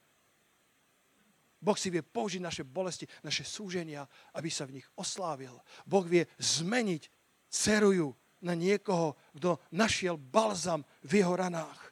Boh 1.57 1.75
si 1.75 1.89
vie 1.89 2.05
použiť 2.05 2.41
naše 2.41 2.63
bolesti, 2.63 3.09
naše 3.25 3.41
súženia, 3.41 4.05
aby 4.37 4.47
sa 4.47 4.69
v 4.69 4.79
nich 4.79 4.87
oslávil. 4.95 5.57
Boh 5.89 6.05
vie 6.05 6.29
zmeniť 6.37 7.09
ceruju 7.49 8.13
na 8.45 8.53
niekoho, 8.53 9.17
kto 9.33 9.57
našiel 9.73 10.21
balzam 10.21 10.85
v 11.01 11.25
jeho 11.25 11.33
ranách. 11.33 11.86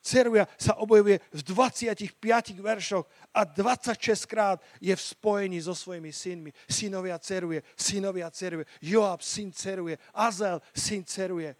Ceruja 0.00 0.48
sa 0.56 0.80
objavuje 0.80 1.20
v 1.28 1.40
25 1.44 2.16
veršoch 2.56 3.04
a 3.36 3.44
26 3.44 4.00
krát 4.24 4.56
je 4.80 4.96
v 4.96 5.02
spojení 5.02 5.60
so 5.60 5.76
svojimi 5.76 6.08
synmi. 6.08 6.50
Synovia 6.64 7.20
ceruje, 7.20 7.60
synovia 7.76 8.32
ceruje, 8.32 8.64
Joab, 8.80 9.20
syn 9.20 9.52
ceruje, 9.52 10.00
Azel, 10.16 10.56
syn 10.72 11.04
ceruje. 11.04 11.52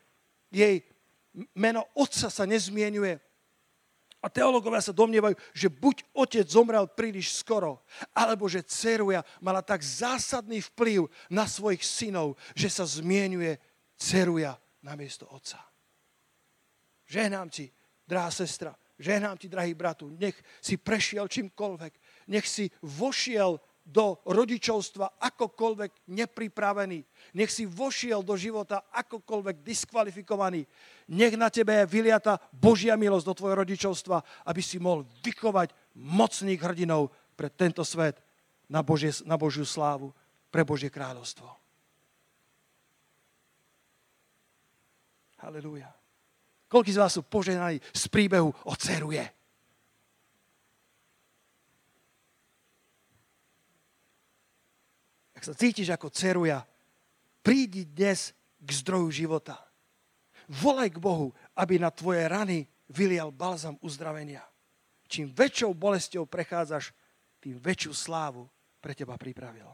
Jej 0.48 0.80
meno 1.52 1.84
otca 1.92 2.32
sa 2.32 2.48
nezmienuje. 2.48 3.20
A 4.20 4.28
teologovia 4.28 4.84
sa 4.84 4.92
domnievajú, 4.92 5.32
že 5.56 5.72
buď 5.72 6.04
otec 6.12 6.44
zomrel 6.44 6.84
príliš 6.92 7.40
skoro, 7.40 7.84
alebo 8.12 8.48
že 8.48 8.64
ceruja 8.64 9.24
mala 9.40 9.64
tak 9.64 9.80
zásadný 9.80 10.60
vplyv 10.72 11.08
na 11.32 11.48
svojich 11.48 11.80
synov, 11.80 12.36
že 12.52 12.68
sa 12.68 12.84
zmienuje 12.84 13.56
ceruja 13.96 14.60
namiesto 14.84 15.24
otca. 15.28 15.60
Žehnám 17.08 17.48
ti, 17.48 17.72
drahá 18.10 18.34
sestra, 18.34 18.74
žehnám 18.98 19.38
ti, 19.38 19.46
drahý 19.46 19.70
bratu, 19.78 20.10
nech 20.18 20.34
si 20.58 20.74
prešiel 20.74 21.30
čímkoľvek, 21.30 21.92
nech 22.26 22.46
si 22.50 22.66
vošiel 22.82 23.62
do 23.90 24.22
rodičovstva 24.22 25.18
akokoľvek 25.18 26.06
nepripravený. 26.14 27.02
Nech 27.34 27.50
si 27.50 27.66
vošiel 27.66 28.22
do 28.22 28.38
života 28.38 28.86
akokoľvek 28.94 29.66
diskvalifikovaný. 29.66 30.62
Nech 31.10 31.34
na 31.34 31.50
tebe 31.50 31.74
je 31.74 31.90
vyliata 31.90 32.38
Božia 32.54 32.94
milosť 32.94 33.26
do 33.26 33.34
tvojho 33.34 33.66
rodičovstva, 33.66 34.46
aby 34.46 34.62
si 34.62 34.78
mohol 34.78 35.02
vychovať 35.26 35.74
mocných 35.98 36.60
hrdinov 36.62 37.10
pre 37.34 37.50
tento 37.50 37.82
svet 37.82 38.22
na, 38.70 38.86
Božie, 38.86 39.10
na 39.26 39.34
Božiu 39.34 39.66
slávu, 39.66 40.14
pre 40.54 40.62
Božie 40.62 40.92
kráľovstvo. 40.92 41.50
Halelujá. 45.40 45.99
Koľký 46.70 46.94
z 46.94 47.00
vás 47.02 47.10
sú 47.18 47.26
poženaní 47.26 47.82
z 47.82 48.04
príbehu 48.06 48.54
o 48.54 48.74
ceruje? 48.78 49.26
Ak 55.34 55.42
sa 55.42 55.56
cítiš 55.56 55.90
ako 55.90 56.14
ceruja, 56.14 56.62
prídi 57.42 57.90
dnes 57.90 58.30
k 58.60 58.70
zdroju 58.70 59.08
života. 59.10 59.58
Volaj 60.46 60.94
k 60.94 61.02
Bohu, 61.02 61.34
aby 61.58 61.80
na 61.80 61.90
tvoje 61.90 62.22
rany 62.28 62.68
vylial 62.92 63.34
balzam 63.34 63.74
uzdravenia. 63.82 64.44
Čím 65.10 65.34
väčšou 65.34 65.74
bolestou 65.74 66.22
prechádzaš, 66.22 66.94
tým 67.42 67.58
väčšiu 67.58 67.90
slávu 67.96 68.46
pre 68.78 68.94
teba 68.94 69.18
pripravil. 69.18 69.66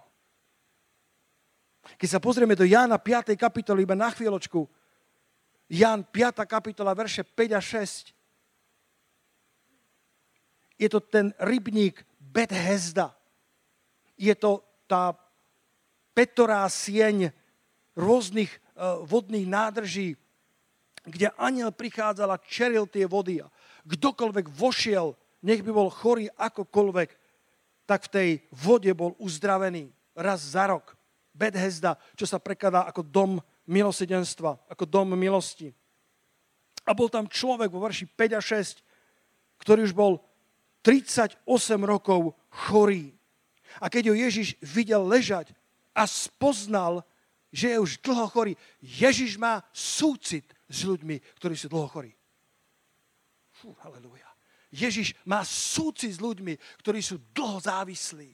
Keď 1.99 2.09
sa 2.09 2.23
pozrieme 2.23 2.57
do 2.57 2.65
Jána 2.65 2.97
5. 2.97 3.37
kapitoly, 3.37 3.85
iba 3.85 3.99
na 3.99 4.09
chvíľočku, 4.15 4.65
Jan 5.67 6.07
5. 6.07 6.47
kapitola, 6.47 6.95
verše 6.95 7.27
5 7.27 7.59
a 7.59 7.61
6. 7.61 8.15
Je 10.79 10.89
to 10.89 11.01
ten 11.03 11.35
rybník 11.43 12.07
Bethesda. 12.21 13.17
Je 14.15 14.31
to 14.39 14.63
tá 14.87 15.17
petorá 16.15 16.63
sieň 16.71 17.35
rôznych 17.99 18.49
uh, 18.79 19.03
vodných 19.03 19.49
nádrží. 19.49 20.17
kde 21.07 21.31
aniel 21.39 21.71
prichádzal 21.71 22.35
a 22.35 22.43
čeril 22.43 22.91
tie 22.91 23.07
vody 23.07 23.39
a 23.39 23.47
kdokoľvek 23.87 24.51
vošiel, 24.51 25.15
nech 25.47 25.63
by 25.63 25.71
bol 25.71 25.87
chorý 25.87 26.27
akokoľvek, 26.35 27.11
tak 27.87 28.11
v 28.11 28.13
tej 28.13 28.31
vode 28.51 28.91
bol 28.91 29.15
uzdravený 29.23 29.95
raz 30.19 30.43
za 30.43 30.67
rok. 30.67 30.99
Bethesda, 31.31 31.95
čo 32.19 32.27
sa 32.27 32.43
prekladá 32.43 32.89
ako 32.91 33.07
dom 33.07 33.33
milosedenstva, 33.67 34.59
ako 34.71 34.85
dom 34.87 35.13
milosti. 35.19 35.75
A 36.87 36.95
bol 36.95 37.11
tam 37.11 37.27
človek 37.27 37.71
vo 37.71 37.83
verši 37.83 38.07
5 38.07 38.39
a 38.39 38.41
6, 38.41 38.83
ktorý 39.59 39.91
už 39.91 39.95
bol 39.95 40.23
38 40.87 41.43
rokov 41.83 42.39
chorý. 42.71 43.11
A 43.83 43.91
keď 43.91 44.11
ho 44.11 44.15
Ježiš 44.15 44.55
videl 44.63 45.03
ležať 45.03 45.51
a 45.91 46.07
spoznal, 46.07 47.03
že 47.51 47.75
je 47.75 47.83
už 47.83 47.99
dlho 47.99 48.31
chorý, 48.31 48.53
Ježiš 48.79 49.35
má 49.35 49.67
súcit 49.75 50.47
s 50.71 50.87
ľuďmi, 50.87 51.19
ktorí 51.43 51.59
sú 51.59 51.67
dlho 51.67 51.91
chorí. 51.91 52.15
Fú, 53.51 53.75
halleluja. 53.83 54.29
Ježiš 54.71 55.17
má 55.25 55.43
súcit 55.43 56.15
s 56.15 56.23
ľuďmi, 56.23 56.55
ktorí 56.85 57.01
sú 57.01 57.19
dlho 57.33 57.59
závislí. 57.59 58.31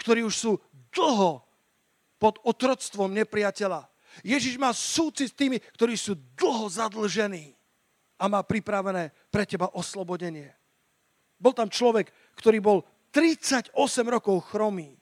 Ktorí 0.00 0.26
už 0.26 0.34
sú 0.34 0.52
dlho 0.90 1.44
pod 2.18 2.40
otroctvom 2.42 3.12
nepriateľa. 3.12 3.93
Ježiš 4.22 4.60
má 4.60 4.70
súcit 4.70 5.32
s 5.32 5.34
tými, 5.34 5.58
ktorí 5.74 5.98
sú 5.98 6.14
dlho 6.38 6.70
zadlžení 6.70 7.56
a 8.20 8.30
má 8.30 8.44
pripravené 8.46 9.10
pre 9.32 9.42
teba 9.48 9.72
oslobodenie. 9.74 10.54
Bol 11.40 11.50
tam 11.56 11.66
človek, 11.66 12.12
ktorý 12.38 12.58
bol 12.62 12.78
38 13.10 13.74
rokov 14.06 14.46
chromý. 14.54 14.94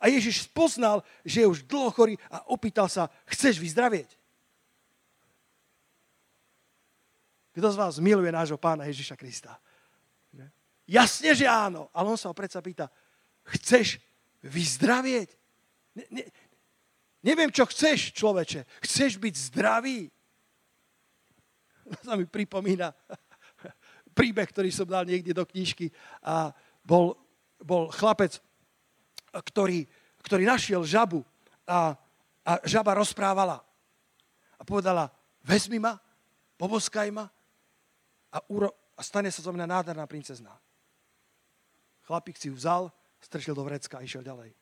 A 0.00 0.08
Ježiš 0.08 0.48
spoznal, 0.48 1.04
že 1.20 1.44
je 1.44 1.50
už 1.50 1.68
dlho 1.68 1.92
chorý 1.92 2.16
a 2.32 2.48
opýtal 2.48 2.88
sa, 2.88 3.12
chceš 3.28 3.60
vyzdravieť? 3.60 4.16
Kto 7.54 7.68
z 7.70 7.76
vás 7.76 7.94
miluje 8.00 8.32
nášho 8.32 8.56
pána 8.56 8.88
Ježiša 8.88 9.14
Krista? 9.14 9.60
Jasne, 10.84 11.32
že 11.32 11.48
áno. 11.48 11.88
Ale 11.96 12.12
on 12.12 12.20
sa 12.20 12.28
ho 12.28 12.36
predsa 12.36 12.60
pýta, 12.60 12.92
chceš 13.56 14.00
vyzdravieť? 14.44 15.28
Ne, 15.94 16.04
ne, 16.10 16.24
neviem, 17.24 17.48
čo 17.48 17.64
chceš, 17.64 18.12
človeče. 18.12 18.68
Chceš 18.84 19.16
byť 19.16 19.34
zdravý? 19.50 20.12
Sa 22.06 22.14
mi 22.14 22.28
pripomína 22.28 22.92
príbeh, 24.18 24.46
ktorý 24.46 24.70
som 24.70 24.86
dal 24.86 25.08
niekde 25.08 25.32
do 25.32 25.42
knižky. 25.48 25.90
A 26.22 26.52
bol, 26.84 27.16
bol 27.58 27.88
chlapec, 27.90 28.38
ktorý, 29.32 29.88
ktorý 30.22 30.44
našiel 30.46 30.86
žabu 30.86 31.26
a, 31.66 31.98
a 32.46 32.52
žaba 32.62 32.94
rozprávala. 32.94 33.64
A 34.54 34.62
povedala, 34.62 35.10
vezmi 35.42 35.82
ma, 35.82 35.98
poboskaj 36.54 37.10
ma 37.10 37.26
a, 38.30 38.38
uro, 38.46 38.70
a 38.94 39.00
stane 39.02 39.32
sa 39.34 39.42
zo 39.42 39.50
mňa 39.50 39.66
nádherná 39.66 40.06
princezná. 40.06 40.54
Chlapík 42.04 42.38
si 42.38 42.52
ju 42.52 42.54
vzal, 42.54 42.92
strčil 43.18 43.56
do 43.56 43.64
vrecka 43.64 43.98
a 43.98 44.04
išiel 44.04 44.22
ďalej. 44.22 44.52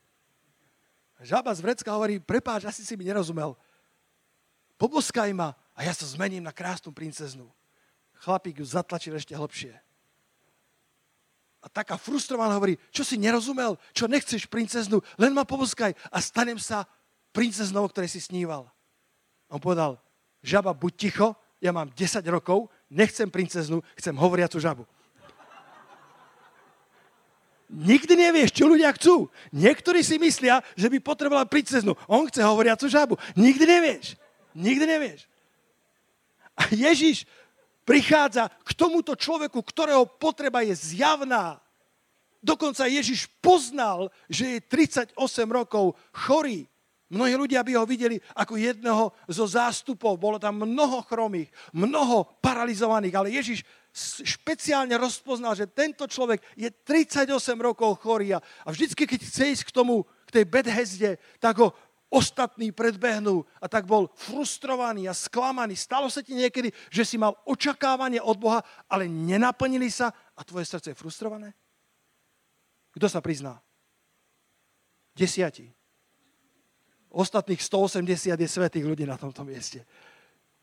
Žaba 1.23 1.55
z 1.55 1.63
vrecka 1.63 1.95
hovorí, 1.95 2.19
prepáč, 2.19 2.67
asi 2.67 2.83
si 2.83 2.99
mi 2.99 3.07
nerozumel. 3.07 3.55
Poboskaj 4.75 5.31
ma 5.31 5.55
a 5.79 5.87
ja 5.87 5.95
sa 5.95 6.03
zmením 6.03 6.43
na 6.43 6.51
krásnu 6.51 6.91
princeznú. 6.91 7.47
Chlapík 8.19 8.59
ju 8.59 8.67
zatlačil 8.67 9.15
ešte 9.15 9.39
hlbšie. 9.39 9.71
A 11.63 11.67
taká 11.71 11.95
frustrovaná 11.95 12.59
hovorí, 12.59 12.75
čo 12.91 13.07
si 13.07 13.15
nerozumel, 13.15 13.79
čo 13.95 14.11
nechceš 14.11 14.51
princeznu, 14.51 14.99
len 15.15 15.31
ma 15.31 15.47
poboskaj 15.47 15.95
a 16.11 16.19
stanem 16.19 16.59
sa 16.59 16.91
princeznou, 17.31 17.87
o 17.87 17.91
ktorej 17.91 18.11
si 18.11 18.19
sníval. 18.19 18.67
A 19.47 19.55
on 19.55 19.63
povedal, 19.63 20.03
žaba, 20.43 20.75
buď 20.75 20.93
ticho, 20.99 21.39
ja 21.63 21.71
mám 21.71 21.95
10 21.95 22.19
rokov, 22.27 22.67
nechcem 22.91 23.31
princeznu, 23.31 23.79
chcem 23.95 24.15
hovoriacu 24.19 24.59
žabu. 24.59 24.83
Nikdy 27.73 28.15
nevieš, 28.21 28.53
čo 28.53 28.69
ľudia 28.69 28.93
chcú. 28.93 29.33
Niektorí 29.49 30.05
si 30.05 30.21
myslia, 30.21 30.61
že 30.77 30.93
by 30.93 31.01
potrebovala 31.01 31.49
princeznu. 31.49 31.97
On 32.05 32.29
chce 32.29 32.45
hovoriacu 32.45 32.85
žabu. 32.85 33.17
Nikdy 33.33 33.65
nevieš. 33.65 34.21
Nikdy 34.53 34.85
nevieš. 34.85 35.25
A 36.53 36.69
Ježiš 36.69 37.25
prichádza 37.89 38.53
k 38.61 38.71
tomuto 38.77 39.17
človeku, 39.17 39.57
ktorého 39.65 40.05
potreba 40.05 40.61
je 40.61 40.77
zjavná. 40.77 41.65
Dokonca 42.45 42.85
Ježiš 42.85 43.33
poznal, 43.41 44.13
že 44.29 44.59
je 44.59 44.69
38 44.69 45.17
rokov 45.49 45.97
chorý. 46.13 46.69
Mnohí 47.13 47.37
ľudia 47.37 47.65
by 47.65 47.73
ho 47.77 47.85
videli 47.89 48.21
ako 48.37 48.57
jedného 48.57 49.13
zo 49.29 49.45
zástupov. 49.49 50.21
Bolo 50.21 50.37
tam 50.37 50.65
mnoho 50.65 51.05
chromých, 51.09 51.49
mnoho 51.73 52.25
paralizovaných, 52.41 53.15
ale 53.17 53.37
Ježiš 53.37 53.65
špeciálne 54.25 54.97
rozpoznal, 54.97 55.53
že 55.53 55.69
tento 55.69 56.09
človek 56.09 56.41
je 56.57 56.73
38 56.73 57.29
rokov 57.61 58.01
chorý 58.01 58.33
a 58.37 58.41
vždycky, 58.69 59.05
keď 59.05 59.21
chce 59.21 59.45
ísť 59.53 59.65
k 59.69 59.75
tomu, 59.77 60.09
k 60.25 60.41
tej 60.41 60.45
bedhezde, 60.49 61.11
tak 61.37 61.61
ho 61.61 61.77
ostatní 62.13 62.73
predbehnú 62.73 63.45
a 63.57 63.69
tak 63.69 63.89
bol 63.89 64.09
frustrovaný 64.17 65.09
a 65.09 65.17
sklamaný. 65.17 65.77
Stalo 65.77 66.13
sa 66.13 66.21
ti 66.21 66.37
niekedy, 66.37 66.69
že 66.93 67.09
si 67.09 67.17
mal 67.17 67.37
očakávanie 67.49 68.21
od 68.21 68.37
Boha, 68.37 68.61
ale 68.89 69.09
nenaplnili 69.09 69.89
sa 69.89 70.13
a 70.37 70.41
tvoje 70.45 70.69
srdce 70.69 70.93
je 70.93 71.01
frustrované? 71.01 71.57
Kto 72.93 73.09
sa 73.09 73.25
prizná? 73.25 73.57
Desiatí. 75.17 75.73
Ostatných 77.13 77.61
180 77.61 78.37
je 78.37 78.49
svetých 78.49 78.89
ľudí 78.89 79.05
na 79.05 79.21
tomto 79.21 79.45
mieste. 79.45 79.85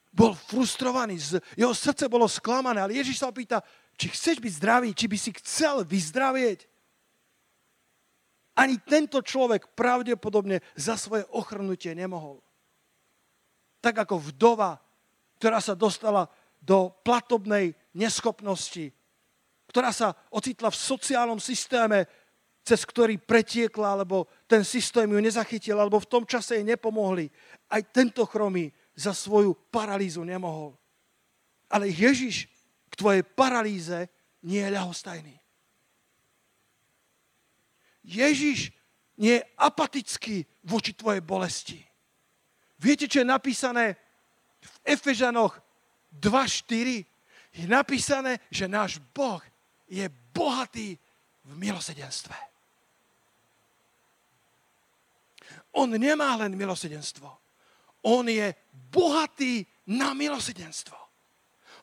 Bol 0.09 0.33
frustrovaný, 0.33 1.21
jeho 1.53 1.73
srdce 1.73 2.09
bolo 2.09 2.25
sklamané, 2.25 2.81
ale 2.81 2.97
Ježiš 2.97 3.21
sa 3.21 3.29
opýta, 3.29 3.61
či 3.93 4.09
chceš 4.09 4.41
byť 4.41 4.53
zdravý, 4.57 4.89
či 4.95 5.05
by 5.05 5.17
si 5.19 5.31
chcel 5.37 5.85
vyzdravieť. 5.85 6.65
Ani 8.57 8.75
tento 8.81 9.21
človek 9.21 9.71
pravdepodobne 9.77 10.59
za 10.75 10.97
svoje 10.99 11.23
ochrnutie 11.31 11.93
nemohol. 11.93 12.41
Tak 13.79 14.03
ako 14.03 14.33
vdova, 14.33 14.81
ktorá 15.39 15.63
sa 15.63 15.77
dostala 15.77 16.27
do 16.59 16.91
platobnej 17.05 17.71
neschopnosti, 17.95 18.91
ktorá 19.71 19.93
sa 19.95 20.17
ocitla 20.33 20.73
v 20.73 20.81
sociálnom 20.81 21.39
systéme, 21.39 22.09
cez 22.65 22.83
ktorý 22.83 23.15
pretiekla, 23.21 23.95
alebo 23.95 24.27
ten 24.49 24.65
systém 24.67 25.07
ju 25.07 25.19
nezachytil, 25.21 25.79
alebo 25.79 26.01
v 26.01 26.11
tom 26.11 26.23
čase 26.27 26.59
jej 26.59 26.65
nepomohli. 26.67 27.31
Aj 27.71 27.79
tento 27.79 28.27
chromý 28.27 28.73
za 28.99 29.15
svoju 29.15 29.55
paralýzu 29.71 30.27
nemohol. 30.27 30.75
Ale 31.71 31.87
Ježiš 31.87 32.51
k 32.91 32.93
tvojej 32.99 33.23
paralýze 33.23 34.11
nie 34.43 34.59
je 34.59 34.75
ľahostajný. 34.75 35.35
Ježiš 38.03 38.75
nie 39.15 39.39
je 39.39 39.47
apatický 39.55 40.43
voči 40.67 40.91
tvojej 40.91 41.23
bolesti. 41.23 41.79
Viete, 42.79 43.07
čo 43.07 43.23
je 43.23 43.27
napísané 43.27 43.95
v 44.59 44.75
Efežanoch 44.83 45.55
2.4? 46.19 47.03
Je 47.55 47.65
napísané, 47.67 48.39
že 48.51 48.67
náš 48.67 48.99
Boh 49.15 49.43
je 49.87 50.07
bohatý 50.31 50.95
v 51.43 51.51
milosedenstve. 51.55 52.35
On 55.75 55.87
nemá 55.87 56.35
len 56.39 56.55
milosedenstvo. 56.55 57.48
On 58.03 58.23
je 58.27 58.55
bohatý 58.91 59.65
na 59.87 60.13
milosedenstvo. 60.13 60.95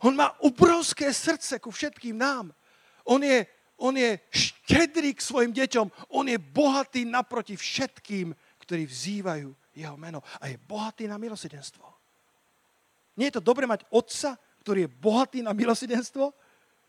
On 0.05 0.12
má 0.12 0.33
obrovské 0.44 1.12
srdce 1.12 1.59
ku 1.59 1.72
všetkým 1.72 2.16
nám. 2.16 2.52
On 3.09 3.22
je, 3.22 3.46
on 3.81 3.96
je 3.96 4.20
štedrý 4.29 5.16
k 5.16 5.24
svojim 5.24 5.52
deťom. 5.52 6.12
On 6.12 6.26
je 6.29 6.37
bohatý 6.37 7.09
naproti 7.09 7.57
všetkým, 7.57 8.37
ktorí 8.61 8.85
vzývajú 8.85 9.48
jeho 9.76 9.96
meno. 9.96 10.20
A 10.40 10.52
je 10.52 10.61
bohatý 10.61 11.09
na 11.09 11.16
milosedenstvo. 11.16 11.85
Nie 13.16 13.33
je 13.33 13.40
to 13.40 13.46
dobre 13.48 13.64
mať 13.64 13.88
otca, 13.88 14.37
ktorý 14.61 14.85
je 14.85 14.94
bohatý 15.00 15.40
na 15.40 15.57
milosedenstvo? 15.57 16.35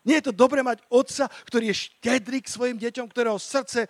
Nie 0.04 0.20
je 0.20 0.32
to 0.32 0.36
dobre 0.36 0.64
mať 0.64 0.84
otca, 0.92 1.28
ktorý 1.48 1.72
je 1.72 1.84
štedrý 1.88 2.40
k 2.44 2.52
svojim 2.52 2.78
deťom, 2.80 3.08
ktorého 3.12 3.40
srdce 3.40 3.88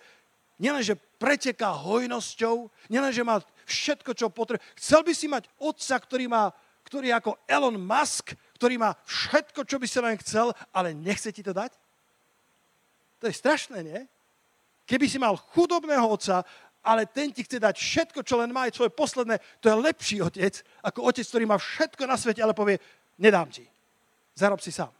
nielenže 0.58 0.98
preteká 1.18 1.70
hojnosťou, 1.70 2.70
nielenže 2.90 3.22
má 3.22 3.38
všetko, 3.68 4.16
čo 4.16 4.32
potrebuje. 4.32 4.64
Chcel 4.80 5.04
by 5.04 5.12
si 5.12 5.26
mať 5.28 5.44
otca, 5.60 5.94
ktorý, 6.00 6.26
má, 6.26 6.48
ktorý 6.88 7.12
je 7.12 7.18
ako 7.20 7.32
Elon 7.44 7.76
Musk, 7.76 8.32
ktorý 8.56 8.80
má 8.80 8.96
všetko, 9.04 9.68
čo 9.68 9.76
by 9.76 9.86
si 9.86 9.98
len 10.00 10.16
chcel, 10.24 10.56
ale 10.72 10.96
nechce 10.96 11.28
ti 11.28 11.44
to 11.44 11.52
dať? 11.52 11.76
To 13.20 13.28
je 13.28 13.34
strašné, 13.36 13.78
nie? 13.84 14.00
Keby 14.88 15.04
si 15.04 15.20
mal 15.20 15.36
chudobného 15.36 16.08
otca, 16.08 16.40
ale 16.80 17.04
ten 17.04 17.28
ti 17.28 17.44
chce 17.44 17.60
dať 17.60 17.76
všetko, 17.76 18.20
čo 18.24 18.40
len 18.40 18.48
má, 18.48 18.64
aj 18.64 18.80
svoje 18.80 18.94
posledné, 18.96 19.36
to 19.60 19.68
je 19.68 19.76
lepší 19.76 20.16
otec, 20.24 20.64
ako 20.80 21.12
otec, 21.12 21.26
ktorý 21.28 21.44
má 21.44 21.60
všetko 21.60 22.02
na 22.08 22.16
svete, 22.16 22.40
ale 22.40 22.56
povie, 22.56 22.80
nedám 23.20 23.52
ti. 23.52 23.68
Zarob 24.32 24.62
si 24.62 24.72
sám. 24.72 24.94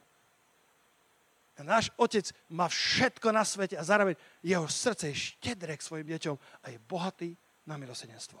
A 1.59 1.63
náš 1.63 1.91
otec 1.99 2.23
má 2.55 2.71
všetko 2.71 3.35
na 3.35 3.43
svete 3.43 3.75
a 3.75 3.83
zároveň 3.83 4.15
jeho 4.39 4.63
srdce 4.71 5.11
je 5.11 5.35
štedré 5.35 5.75
k 5.75 5.83
svojim 5.83 6.07
deťom 6.07 6.35
a 6.63 6.65
je 6.71 6.79
bohatý 6.79 7.35
na 7.67 7.75
milosedenstvo. 7.75 8.39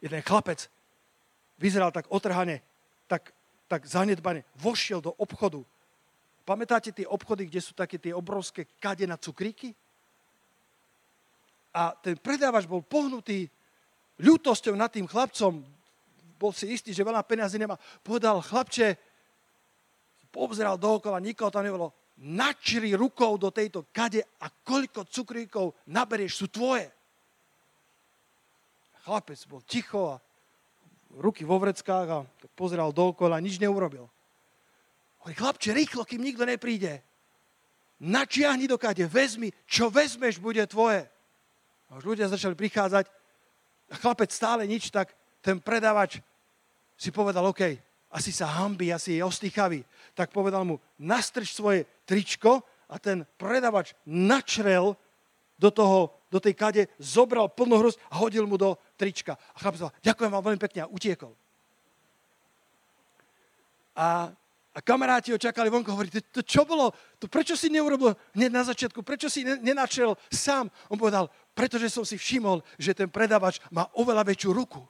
Jeden 0.00 0.20
chlapec 0.24 0.68
vyzeral 1.60 1.92
tak 1.92 2.08
otrhane, 2.08 2.64
tak, 3.04 3.32
tak 3.68 3.84
zanedbane, 3.84 4.48
vošiel 4.56 5.04
do 5.04 5.12
obchodu. 5.20 5.60
Pamätáte 6.48 6.90
tie 6.90 7.04
obchody, 7.04 7.46
kde 7.46 7.60
sú 7.60 7.76
také 7.76 8.00
tie 8.00 8.16
obrovské 8.16 8.64
kade 8.80 9.04
na 9.04 9.20
cukríky? 9.20 9.76
A 11.70 11.94
ten 11.94 12.18
predávač 12.18 12.66
bol 12.66 12.82
pohnutý 12.82 13.46
ľútosťou 14.18 14.74
nad 14.74 14.90
tým 14.90 15.06
chlapcom, 15.06 15.62
bol 16.40 16.52
si 16.56 16.72
istý, 16.72 16.96
že 16.96 17.04
veľa 17.04 17.20
peniazy 17.20 17.60
nemá. 17.60 17.76
Povedal, 18.00 18.40
chlapče, 18.40 18.96
poobzeral 20.32 20.80
dookola, 20.80 21.20
nikoho 21.20 21.52
tam 21.52 21.68
nebolo. 21.68 21.92
Načri 22.20 22.96
rukou 22.96 23.36
do 23.36 23.52
tejto 23.52 23.88
kade 23.92 24.24
a 24.40 24.48
koľko 24.48 25.04
cukríkov 25.08 25.76
naberieš, 25.92 26.32
sú 26.40 26.46
tvoje. 26.48 26.88
Chlapec 29.04 29.40
bol 29.48 29.64
ticho 29.64 30.14
a 30.14 30.22
ruky 31.16 31.42
vo 31.42 31.58
vreckách 31.58 32.08
a 32.08 32.18
tak 32.22 32.50
pozeral 32.54 32.94
dookola, 32.94 33.40
nič 33.40 33.58
neurobil. 33.58 34.06
Hovorí, 35.20 35.34
chlapče, 35.36 35.70
rýchlo, 35.76 36.04
kým 36.04 36.22
nikto 36.24 36.44
nepríde. 36.46 37.02
Načiahni 38.00 38.64
do 38.64 38.80
kade, 38.80 39.04
vezmi, 39.04 39.52
čo 39.68 39.92
vezmeš, 39.92 40.40
bude 40.40 40.64
tvoje. 40.64 41.04
A 41.92 42.00
už 42.00 42.16
ľudia 42.16 42.32
začali 42.32 42.56
prichádzať 42.56 43.04
a 43.90 43.94
chlapec 43.98 44.30
stále 44.30 44.64
nič, 44.64 44.88
tak 44.88 45.12
ten 45.42 45.58
predávač 45.58 46.22
si 46.94 47.10
povedal, 47.10 47.44
OK, 47.50 47.76
asi 48.10 48.30
sa 48.30 48.46
hambí, 48.62 48.92
asi 48.94 49.18
je 49.18 49.26
ostýchavý. 49.26 49.82
Tak 50.14 50.30
povedal 50.30 50.62
mu, 50.64 50.78
nastrč 51.00 51.52
svoje 51.52 51.84
tričko 52.06 52.62
a 52.86 52.98
ten 52.98 53.26
predavač 53.36 53.94
načrel 54.06 54.94
do, 55.58 55.70
toho, 55.70 56.14
do 56.30 56.38
tej 56.38 56.54
kade, 56.54 56.82
zobral 56.96 57.50
plnú 57.50 57.76
hruz 57.82 57.98
a 58.06 58.22
hodil 58.22 58.46
mu 58.46 58.54
do 58.54 58.78
trička. 58.94 59.34
A 59.34 59.58
chlapec 59.58 59.82
povedal, 59.82 59.98
ďakujem 60.06 60.30
vám 60.30 60.44
veľmi 60.46 60.60
pekne 60.62 60.80
a 60.86 60.90
utiekol. 60.90 61.34
A, 63.98 64.30
a 64.70 64.78
kamaráti 64.78 65.34
ho 65.34 65.42
čakali 65.42 65.66
vonko, 65.66 65.90
hovorí, 65.90 66.08
to, 66.08 66.22
to 66.30 66.42
čo 66.46 66.62
bolo? 66.62 66.94
To 67.18 67.26
prečo 67.26 67.58
si 67.58 67.66
neurobil 67.66 68.14
hneď 68.38 68.50
na 68.54 68.62
začiatku? 68.62 69.02
Prečo 69.02 69.26
si 69.26 69.42
nenačrel 69.42 70.14
sám? 70.30 70.70
On 70.86 70.96
povedal, 70.96 71.26
pretože 71.52 71.90
som 71.90 72.06
si 72.06 72.14
všimol, 72.14 72.62
že 72.78 72.94
ten 72.94 73.10
predavač 73.10 73.58
má 73.74 73.90
oveľa 73.98 74.22
väčšiu 74.30 74.54
ruku. 74.54 74.80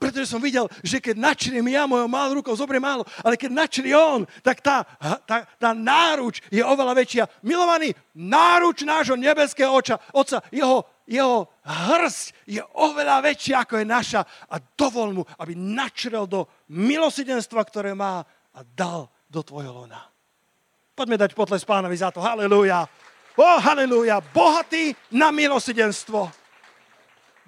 Pretože 0.00 0.32
som 0.32 0.40
videl, 0.40 0.64
že 0.80 0.96
keď 0.96 1.20
načriem 1.20 1.68
ja 1.68 1.84
mojou 1.84 2.08
malou 2.08 2.40
rukou, 2.40 2.56
zobriem 2.56 2.80
málo, 2.80 3.04
ale 3.20 3.36
keď 3.36 3.50
načrie 3.52 3.92
on, 3.92 4.24
tak 4.40 4.64
tá, 4.64 4.80
tá, 5.28 5.44
tá 5.44 5.70
náruč 5.76 6.40
je 6.48 6.64
oveľa 6.64 6.96
väčšia. 6.96 7.24
Milovaný, 7.44 7.92
náruč 8.16 8.88
nášho 8.88 9.20
nebeského 9.20 9.68
oča, 9.68 10.00
oca, 10.16 10.40
jeho, 10.48 10.88
jeho 11.04 11.52
hrsť 11.60 12.48
je 12.48 12.62
oveľa 12.80 13.20
väčšia, 13.20 13.60
ako 13.60 13.74
je 13.76 13.86
naša 13.86 14.20
a 14.48 14.56
dovol 14.56 15.20
mu, 15.20 15.22
aby 15.36 15.52
načrel 15.52 16.24
do 16.24 16.48
milosidenstva, 16.72 17.60
ktoré 17.68 17.92
má 17.92 18.24
a 18.56 18.60
dal 18.64 19.12
do 19.28 19.44
tvojho 19.44 19.84
lona. 19.84 20.00
Poďme 20.94 21.20
dať 21.20 21.36
potles 21.36 21.66
pánovi 21.66 21.98
za 21.98 22.14
to. 22.14 22.22
Halelúja. 22.22 22.86
O, 23.34 23.42
oh, 23.42 23.58
halelúja. 23.58 24.22
Bohatý 24.22 24.94
na 25.10 25.34
milosidenstvo. 25.34 26.30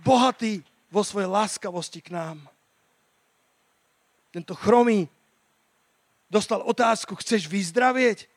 Bohatý 0.03 0.61
vo 0.91 1.03
svojej 1.03 1.31
láskavosti 1.31 2.01
k 2.03 2.15
nám. 2.15 2.39
Tento 4.31 4.55
chromý 4.55 5.09
dostal 6.29 6.63
otázku, 6.63 7.17
chceš 7.19 7.49
vyzdravieť? 7.49 8.29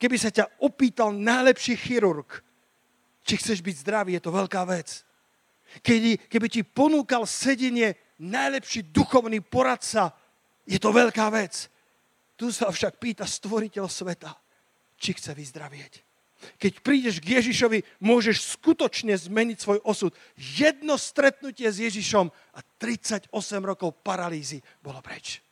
Keby 0.00 0.16
sa 0.16 0.32
ťa 0.32 0.48
opýtal 0.64 1.12
najlepší 1.12 1.76
chirurg, 1.76 2.40
či 3.20 3.36
chceš 3.36 3.60
byť 3.60 3.76
zdravý, 3.84 4.10
je 4.16 4.24
to 4.24 4.32
veľká 4.32 4.64
vec. 4.64 5.04
Keby, 5.84 6.16
keby 6.26 6.46
ti 6.48 6.62
ponúkal 6.64 7.28
sedenie 7.28 7.94
najlepší 8.16 8.88
duchovný 8.88 9.44
poradca, 9.44 10.16
je 10.64 10.80
to 10.80 10.88
veľká 10.88 11.28
vec. 11.30 11.68
Tu 12.40 12.48
sa 12.48 12.72
však 12.72 12.96
pýta 12.96 13.28
stvoriteľ 13.28 13.84
sveta, 13.86 14.32
či 14.96 15.12
chce 15.12 15.36
vyzdravieť. 15.36 16.09
Keď 16.56 16.72
prídeš 16.80 17.16
k 17.20 17.36
Ježišovi, 17.40 17.84
môžeš 18.00 18.56
skutočne 18.56 19.12
zmeniť 19.12 19.58
svoj 19.60 19.78
osud. 19.84 20.12
Jedno 20.36 20.96
stretnutie 20.96 21.68
s 21.68 21.80
Ježišom 21.84 22.32
a 22.32 22.60
38 22.80 23.28
rokov 23.60 24.00
paralýzy 24.00 24.64
bolo 24.80 25.04
preč. 25.04 25.44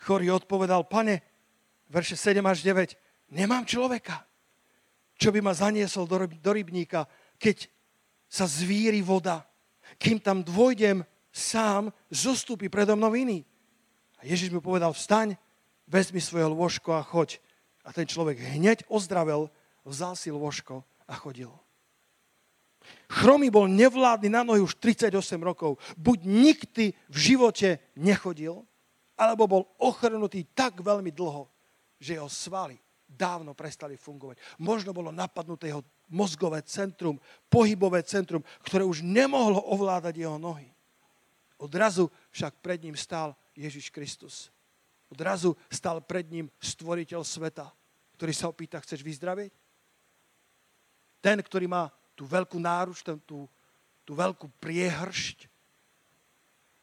Chorý 0.00 0.32
odpovedal, 0.32 0.88
pane, 0.88 1.20
verše 1.92 2.16
7 2.16 2.40
až 2.46 2.64
9, 2.64 2.96
nemám 3.36 3.68
človeka, 3.68 4.24
čo 5.20 5.28
by 5.28 5.44
ma 5.44 5.52
zaniesol 5.52 6.08
do, 6.08 6.24
do 6.24 6.50
rybníka, 6.56 7.04
keď 7.36 7.68
sa 8.30 8.48
zvíri 8.48 9.04
voda. 9.04 9.44
Kým 10.00 10.22
tam 10.22 10.40
dvojdem 10.40 11.04
sám, 11.28 11.92
zostúpi 12.08 12.70
predo 12.72 12.96
mnou 12.96 13.12
iný. 13.12 13.44
A 14.16 14.24
Ježiš 14.24 14.54
mu 14.54 14.62
povedal, 14.64 14.94
vstaň, 14.94 15.36
vezmi 15.90 16.22
svoje 16.22 16.46
lôžko 16.46 16.94
a 16.94 17.02
choď. 17.02 17.42
A 17.82 17.90
ten 17.90 18.06
človek 18.06 18.38
hneď 18.38 18.86
ozdravel, 18.86 19.50
vzal 19.82 20.14
si 20.14 20.30
lôžko 20.30 20.86
a 21.10 21.14
chodil. 21.18 21.50
Chromy 23.10 23.50
bol 23.50 23.66
nevládny 23.66 24.30
na 24.30 24.46
nohy 24.46 24.62
už 24.62 24.78
38 24.78 25.12
rokov. 25.42 25.82
Buď 25.98 26.24
nikdy 26.24 26.94
v 27.10 27.16
živote 27.18 27.82
nechodil, 27.98 28.62
alebo 29.18 29.44
bol 29.44 29.62
ochrnutý 29.76 30.46
tak 30.56 30.80
veľmi 30.80 31.12
dlho, 31.12 31.50
že 32.00 32.16
jeho 32.16 32.30
svaly 32.30 32.80
dávno 33.04 33.52
prestali 33.52 33.98
fungovať. 33.98 34.38
Možno 34.62 34.94
bolo 34.94 35.10
napadnuté 35.10 35.74
jeho 35.74 35.84
mozgové 36.08 36.62
centrum, 36.62 37.18
pohybové 37.50 38.00
centrum, 38.06 38.40
ktoré 38.64 38.86
už 38.86 39.02
nemohlo 39.02 39.60
ovládať 39.60 40.14
jeho 40.24 40.38
nohy. 40.38 40.70
Odrazu 41.60 42.08
však 42.32 42.62
pred 42.64 42.80
ním 42.80 42.96
stál 42.96 43.36
Ježiš 43.52 43.92
Kristus 43.92 44.48
Odrazu 45.10 45.58
stal 45.66 45.98
pred 46.00 46.30
ním 46.30 46.46
stvoriteľ 46.62 47.26
sveta, 47.26 47.66
ktorý 48.14 48.32
sa 48.32 48.46
opýta, 48.46 48.78
chceš 48.78 49.02
vyzdravieť? 49.02 49.50
Ten, 51.20 51.42
ktorý 51.42 51.66
má 51.66 51.90
tú 52.14 52.24
veľkú 52.24 52.56
náruč, 52.62 53.02
ten, 53.02 53.18
tú, 53.26 53.50
tú 54.06 54.14
veľkú 54.14 54.46
priehršť 54.62 55.50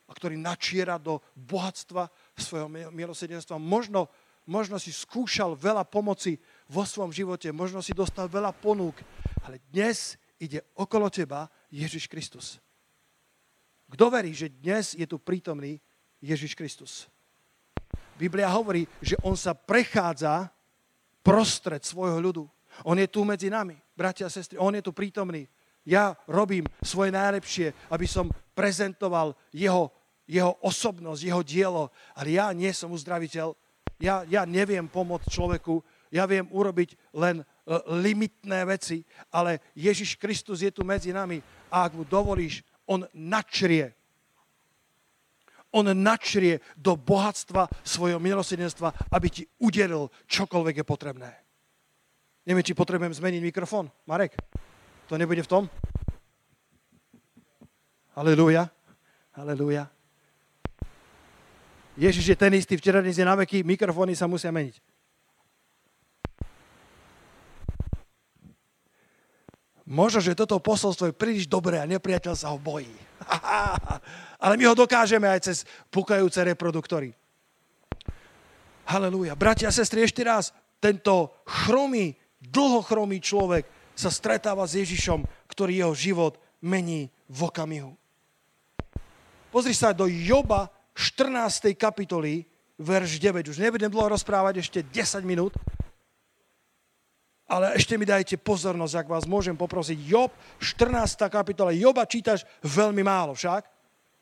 a 0.07 0.11
ktorý 0.15 0.39
načiera 0.39 0.99
do 0.99 1.19
bohatstva 1.35 2.07
svojho 2.35 2.67
milosedenstva. 2.91 3.59
Možno, 3.59 4.07
možno 4.47 4.79
si 4.79 4.91
skúšal 4.91 5.55
veľa 5.55 5.83
pomoci 5.87 6.39
vo 6.67 6.83
svojom 6.87 7.11
živote, 7.11 7.51
možno 7.51 7.83
si 7.83 7.91
dostal 7.91 8.31
veľa 8.31 8.55
ponúk, 8.55 8.99
ale 9.43 9.63
dnes 9.71 10.15
ide 10.39 10.63
okolo 10.75 11.11
teba 11.11 11.47
Ježiš 11.71 12.07
Kristus. 12.07 12.59
Kto 13.87 14.11
verí, 14.11 14.35
že 14.35 14.51
dnes 14.51 14.95
je 14.95 15.07
tu 15.07 15.15
prítomný 15.15 15.79
Ježiš 16.19 16.55
Kristus? 16.55 17.07
Biblia 18.17 18.49
hovorí, 18.49 18.89
že 18.99 19.15
on 19.21 19.37
sa 19.37 19.53
prechádza 19.53 20.49
prostred 21.21 21.85
svojho 21.85 22.17
ľudu. 22.17 22.43
On 22.85 22.97
je 22.97 23.07
tu 23.09 23.21
medzi 23.21 23.49
nami, 23.49 23.77
bratia 23.93 24.29
a 24.29 24.33
sestry, 24.33 24.57
on 24.57 24.73
je 24.73 24.81
tu 24.81 24.93
prítomný. 24.93 25.45
Ja 25.87 26.17
robím 26.27 26.67
svoje 26.83 27.15
najlepšie, 27.15 27.71
aby 27.93 28.05
som 28.09 28.27
prezentoval 28.51 29.37
jeho, 29.53 29.93
jeho 30.27 30.57
osobnosť, 30.65 31.21
jeho 31.23 31.41
dielo, 31.45 31.83
ale 32.17 32.35
ja 32.35 32.51
nie 32.51 32.69
som 32.75 32.91
uzdraviteľ. 32.91 33.55
Ja, 33.97 34.21
ja 34.27 34.43
neviem 34.45 34.85
pomôcť 34.85 35.31
človeku, 35.31 35.81
ja 36.13 36.27
viem 36.29 36.45
urobiť 36.51 37.15
len 37.17 37.41
e, 37.41 37.45
limitné 37.97 38.67
veci, 38.67 39.01
ale 39.33 39.63
Ježiš 39.73 40.15
Kristus 40.21 40.61
je 40.61 40.69
tu 40.69 40.85
medzi 40.85 41.09
nami 41.09 41.41
a 41.71 41.87
ak 41.87 41.97
mu 41.97 42.03
dovolíš, 42.05 42.61
on 42.87 43.03
načrie 43.11 43.97
on 45.77 45.93
načrie 45.93 46.57
do 46.73 46.97
bohatstva 46.97 47.69
svojho 47.85 48.17
milosedenstva, 48.17 49.13
aby 49.13 49.27
ti 49.29 49.43
udelil 49.61 50.09
čokoľvek 50.25 50.81
je 50.81 50.85
potrebné. 50.85 51.29
Neviem, 52.49 52.65
či 52.65 52.73
potrebujem 52.73 53.13
zmeniť 53.13 53.41
mikrofón. 53.45 53.91
Marek, 54.09 54.33
to 55.05 55.19
nebude 55.19 55.45
v 55.45 55.51
tom? 55.51 55.63
Halelúja. 58.17 58.65
Halelúja. 59.37 59.85
Ježiš 61.97 62.33
je 62.33 62.37
ten 62.37 62.53
istý 62.57 62.77
včera, 62.77 63.01
dnes 63.01 63.17
je 63.17 63.25
na 63.25 63.37
veky, 63.37 63.61
mikrofóny 63.61 64.17
sa 64.17 64.29
musia 64.29 64.53
meniť. 64.53 64.81
Možno, 69.87 70.19
že 70.19 70.35
toto 70.35 70.59
posolstvo 70.59 71.09
je 71.09 71.15
príliš 71.15 71.47
dobré 71.47 71.79
a 71.79 71.87
nepriateľ 71.87 72.33
sa 72.35 72.51
ho 72.51 72.59
bojí. 72.59 72.91
Ale 74.37 74.57
my 74.57 74.69
ho 74.69 74.75
dokážeme 74.77 75.25
aj 75.25 75.49
cez 75.49 75.57
pukajúce 75.89 76.37
reproduktory. 76.45 77.13
Halelúja. 78.87 79.33
Bratia 79.35 79.67
a 79.67 79.75
sestry, 79.75 80.05
ešte 80.05 80.23
raz, 80.23 80.53
tento 80.79 81.43
chromý, 81.43 82.15
dlhochromý 82.39 83.19
človek 83.19 83.65
sa 83.97 84.13
stretáva 84.13 84.63
s 84.69 84.77
Ježišom, 84.77 85.25
ktorý 85.49 85.81
jeho 85.81 85.93
život 85.97 86.37
mení 86.61 87.09
v 87.27 87.39
okamihu. 87.49 87.91
Pozri 89.49 89.73
sa 89.73 89.91
do 89.91 90.05
Joba 90.05 90.69
14. 90.93 91.73
kapitoly, 91.73 92.45
verš 92.77 93.17
9. 93.17 93.49
Už 93.49 93.57
nebudem 93.57 93.89
dlho 93.89 94.13
rozprávať, 94.13 94.61
ešte 94.61 94.79
10 94.85 95.25
minút. 95.25 95.57
Ale 97.47 97.79
ešte 97.79 97.95
mi 97.95 98.03
dajte 98.03 98.35
pozornosť, 98.37 98.95
ak 99.01 99.07
vás 99.07 99.23
môžem 99.23 99.55
poprosiť. 99.55 99.97
Job, 100.03 100.29
14. 100.59 101.31
kapitola. 101.31 101.71
Joba 101.71 102.03
čítaš 102.03 102.43
veľmi 102.59 103.01
málo 103.01 103.33
však. 103.33 103.76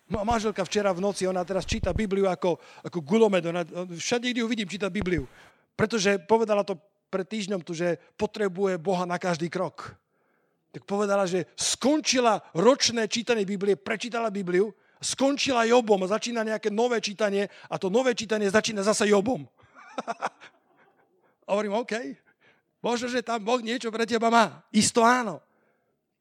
Manželka 0.06 0.62
včera 0.62 0.94
v 0.94 1.02
noci, 1.02 1.26
ona 1.26 1.42
teraz 1.42 1.66
číta 1.66 1.90
Bibliu 1.90 2.30
ako, 2.30 2.62
ako 2.86 3.00
gulomed. 3.02 3.42
Ona, 3.50 3.66
všade, 3.98 4.30
kde 4.30 4.46
ju 4.46 4.48
vidím, 4.48 4.70
číta 4.70 4.94
Bibliu. 4.94 5.26
Pretože 5.74 6.22
povedala 6.22 6.62
to 6.62 6.78
pred 7.10 7.26
týždňom 7.26 7.66
tu, 7.66 7.74
že 7.74 7.98
potrebuje 8.14 8.78
Boha 8.78 9.10
na 9.10 9.18
každý 9.18 9.50
krok. 9.50 9.98
Tak 10.70 10.86
povedala, 10.86 11.26
že 11.26 11.50
skončila 11.58 12.38
ročné 12.54 13.10
čítanie 13.10 13.50
Biblie, 13.50 13.80
prečítala 13.80 14.30
Bibliu, 14.30 14.70
skončila 15.02 15.66
Jobom 15.66 16.06
a 16.06 16.14
začína 16.14 16.46
nejaké 16.46 16.70
nové 16.70 17.02
čítanie 17.02 17.50
a 17.72 17.82
to 17.82 17.90
nové 17.90 18.14
čítanie 18.14 18.46
začína 18.46 18.86
zase 18.86 19.10
Jobom. 19.10 19.42
a 21.46 21.50
hovorím, 21.50 21.82
OK, 21.82 21.94
možno, 22.84 23.10
že 23.10 23.26
tam 23.26 23.42
Boh 23.42 23.64
niečo 23.64 23.90
pre 23.90 24.06
teba 24.06 24.30
má. 24.30 24.62
Isto 24.70 25.02
áno. 25.02 25.42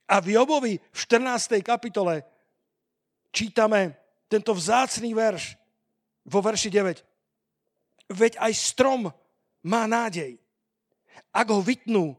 A 0.09 0.21
v 0.21 0.37
Jobovi 0.37 0.77
v 0.77 0.97
14. 0.97 1.65
kapitole 1.65 2.34
čítame 3.35 3.99
tento 4.31 4.55
vzácný 4.55 5.11
verš 5.11 5.59
vo 6.31 6.39
verši 6.39 6.71
9. 6.71 8.15
Veď 8.15 8.39
aj 8.39 8.53
strom 8.55 9.11
má 9.67 9.83
nádej. 9.91 10.39
Ak 11.35 11.51
ho 11.51 11.59
vytnú, 11.59 12.15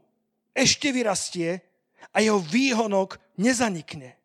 ešte 0.52 0.92
vyrastie 0.92 1.64
a 2.12 2.20
jeho 2.20 2.36
výhonok 2.40 3.16
nezanikne. 3.40 4.16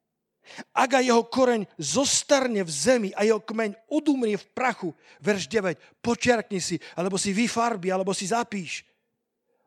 Ak 0.76 1.00
aj 1.00 1.08
jeho 1.08 1.24
koreň 1.32 1.64
zostarne 1.80 2.68
v 2.68 2.72
zemi 2.72 3.10
a 3.16 3.24
jeho 3.24 3.40
kmeň 3.40 3.72
odumrie 3.88 4.36
v 4.36 4.50
prachu, 4.52 4.92
verš 5.24 5.48
9, 5.48 6.04
počiarkni 6.04 6.60
si, 6.60 6.76
alebo 7.00 7.16
si 7.16 7.32
vyfarbi, 7.32 7.88
alebo 7.88 8.12
si 8.12 8.28
zapíš. 8.28 8.84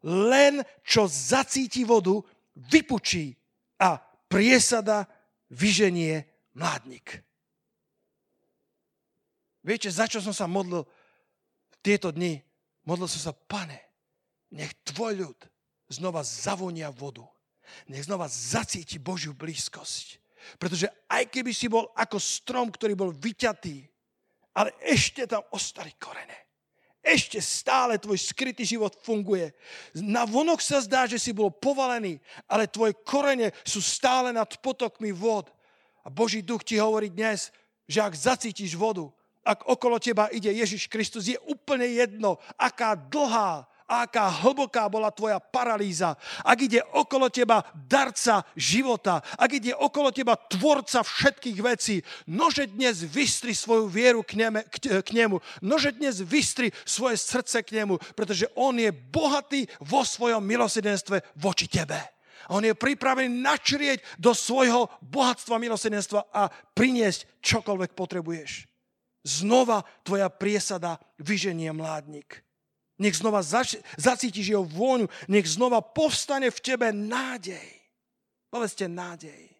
Len 0.04 0.60
čo 0.84 1.08
zacíti 1.08 1.88
vodu, 1.88 2.20
vypučí 2.52 3.32
a 3.80 3.96
priesada 4.28 5.08
vyženie 5.48 6.33
mládnik. 6.54 7.20
Viete, 9.64 9.88
za 9.88 10.08
čo 10.08 10.20
som 10.20 10.32
sa 10.32 10.48
modlil 10.48 10.84
tieto 11.80 12.12
dni? 12.12 12.40
Modlil 12.84 13.08
som 13.08 13.30
sa, 13.30 13.32
pane, 13.32 13.80
nech 14.52 14.72
tvoj 14.84 15.24
ľud 15.24 15.38
znova 15.88 16.20
zavonia 16.24 16.92
vodu. 16.92 17.24
Nech 17.88 18.04
znova 18.04 18.28
zacíti 18.28 19.00
Božiu 19.00 19.32
blízkosť 19.32 20.24
pretože 20.60 20.90
aj 21.08 21.32
keby 21.32 21.52
si 21.56 21.66
bol 21.70 21.88
ako 21.96 22.20
strom, 22.20 22.68
ktorý 22.68 22.92
bol 22.94 23.10
vyťatý, 23.12 23.84
ale 24.54 24.70
ešte 24.84 25.26
tam 25.26 25.42
ostali 25.50 25.96
korene. 25.98 26.46
Ešte 27.04 27.36
stále 27.44 28.00
tvoj 28.00 28.16
skrytý 28.16 28.64
život 28.64 28.96
funguje. 29.04 29.52
Na 30.00 30.24
vonok 30.24 30.64
sa 30.64 30.80
zdá, 30.80 31.04
že 31.04 31.20
si 31.20 31.36
bol 31.36 31.52
povalený, 31.52 32.16
ale 32.48 32.64
tvoje 32.64 32.96
korene 33.04 33.52
sú 33.60 33.84
stále 33.84 34.32
nad 34.32 34.48
potokmi 34.64 35.12
vod. 35.12 35.52
A 36.04 36.12
Boží 36.12 36.44
duch 36.44 36.62
ti 36.62 36.76
hovorí 36.76 37.08
dnes, 37.08 37.48
že 37.88 38.04
ak 38.04 38.12
zacítiš 38.12 38.76
vodu, 38.76 39.08
ak 39.44 39.64
okolo 39.68 40.00
teba 40.00 40.28
ide 40.32 40.48
Ježiš 40.52 40.88
Kristus, 40.88 41.28
je 41.28 41.36
úplne 41.48 41.84
jedno, 41.84 42.40
aká 42.56 42.96
dlhá, 42.96 43.68
a 43.84 44.08
aká 44.08 44.32
hlboká 44.40 44.88
bola 44.88 45.12
tvoja 45.12 45.36
paralýza. 45.36 46.16
Ak 46.40 46.56
ide 46.56 46.80
okolo 46.96 47.28
teba 47.28 47.60
darca 47.76 48.40
života, 48.56 49.20
ak 49.36 49.60
ide 49.60 49.76
okolo 49.76 50.08
teba 50.08 50.40
tvorca 50.40 51.04
všetkých 51.04 51.58
vecí, 51.60 52.00
nože 52.24 52.64
dnes 52.64 53.04
vystri 53.04 53.52
svoju 53.52 53.84
vieru 53.84 54.24
k, 54.24 54.40
neme, 54.40 54.64
k, 54.72 55.04
k 55.04 55.10
nemu. 55.12 55.36
Nože 55.60 55.92
dnes 55.92 56.24
vystri 56.24 56.72
svoje 56.88 57.20
srdce 57.20 57.60
k 57.60 57.84
nemu, 57.84 58.00
pretože 58.16 58.48
on 58.56 58.72
je 58.80 58.88
bohatý 58.88 59.68
vo 59.84 60.00
svojom 60.00 60.40
milosidenstve 60.40 61.20
voči 61.36 61.68
tebe. 61.68 62.13
A 62.48 62.56
on 62.56 62.64
je 62.64 62.76
pripravený 62.76 63.30
načrieť 63.40 64.04
do 64.20 64.36
svojho 64.36 64.88
bohatstva 65.00 65.56
milosidenstva 65.56 66.28
a 66.32 66.48
priniesť 66.50 67.40
čokoľvek 67.40 67.96
potrebuješ. 67.96 68.68
Znova 69.24 69.80
tvoja 70.04 70.28
priesada 70.28 71.00
vyženie 71.16 71.72
mládnik. 71.72 72.44
Nech 73.00 73.18
znova 73.18 73.42
zač- 73.42 73.80
zacítiš 73.98 74.54
jeho 74.54 74.62
vôňu. 74.62 75.10
Nech 75.26 75.48
znova 75.48 75.82
povstane 75.82 76.52
v 76.52 76.62
tebe 76.62 76.92
nádej. 76.94 77.82
Povedzte 78.52 78.86
nádej. 78.86 79.50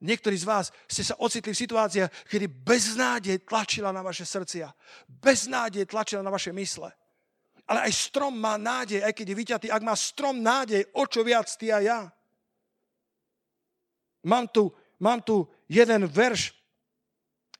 Niektorí 0.00 0.36
z 0.36 0.48
vás 0.48 0.66
ste 0.88 1.04
sa 1.04 1.16
ocitli 1.20 1.52
v 1.52 1.60
situáciách, 1.60 2.10
kedy 2.28 2.48
beznádej 2.48 3.44
tlačila 3.44 3.92
na 3.92 4.00
vaše 4.00 4.24
srdcia. 4.24 4.72
Beznádej 5.08 5.88
tlačila 5.88 6.24
na 6.24 6.32
vaše 6.32 6.52
mysle. 6.56 6.88
Ale 7.70 7.86
aj 7.86 7.92
strom 7.94 8.34
má 8.34 8.58
nádej, 8.58 8.98
aj 9.06 9.14
keď 9.14 9.26
je 9.30 9.38
vyťatý. 9.38 9.66
Ak 9.70 9.86
má 9.86 9.94
strom 9.94 10.42
nádej, 10.42 10.90
o 10.90 11.06
čo 11.06 11.22
viac 11.22 11.46
ty 11.54 11.70
a 11.70 11.78
ja. 11.78 12.00
Mám 14.26 14.50
tu, 14.50 14.74
mám 14.98 15.22
tu 15.22 15.46
jeden 15.70 16.10
verš 16.10 16.50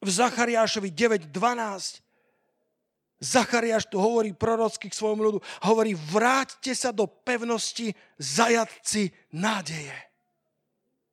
v 0.03 0.09
Zachariášovi 0.11 0.91
9.12. 0.91 2.03
Zachariáš 3.21 3.87
tu 3.87 4.03
hovorí 4.03 4.35
prorocky 4.35 4.91
k 4.91 4.99
svojmu 4.99 5.23
ľudu. 5.23 5.39
Hovorí, 5.63 5.95
vráťte 5.95 6.75
sa 6.75 6.91
do 6.91 7.07
pevnosti 7.07 7.95
zajatci 8.19 9.15
nádeje. 9.31 9.95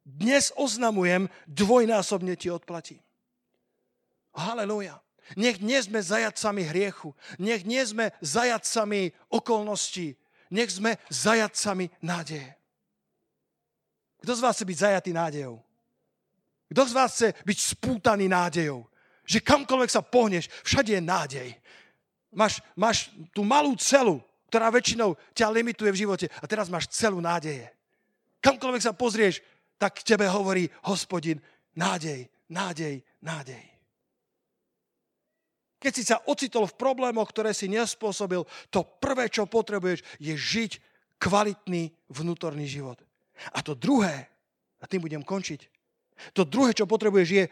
Dnes 0.07 0.55
oznamujem, 0.55 1.27
dvojnásobne 1.45 2.33
ti 2.39 2.47
odplatím. 2.47 3.03
Halelúja. 4.33 5.03
Nech 5.35 5.59
nie 5.59 5.81
sme 5.83 5.99
zajatcami 5.99 6.63
hriechu. 6.63 7.11
Nech 7.41 7.67
nie 7.67 7.83
sme 7.83 8.15
zajatcami 8.23 9.11
okolností. 9.27 10.15
Nech 10.53 10.71
sme 10.71 10.95
zajatcami 11.11 11.91
nádeje. 11.99 12.55
Kto 14.23 14.31
z 14.31 14.43
vás 14.43 14.55
chce 14.55 14.65
byť 14.65 14.77
zajatý 14.77 15.11
nádejou? 15.11 15.59
Kto 16.71 16.81
z 16.87 16.93
vás 16.95 17.11
chce 17.11 17.27
byť 17.43 17.57
spútaný 17.59 18.31
nádejou? 18.31 18.87
Že 19.27 19.43
kamkoľvek 19.43 19.91
sa 19.91 19.99
pohneš, 19.99 20.47
všade 20.63 20.95
je 20.95 21.03
nádej 21.03 21.49
máš, 22.37 22.61
máš 22.77 23.09
tú 23.33 23.41
malú 23.41 23.73
celu, 23.73 24.21
ktorá 24.53 24.69
väčšinou 24.69 25.17
ťa 25.33 25.49
limituje 25.49 25.89
v 25.89 26.01
živote 26.05 26.27
a 26.29 26.45
teraz 26.45 26.69
máš 26.69 26.85
celú 26.93 27.17
nádeje. 27.17 27.73
Kamkoľvek 28.45 28.83
sa 28.85 28.93
pozrieš, 28.93 29.41
tak 29.81 30.01
k 30.01 30.15
tebe 30.15 30.29
hovorí 30.29 30.69
hospodin 30.85 31.41
nádej, 31.73 32.29
nádej, 32.53 33.01
nádej. 33.25 33.76
Keď 35.77 35.91
si 35.93 36.03
sa 36.05 36.17
ocitol 36.25 36.65
v 36.65 36.77
problémoch, 36.77 37.29
ktoré 37.29 37.53
si 37.53 37.69
nespôsobil, 37.69 38.41
to 38.73 38.81
prvé, 38.97 39.29
čo 39.29 39.45
potrebuješ, 39.45 40.01
je 40.17 40.33
žiť 40.33 40.71
kvalitný 41.21 41.93
vnútorný 42.09 42.65
život. 42.65 42.97
A 43.53 43.61
to 43.61 43.77
druhé, 43.77 44.25
a 44.81 44.85
tým 44.89 45.05
budem 45.05 45.21
končiť, 45.21 45.69
to 46.33 46.49
druhé, 46.49 46.73
čo 46.73 46.89
potrebuješ, 46.89 47.29
je 47.29 47.45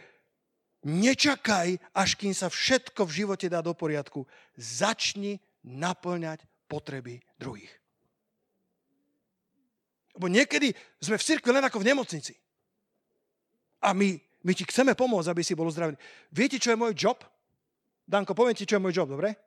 Nečakaj, 0.86 1.97
až 1.97 2.13
kým 2.13 2.30
sa 2.30 2.45
všetko 2.45 3.09
v 3.09 3.15
živote 3.26 3.49
dá 3.49 3.65
do 3.65 3.73
poriadku. 3.73 4.30
Začni 4.53 5.41
naplňať 5.65 6.45
potreby 6.69 7.26
druhých. 7.41 7.73
Lebo 10.13 10.30
niekedy 10.30 10.78
sme 11.01 11.17
v 11.17 11.26
cirkvi 11.26 11.49
len 11.57 11.65
ako 11.65 11.82
v 11.82 11.89
nemocnici. 11.89 12.38
A 13.82 13.97
my, 13.97 14.13
my 14.45 14.53
ti 14.53 14.61
chceme 14.61 14.93
pomôcť, 14.93 15.34
aby 15.34 15.41
si 15.41 15.57
bol 15.57 15.65
uzdravený. 15.65 15.97
Viete, 16.30 16.61
čo 16.61 16.69
je 16.69 16.78
môj 16.78 16.93
job? 16.93 17.17
Danko, 18.06 18.38
poviem 18.38 18.53
ti, 18.53 18.70
čo 18.70 18.78
je 18.78 18.84
môj 18.86 18.93
job, 18.93 19.10
dobre? 19.10 19.34
E, 19.34 19.38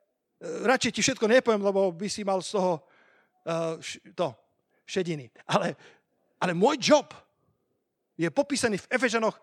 radšej 0.67 0.91
ti 0.91 1.01
všetko 1.01 1.25
nepoviem, 1.31 1.63
lebo 1.63 1.95
by 1.95 2.07
si 2.11 2.27
mal 2.27 2.43
z 2.43 2.59
toho 2.59 2.83
uh, 3.47 3.79
to, 4.13 4.27
šediny. 4.83 5.31
Ale, 5.47 5.75
ale 6.43 6.51
môj 6.51 6.75
job 6.79 7.07
je 8.19 8.27
popísaný 8.27 8.77
v 8.83 8.89
Efežanoch 8.91 9.39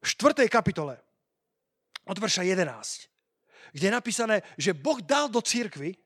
4. 0.00 0.48
kapitole 0.48 0.96
od 2.04 2.16
verša 2.16 2.44
11, 2.44 3.76
kde 3.76 3.84
je 3.88 3.92
napísané, 3.92 4.36
že 4.56 4.76
Boh 4.76 5.00
dal 5.00 5.28
do 5.28 5.40
církvy 5.40 5.96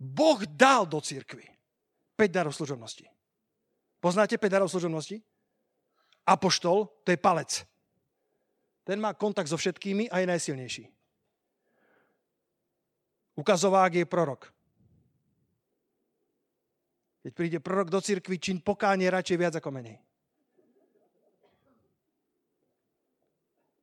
Boh 0.00 0.40
dal 0.48 0.88
do 0.88 0.96
církvy 0.96 1.44
5 2.16 2.32
darov 2.32 2.56
služobnosti. 2.56 3.04
Poznáte 4.00 4.40
5 4.40 4.48
darov 4.48 4.72
služobnosti? 4.72 5.20
Apoštol, 6.24 6.88
to 7.04 7.12
je 7.12 7.20
palec. 7.20 7.68
Ten 8.84 8.98
má 9.00 9.12
kontakt 9.14 9.48
so 9.48 9.60
všetkými 9.60 10.08
a 10.08 10.24
je 10.24 10.26
najsilnejší. 10.26 10.84
Ukazovák 13.36 13.92
je 13.94 14.06
prorok. 14.08 14.42
Keď 17.20 17.32
príde 17.36 17.58
prorok 17.60 17.92
do 17.92 18.00
církvy, 18.00 18.40
čin 18.40 18.64
pokánie 18.64 19.08
radšej 19.12 19.36
viac 19.36 19.54
ako 19.60 19.68
menej. 19.72 20.00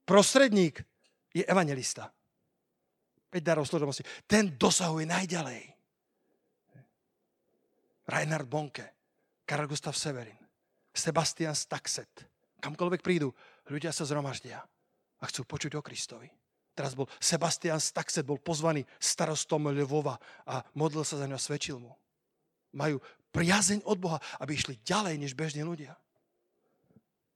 Prostredník 0.07 0.81
je 1.35 1.43
evangelista. 1.45 2.09
5 3.29 3.43
darov 3.43 3.67
služobnosti. 3.67 4.25
Ten 4.25 4.57
dosahuje 4.57 5.05
najďalej. 5.05 5.61
Reinhard 8.07 8.47
Bonke, 8.47 8.95
Karl 9.43 9.67
Gustav 9.67 9.93
Severin, 9.93 10.39
Sebastian 10.95 11.53
Staxet. 11.53 12.23
Kamkoľvek 12.63 13.03
prídu, 13.03 13.35
ľudia 13.67 13.91
sa 13.91 14.07
zhromaždia 14.07 14.63
a 15.21 15.23
chcú 15.27 15.45
počuť 15.45 15.77
o 15.77 15.81
Kristovi. 15.81 16.29
teraz 16.77 16.93
bol 16.93 17.09
Sebastian 17.17 17.81
Staxet, 17.81 18.21
bol 18.21 18.37
pozvaný 18.37 18.85
starostom 19.01 19.73
Lvova 19.73 20.13
a 20.45 20.61
modlil 20.77 21.01
sa 21.01 21.17
za 21.17 21.25
ňa 21.25 21.41
svedčil 21.41 21.81
mu. 21.81 21.89
Majú 22.77 23.01
priazeň 23.33 23.81
od 23.89 23.97
Boha, 23.97 24.21
aby 24.37 24.53
išli 24.53 24.77
ďalej 24.85 25.17
než 25.17 25.33
bežní 25.33 25.65
ľudia. 25.65 25.97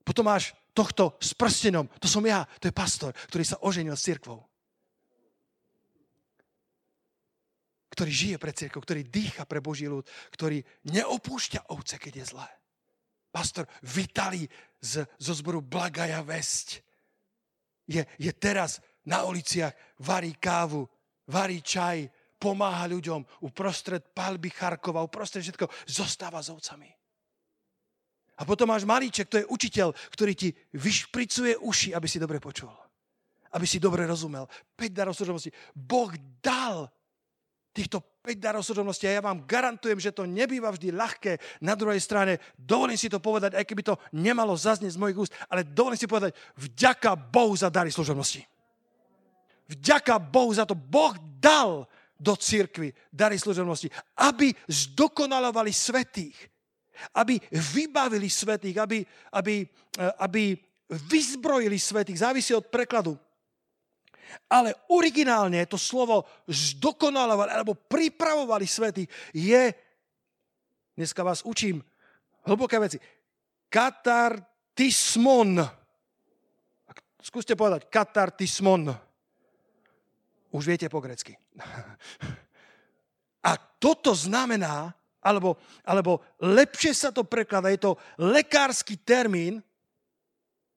Potom 0.05 0.29
máš 0.29 0.53
tohto 0.77 1.17
s 1.17 1.33
prstenom, 1.33 1.89
to 1.97 2.05
som 2.05 2.21
ja, 2.21 2.45
to 2.61 2.69
je 2.69 2.73
pastor, 2.73 3.17
ktorý 3.33 3.43
sa 3.45 3.57
oženil 3.65 3.97
s 3.97 4.05
cirkvou. 4.05 4.45
Ktorý 7.91 8.11
žije 8.13 8.37
pre 8.37 8.53
cirkvu, 8.55 8.79
ktorý 8.81 9.01
dýcha 9.03 9.43
pre 9.49 9.59
Boží 9.59 9.89
ľud, 9.89 10.05
ktorý 10.31 10.63
neopúšťa 10.85 11.73
ovce, 11.73 11.97
keď 11.97 12.13
je 12.23 12.25
zlé. 12.37 12.49
Pastor 13.31 13.67
Vitali 13.83 14.47
z, 14.79 15.07
zo 15.17 15.33
zboru 15.33 15.63
Blagaja 15.63 16.23
Vesť 16.23 16.83
je, 17.87 18.01
je 18.17 18.31
teraz 18.35 18.79
na 19.05 19.25
uliciach, 19.25 19.73
varí 20.01 20.37
kávu, 20.37 20.85
varí 21.29 21.61
čaj, 21.61 22.09
pomáha 22.41 22.89
ľuďom 22.89 23.45
uprostred 23.45 24.01
palby 24.13 24.49
Charkova, 24.49 25.05
uprostred 25.05 25.45
všetko, 25.45 25.69
zostáva 25.85 26.41
s 26.41 26.49
ovcami. 26.49 26.89
A 28.41 28.45
potom 28.45 28.73
máš 28.73 28.89
malíček, 28.89 29.29
to 29.29 29.37
je 29.37 29.45
učiteľ, 29.45 29.93
ktorý 30.09 30.33
ti 30.33 30.49
vyšpricuje 30.73 31.61
uši, 31.61 31.93
aby 31.93 32.07
si 32.09 32.17
dobre 32.17 32.41
počul. 32.41 32.73
Aby 33.53 33.69
si 33.69 33.77
dobre 33.77 34.09
rozumel. 34.09 34.49
5 34.73 34.89
darov 34.89 35.13
služobnosti. 35.13 35.53
Boh 35.77 36.09
dal 36.41 36.89
týchto 37.71 38.03
5 38.21 38.37
darov 38.37 38.61
služobnosti 38.61 39.07
a 39.07 39.17
ja 39.17 39.21
vám 39.23 39.47
garantujem, 39.47 39.97
že 39.97 40.13
to 40.13 40.29
nebýva 40.29 40.69
vždy 40.71 40.93
ľahké. 40.93 41.39
Na 41.63 41.73
druhej 41.73 41.99
strane, 42.03 42.37
dovolím 42.59 42.99
si 42.99 43.09
to 43.09 43.17
povedať, 43.17 43.57
aj 43.57 43.65
keby 43.65 43.81
to 43.81 43.95
nemalo 44.13 44.53
zaznieť 44.53 44.95
z 44.95 45.01
mojich 45.01 45.17
úst, 45.27 45.33
ale 45.47 45.65
dovolím 45.65 45.97
si 45.97 46.05
povedať, 46.05 46.35
vďaka 46.59 47.15
Bohu 47.17 47.55
za 47.55 47.71
dary 47.71 47.89
služobnosti. 47.89 48.43
Vďaka 49.71 50.19
Bohu 50.19 50.51
za 50.51 50.67
to. 50.67 50.75
Boh 50.75 51.15
dal 51.39 51.87
do 52.19 52.37
církvy 52.37 52.93
dary 53.09 53.39
služobnosti, 53.39 53.89
aby 54.19 54.53
zdokonalovali 54.69 55.73
svetých 55.73 56.51
aby 57.15 57.41
vybavili 57.49 58.29
svetých, 58.29 58.77
aby, 58.77 59.01
aby, 59.33 59.65
eh, 59.97 60.11
aby 60.21 60.53
vyzbrojili 60.91 61.79
svetých. 61.79 62.21
Závisí 62.21 62.53
od 62.53 62.67
prekladu. 62.67 63.17
Ale 64.51 64.75
originálne 64.91 65.63
to 65.67 65.79
slovo 65.79 66.27
zdokonalovali 66.47 67.49
alebo 67.51 67.75
pripravovali 67.75 68.65
svetých 68.67 69.09
je, 69.35 69.73
dneska 70.95 71.23
vás 71.23 71.43
učím, 71.43 71.83
hlboké 72.45 72.79
veci, 72.79 72.97
katartismon. 73.71 75.61
Skúste 77.21 77.53
povedať, 77.53 77.87
katartismon. 77.87 78.91
Už 80.51 80.63
viete 80.67 80.91
po 80.91 80.99
grecky. 80.99 81.37
A 83.41 83.57
toto 83.57 84.11
znamená, 84.13 84.93
alebo, 85.23 85.57
alebo 85.85 86.21
lepšie 86.41 86.93
sa 86.93 87.09
to 87.13 87.23
prekladá, 87.23 87.69
je 87.71 87.81
to 87.81 87.97
lekársky 88.19 88.97
termín, 88.99 89.63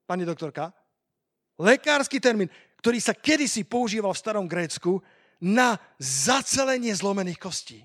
pani 0.06 0.24
doktorka, 0.24 0.72
lekársky 1.58 2.20
termín, 2.20 2.48
ktorý 2.84 3.00
sa 3.00 3.16
kedysi 3.16 3.64
používal 3.64 4.12
v 4.12 4.20
starom 4.20 4.44
Grécku 4.44 5.00
na 5.40 5.80
zacelenie 5.96 6.92
zlomených 6.92 7.40
kostí. 7.40 7.80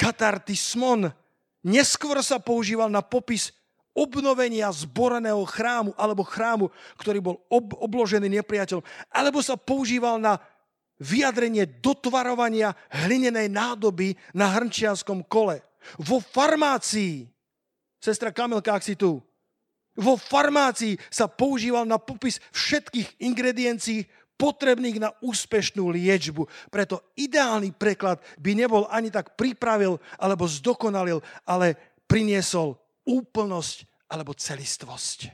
Katartismon 0.00 1.12
neskôr 1.60 2.16
sa 2.24 2.40
používal 2.40 2.88
na 2.88 3.04
popis 3.04 3.52
obnovenia 3.92 4.72
zboreného 4.72 5.44
chrámu 5.44 5.92
alebo 6.00 6.24
chrámu, 6.24 6.72
ktorý 6.96 7.20
bol 7.20 7.36
ob- 7.52 7.76
obložený 7.76 8.32
nepriateľom, 8.40 8.80
alebo 9.12 9.44
sa 9.44 9.60
používal 9.60 10.16
na 10.16 10.40
vyjadrenie 10.96 11.68
dotvarovania 11.84 12.72
hlinenej 13.04 13.52
nádoby 13.52 14.16
na 14.32 14.48
hrnčianskom 14.56 15.20
kole. 15.28 15.60
Vo 16.00 16.24
farmácii, 16.24 17.28
sestra 18.00 18.32
Kamilka, 18.32 18.72
ak 18.72 18.80
si 18.80 18.96
tu, 18.96 19.20
vo 19.98 20.14
farmácii 20.18 20.98
sa 21.10 21.30
používal 21.30 21.86
na 21.86 21.98
popis 21.98 22.38
všetkých 22.50 23.22
ingrediencií 23.22 24.06
potrebných 24.34 24.98
na 24.98 25.10
úspešnú 25.22 25.90
liečbu. 25.94 26.46
Preto 26.70 27.14
ideálny 27.14 27.70
preklad 27.74 28.18
by 28.38 28.52
nebol 28.54 28.84
ani 28.90 29.10
tak 29.10 29.38
pripravil 29.38 29.98
alebo 30.18 30.46
zdokonalil, 30.50 31.22
ale 31.46 31.78
priniesol 32.10 32.74
úplnosť 33.06 34.10
alebo 34.10 34.34
celistvosť. 34.34 35.30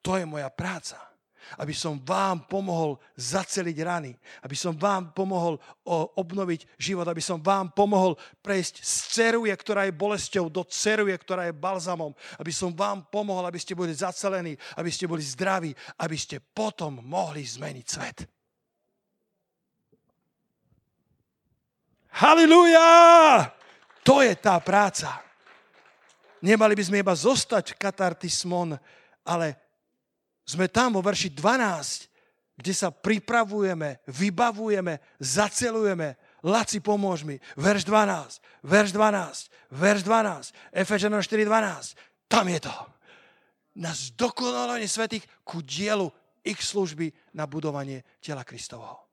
To 0.00 0.16
je 0.16 0.24
moja 0.26 0.48
práca 0.50 1.09
aby 1.58 1.74
som 1.74 1.98
vám 1.98 2.46
pomohol 2.46 3.00
zaceliť 3.18 3.76
rany, 3.82 4.12
aby 4.46 4.54
som 4.54 4.76
vám 4.76 5.10
pomohol 5.10 5.58
obnoviť 6.14 6.78
život, 6.78 7.08
aby 7.08 7.18
som 7.18 7.42
vám 7.42 7.74
pomohol 7.74 8.14
prejsť 8.44 8.84
z 8.84 8.94
ceruje, 9.10 9.54
ktorá 9.56 9.88
je 9.88 9.96
bolesťou, 9.96 10.46
do 10.46 10.62
ceruje, 10.68 11.16
ktorá 11.18 11.48
je 11.48 11.56
balzamom, 11.56 12.14
aby 12.38 12.52
som 12.54 12.70
vám 12.70 13.08
pomohol, 13.08 13.48
aby 13.48 13.58
ste 13.58 13.74
boli 13.74 13.90
zacelení, 13.96 14.54
aby 14.78 14.90
ste 14.92 15.10
boli 15.10 15.24
zdraví, 15.24 15.74
aby 15.98 16.16
ste 16.18 16.38
potom 16.38 17.02
mohli 17.02 17.42
zmeniť 17.42 17.86
svet. 17.88 18.18
Halilúja! 22.10 23.46
To 24.02 24.18
je 24.24 24.34
tá 24.34 24.58
práca. 24.58 25.22
Nemali 26.40 26.72
by 26.72 26.82
sme 26.88 27.04
iba 27.04 27.12
zostať 27.12 27.76
katartismon, 27.76 28.74
ale 29.28 29.69
sme 30.56 30.66
tam 30.66 30.98
vo 30.98 31.02
verši 31.04 31.30
12, 31.30 32.10
kde 32.60 32.72
sa 32.76 32.92
pripravujeme, 32.92 34.04
vybavujeme, 34.04 35.00
zacelujeme. 35.16 36.18
Laci, 36.44 36.80
pomôž 36.84 37.24
mi. 37.24 37.40
Verš 37.56 37.88
12, 37.88 38.40
verš 38.68 38.90
12, 38.92 39.48
verš 39.72 40.00
12, 40.04 40.52
Efežanom 40.76 41.24
4, 41.24 41.48
12. 41.48 41.96
Tam 42.28 42.44
je 42.48 42.60
to. 42.60 42.74
Na 43.80 43.96
zdokonalenie 43.96 44.90
svetých 44.90 45.24
ku 45.40 45.64
dielu 45.64 46.10
ich 46.44 46.60
služby 46.60 47.12
na 47.32 47.48
budovanie 47.48 48.04
tela 48.20 48.44
Kristovho. 48.44 49.10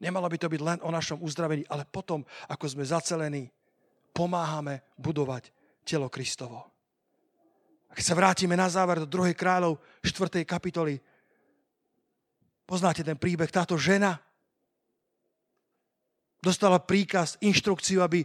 Nemalo 0.00 0.32
by 0.32 0.36
to 0.40 0.48
byť 0.48 0.60
len 0.64 0.78
o 0.80 0.88
našom 0.88 1.20
uzdravení, 1.20 1.68
ale 1.68 1.84
potom, 1.84 2.24
ako 2.48 2.64
sme 2.72 2.88
zacelení, 2.88 3.52
pomáhame 4.16 4.80
budovať 4.96 5.52
telo 5.84 6.08
Kristovo. 6.08 6.79
A 7.90 7.92
keď 7.98 8.04
sa 8.06 8.14
vrátime 8.14 8.54
na 8.54 8.70
záver 8.70 9.02
do 9.02 9.08
2. 9.10 9.34
kráľov 9.34 9.82
4. 10.06 10.46
kapitoly, 10.46 11.02
poznáte 12.62 13.02
ten 13.02 13.18
príbeh, 13.18 13.50
táto 13.50 13.74
žena 13.74 14.22
dostala 16.38 16.80
príkaz, 16.80 17.36
inštrukciu, 17.42 18.00
aby 18.00 18.24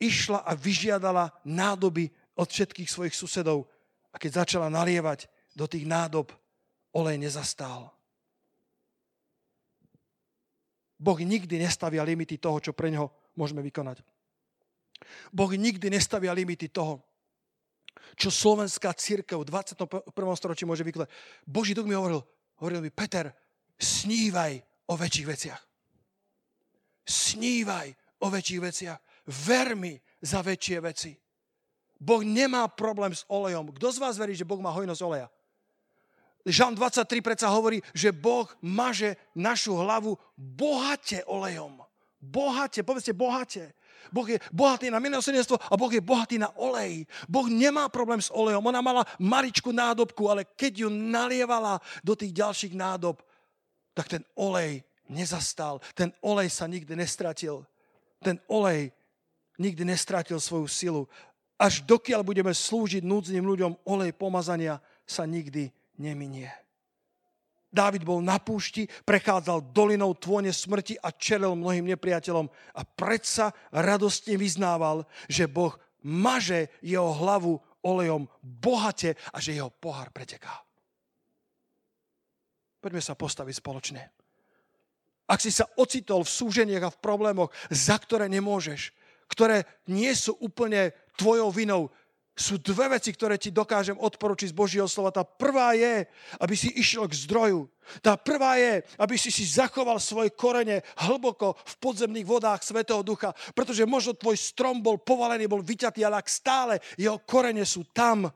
išla 0.00 0.42
a 0.42 0.56
vyžiadala 0.56 1.30
nádoby 1.46 2.10
od 2.34 2.48
všetkých 2.50 2.90
svojich 2.90 3.14
susedov. 3.14 3.70
A 4.10 4.18
keď 4.18 4.46
začala 4.46 4.72
nalievať 4.72 5.30
do 5.54 5.68
tých 5.70 5.86
nádob, 5.86 6.34
olej 6.94 7.18
nezastál. 7.18 7.94
Boh 10.98 11.18
nikdy 11.18 11.58
nestavia 11.58 12.06
limity 12.06 12.38
toho, 12.38 12.58
čo 12.62 12.72
pre 12.72 12.88
neho 12.88 13.10
môžeme 13.34 13.60
vykonať. 13.60 14.00
Boh 15.34 15.50
nikdy 15.50 15.90
nestavia 15.90 16.32
limity 16.32 16.70
toho, 16.70 17.02
čo 18.14 18.30
slovenská 18.30 18.94
církev 18.94 19.42
v 19.42 19.48
21. 19.50 20.06
storočí 20.38 20.64
môže 20.64 20.86
vykladať. 20.86 21.10
Boží 21.46 21.74
duch 21.74 21.88
mi 21.88 21.98
hovoril, 21.98 22.22
hovoril 22.60 22.80
mi, 22.84 22.90
Peter, 22.94 23.32
snívaj 23.78 24.62
o 24.90 24.94
väčších 24.94 25.26
veciach. 25.26 25.62
Snívaj 27.04 27.88
o 28.24 28.26
väčších 28.30 28.60
veciach. 28.62 28.98
Ver 29.46 29.76
mi 29.76 29.96
za 30.20 30.40
väčšie 30.40 30.78
veci. 30.80 31.12
Boh 32.00 32.20
nemá 32.20 32.68
problém 32.68 33.14
s 33.16 33.24
olejom. 33.28 33.72
Kto 33.72 33.88
z 33.92 34.02
vás 34.02 34.20
verí, 34.20 34.36
že 34.36 34.44
Boh 34.44 34.60
má 34.60 34.68
hojnosť 34.72 35.02
oleja? 35.04 35.28
Žalm 36.44 36.76
23 36.76 37.24
predsa 37.24 37.48
hovorí, 37.48 37.80
že 37.96 38.12
Boh 38.12 38.44
maže 38.60 39.16
našu 39.32 39.80
hlavu 39.80 40.20
bohate 40.36 41.24
olejom. 41.24 41.80
Bohate, 42.20 42.84
povedzte 42.84 43.16
bohate. 43.16 43.72
Boh 44.10 44.26
je 44.28 44.40
bohatý 44.50 44.88
na 44.90 44.98
milosrdenstvo 44.98 45.60
a 45.60 45.74
Boh 45.76 45.92
je 45.92 46.02
bohatý 46.02 46.40
na 46.40 46.50
olej. 46.56 47.04
Boh 47.28 47.46
nemá 47.46 47.88
problém 47.92 48.20
s 48.20 48.32
olejom. 48.32 48.64
Ona 48.64 48.80
mala 48.80 49.02
maličku 49.20 49.70
nádobku, 49.70 50.26
ale 50.26 50.48
keď 50.56 50.86
ju 50.86 50.88
nalievala 50.90 51.78
do 52.00 52.16
tých 52.16 52.32
ďalších 52.32 52.74
nádob, 52.74 53.20
tak 53.94 54.08
ten 54.08 54.22
olej 54.34 54.82
nezastal. 55.06 55.78
Ten 55.92 56.10
olej 56.24 56.48
sa 56.50 56.64
nikdy 56.66 56.96
nestratil. 56.96 57.62
Ten 58.24 58.40
olej 58.48 58.90
nikdy 59.60 59.84
nestratil 59.84 60.40
svoju 60.40 60.66
silu. 60.66 61.02
Až 61.54 61.86
dokiaľ 61.86 62.26
budeme 62.26 62.50
slúžiť 62.50 63.06
núdznym 63.06 63.46
ľuďom, 63.46 63.86
olej 63.86 64.10
pomazania 64.16 64.82
sa 65.06 65.22
nikdy 65.22 65.70
neminie. 66.00 66.63
Dávid 67.74 68.06
bol 68.06 68.22
na 68.22 68.38
púšti, 68.38 68.86
prechádzal 68.86 69.74
dolinou 69.74 70.14
tvone 70.14 70.54
smrti 70.54 70.94
a 71.02 71.10
čelil 71.10 71.58
mnohým 71.58 71.90
nepriateľom 71.90 72.46
a 72.78 72.82
predsa 72.86 73.50
radostne 73.74 74.38
vyznával, 74.38 75.02
že 75.26 75.50
Boh 75.50 75.74
maže 76.06 76.70
jeho 76.78 77.10
hlavu 77.18 77.58
olejom 77.82 78.30
bohate 78.38 79.18
a 79.34 79.42
že 79.42 79.58
jeho 79.58 79.74
pohár 79.74 80.14
preteká. 80.14 80.54
Poďme 82.78 83.02
sa 83.02 83.18
postaviť 83.18 83.54
spoločne. 83.58 84.02
Ak 85.26 85.40
si 85.40 85.50
sa 85.50 85.66
ocitol 85.80 86.22
v 86.22 86.30
súženiach 86.30 86.84
a 86.86 86.94
v 86.94 87.00
problémoch, 87.02 87.50
za 87.72 87.96
ktoré 87.96 88.30
nemôžeš, 88.30 88.92
ktoré 89.26 89.64
nie 89.88 90.12
sú 90.12 90.36
úplne 90.38 90.92
tvojou 91.16 91.48
vinou, 91.48 91.88
sú 92.34 92.58
dve 92.58 92.98
veci, 92.98 93.14
ktoré 93.14 93.38
ti 93.38 93.54
dokážem 93.54 93.94
odporučiť 93.94 94.50
z 94.50 94.58
Božieho 94.58 94.90
slova. 94.90 95.14
Tá 95.14 95.22
prvá 95.22 95.78
je, 95.78 96.02
aby 96.42 96.54
si 96.58 96.74
išiel 96.74 97.06
k 97.06 97.14
zdroju. 97.26 97.70
Tá 98.02 98.18
prvá 98.18 98.58
je, 98.58 98.82
aby 98.98 99.14
si 99.14 99.30
si 99.30 99.46
zachoval 99.46 100.02
svoje 100.02 100.34
korene 100.34 100.82
hlboko 101.06 101.54
v 101.54 101.74
podzemných 101.78 102.26
vodách 102.26 102.66
Svetého 102.66 103.06
Ducha, 103.06 103.30
pretože 103.54 103.86
možno 103.86 104.18
tvoj 104.18 104.34
strom 104.34 104.82
bol 104.82 104.98
povalený, 104.98 105.46
bol 105.46 105.62
vyťatý, 105.62 106.02
ale 106.02 106.18
ak 106.18 106.28
stále 106.28 106.74
jeho 106.98 107.22
korene 107.22 107.62
sú 107.62 107.86
tam, 107.94 108.26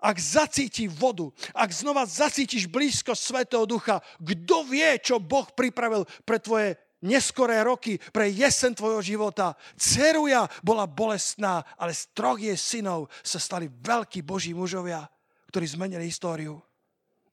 ak 0.00 0.16
zacíti 0.16 0.88
vodu, 0.88 1.28
ak 1.52 1.74
znova 1.74 2.08
zacítiš 2.08 2.70
blízko 2.70 3.12
Svetého 3.18 3.66
Ducha, 3.66 4.00
kto 4.22 4.64
vie, 4.64 4.96
čo 5.02 5.18
Boh 5.20 5.44
pripravil 5.52 6.06
pre 6.24 6.38
tvoje 6.40 6.78
neskoré 7.02 7.60
roky, 7.64 7.96
pre 8.12 8.28
jesen 8.28 8.76
tvojho 8.76 9.00
života. 9.00 9.56
Ceruja 9.76 10.44
bola 10.60 10.84
bolestná, 10.84 11.64
ale 11.80 11.96
z 11.96 12.12
troch 12.12 12.36
jej 12.36 12.56
synov 12.56 13.08
sa 13.24 13.40
stali 13.40 13.68
veľkí 13.68 14.20
boží 14.20 14.52
mužovia, 14.52 15.08
ktorí 15.48 15.66
zmenili 15.66 16.08
históriu. 16.08 16.60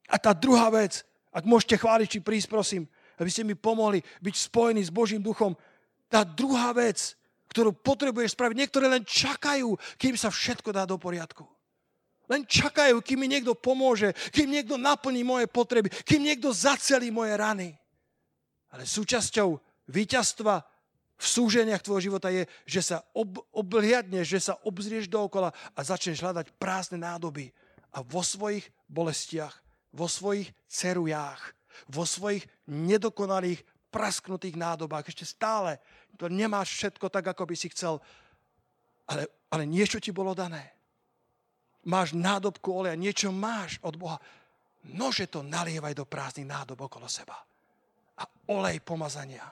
A 0.08 0.16
tá 0.16 0.32
druhá 0.32 0.72
vec, 0.72 1.04
ak 1.28 1.44
môžete 1.44 1.76
chváliť 1.76 2.08
či 2.08 2.20
prísť, 2.24 2.48
prosím, 2.48 2.82
aby 3.20 3.28
ste 3.28 3.44
mi 3.44 3.52
pomohli 3.52 4.00
byť 4.24 4.34
spojení 4.48 4.80
s 4.80 4.94
Božím 4.94 5.20
duchom, 5.20 5.52
tá 6.08 6.24
druhá 6.24 6.72
vec, 6.72 7.18
ktorú 7.52 7.76
potrebuješ 7.76 8.32
spraviť, 8.32 8.56
niektorí 8.56 8.86
len 8.88 9.04
čakajú, 9.04 9.76
kým 10.00 10.16
sa 10.16 10.32
všetko 10.32 10.72
dá 10.72 10.88
do 10.88 10.96
poriadku. 10.96 11.44
Len 12.28 12.44
čakajú, 12.44 13.00
kým 13.00 13.24
mi 13.24 13.28
niekto 13.28 13.56
pomôže, 13.56 14.12
kým 14.32 14.52
niekto 14.52 14.76
naplní 14.76 15.24
moje 15.24 15.48
potreby, 15.48 15.88
kým 16.04 16.24
niekto 16.24 16.52
zacelí 16.52 17.08
moje 17.08 17.32
rany. 17.36 17.72
Ale 18.72 18.84
súčasťou 18.84 19.56
víťazstva 19.88 20.60
v 21.18 21.26
súženiach 21.26 21.82
tvojho 21.82 22.12
života 22.12 22.30
je, 22.30 22.46
že 22.62 22.94
sa 22.94 23.02
ob, 23.10 23.42
obliadneš, 23.50 24.38
že 24.38 24.40
sa 24.52 24.54
obzrieš 24.62 25.10
dookola 25.10 25.50
a 25.74 25.80
začneš 25.82 26.22
hľadať 26.22 26.54
prázdne 26.60 27.02
nádoby. 27.02 27.50
A 27.96 28.04
vo 28.06 28.22
svojich 28.22 28.70
bolestiach, 28.86 29.58
vo 29.90 30.06
svojich 30.06 30.52
cerujách, 30.70 31.42
vo 31.90 32.06
svojich 32.06 32.46
nedokonalých, 32.70 33.64
prasknutých 33.88 34.52
nádobách, 34.60 35.08
ešte 35.08 35.24
stále 35.24 35.80
to 36.20 36.28
nemáš 36.28 36.76
všetko 36.76 37.08
tak, 37.08 37.24
ako 37.32 37.48
by 37.48 37.54
si 37.56 37.72
chcel, 37.72 38.04
ale, 39.08 39.32
ale 39.48 39.64
niečo 39.64 39.96
ti 39.96 40.12
bolo 40.12 40.36
dané. 40.36 40.76
Máš 41.88 42.12
nádobku 42.12 42.68
oleja, 42.68 43.00
niečo 43.00 43.32
máš 43.32 43.80
od 43.80 43.96
Boha. 43.96 44.20
Nože 44.92 45.30
to 45.32 45.40
nalievaj 45.40 45.96
do 45.96 46.04
prázdnych 46.04 46.52
nádob 46.52 46.84
okolo 46.84 47.08
seba 47.08 47.47
a 48.18 48.24
olej 48.50 48.82
pomazania, 48.82 49.46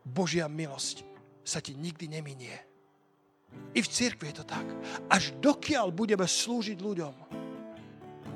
Božia 0.00 0.48
milosť 0.48 1.04
sa 1.44 1.60
ti 1.60 1.76
nikdy 1.76 2.08
neminie. 2.08 2.56
I 3.74 3.80
v 3.82 3.88
cirkvi 3.90 4.30
je 4.30 4.42
to 4.42 4.46
tak. 4.46 4.66
Až 5.10 5.34
dokiaľ 5.42 5.90
budeme 5.90 6.24
slúžiť 6.24 6.78
ľuďom, 6.78 7.14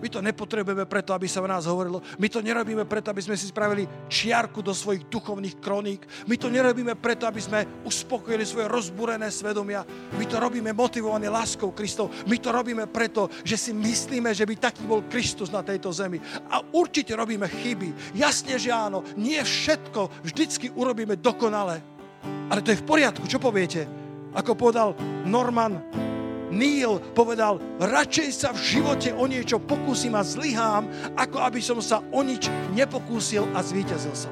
my 0.04 0.12
to 0.12 0.20
nepotrebujeme 0.20 0.84
preto, 0.84 1.16
aby 1.16 1.24
sa 1.24 1.40
v 1.40 1.48
nás 1.48 1.64
hovorilo. 1.64 2.04
My 2.20 2.28
to 2.28 2.44
nerobíme 2.44 2.84
preto, 2.84 3.08
aby 3.08 3.24
sme 3.24 3.40
si 3.40 3.48
spravili 3.48 3.88
čiarku 4.04 4.60
do 4.60 4.76
svojich 4.76 5.08
duchovných 5.08 5.64
kroník. 5.64 6.04
My 6.28 6.36
to 6.36 6.52
nerobíme 6.52 6.92
preto, 7.00 7.24
aby 7.24 7.40
sme 7.40 7.64
uspokojili 7.88 8.44
svoje 8.44 8.68
rozbúrené 8.68 9.32
svedomia. 9.32 9.80
My 10.20 10.28
to 10.28 10.36
robíme 10.36 10.76
motivovaní 10.76 11.24
láskou 11.32 11.72
Kristov. 11.72 12.12
My 12.28 12.36
to 12.36 12.52
robíme 12.52 12.84
preto, 12.92 13.32
že 13.48 13.56
si 13.56 13.72
myslíme, 13.72 14.36
že 14.36 14.44
by 14.44 14.60
taký 14.60 14.84
bol 14.84 15.08
Kristus 15.08 15.48
na 15.48 15.64
tejto 15.64 15.88
zemi. 15.88 16.20
A 16.52 16.60
určite 16.60 17.16
robíme 17.16 17.48
chyby. 17.48 18.12
Jasne, 18.12 18.60
že 18.60 18.76
áno. 18.76 19.00
Nie 19.16 19.40
všetko 19.40 20.20
vždycky 20.20 20.68
urobíme 20.76 21.16
dokonale. 21.16 21.80
Ale 22.52 22.60
to 22.60 22.76
je 22.76 22.80
v 22.84 22.84
poriadku. 22.84 23.24
Čo 23.24 23.40
poviete? 23.40 23.88
Ako 24.36 24.52
povedal 24.52 24.92
Norman 25.24 26.03
Neil 26.54 27.02
povedal, 27.18 27.58
radšej 27.82 28.28
sa 28.30 28.54
v 28.54 28.62
živote 28.62 29.10
o 29.10 29.26
niečo 29.26 29.58
pokúsim 29.58 30.14
a 30.14 30.22
zlyhám, 30.22 30.86
ako 31.18 31.42
aby 31.42 31.58
som 31.58 31.82
sa 31.82 31.98
o 32.14 32.22
nič 32.22 32.46
nepokúsil 32.70 33.42
a 33.52 33.60
zvíťazil 33.60 34.14
som. 34.14 34.30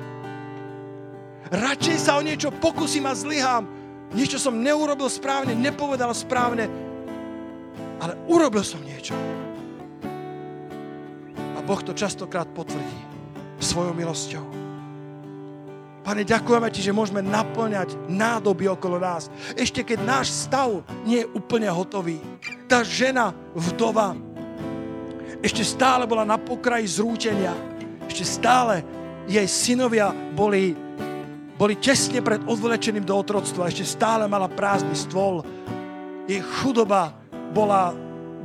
Radšej 1.50 1.98
sa 1.98 2.16
o 2.16 2.22
niečo 2.22 2.54
pokúsim 2.54 3.02
a 3.04 3.12
zlyhám. 3.12 3.66
Niečo 4.14 4.38
som 4.38 4.62
neurobil 4.62 5.10
správne, 5.10 5.58
nepovedal 5.58 6.14
správne, 6.14 6.70
ale 7.98 8.14
urobil 8.30 8.62
som 8.62 8.78
niečo. 8.80 9.18
A 11.36 11.58
Boh 11.60 11.82
to 11.82 11.90
častokrát 11.90 12.46
potvrdí 12.54 12.98
svojou 13.58 13.92
milosťou. 13.98 14.61
Pane, 16.02 16.26
ďakujeme 16.26 16.68
Ti, 16.70 16.80
že 16.82 16.96
môžeme 16.96 17.22
naplňať 17.22 17.94
nádoby 18.10 18.66
okolo 18.74 18.98
nás. 18.98 19.30
Ešte 19.54 19.86
keď 19.86 19.98
náš 20.02 20.34
stav 20.34 20.82
nie 21.06 21.22
je 21.22 21.30
úplne 21.30 21.70
hotový. 21.70 22.18
Tá 22.66 22.82
žena 22.82 23.30
vdova 23.54 24.18
ešte 25.42 25.66
stále 25.66 26.06
bola 26.06 26.22
na 26.22 26.38
pokraji 26.38 26.86
zrútenia. 26.86 27.50
Ešte 28.06 28.22
stále 28.22 28.86
jej 29.26 29.42
synovia 29.50 30.14
boli, 30.38 30.78
boli 31.58 31.74
tesne 31.82 32.22
pred 32.22 32.38
odvlečeným 32.46 33.02
do 33.02 33.18
otroctva. 33.18 33.66
Ešte 33.66 33.82
stále 33.82 34.30
mala 34.30 34.46
prázdny 34.46 34.94
stôl. 34.94 35.42
Jej 36.30 36.46
chudoba 36.62 37.10
bola, 37.50 37.90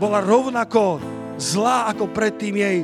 bola 0.01 0.25
rovnako 0.25 0.97
zlá 1.37 1.85
ako 1.93 2.09
predtým 2.09 2.57
jej 2.57 2.77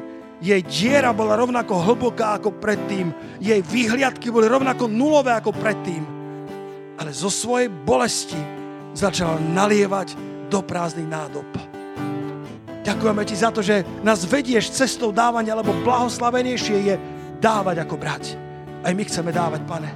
jej 0.44 0.60
diera 0.68 1.16
bola 1.16 1.40
rovnako 1.40 1.80
hlboká 1.80 2.36
ako 2.36 2.60
predtým. 2.60 3.16
Jej 3.40 3.64
výhliadky 3.64 4.28
boli 4.28 4.52
rovnako 4.52 4.92
nulové 4.92 5.32
ako 5.32 5.56
predtým. 5.56 6.04
Ale 7.00 7.16
zo 7.16 7.32
svojej 7.32 7.72
bolesti 7.72 8.38
začala 8.92 9.40
nalievať 9.40 10.20
do 10.52 10.60
prázdnych 10.60 11.08
nádob. 11.08 11.48
Ďakujeme 12.84 13.24
ti 13.24 13.36
za 13.40 13.50
to, 13.56 13.64
že 13.64 13.88
nás 14.04 14.28
vedieš 14.28 14.76
cestou 14.76 15.16
dávania, 15.16 15.56
lebo 15.56 15.72
blahoslavenejšie 15.88 16.78
je 16.92 16.96
dávať 17.40 17.88
ako 17.88 17.96
brať. 17.96 18.36
Aj 18.84 18.92
my 18.92 19.04
chceme 19.08 19.32
dávať, 19.32 19.64
pane. 19.64 19.88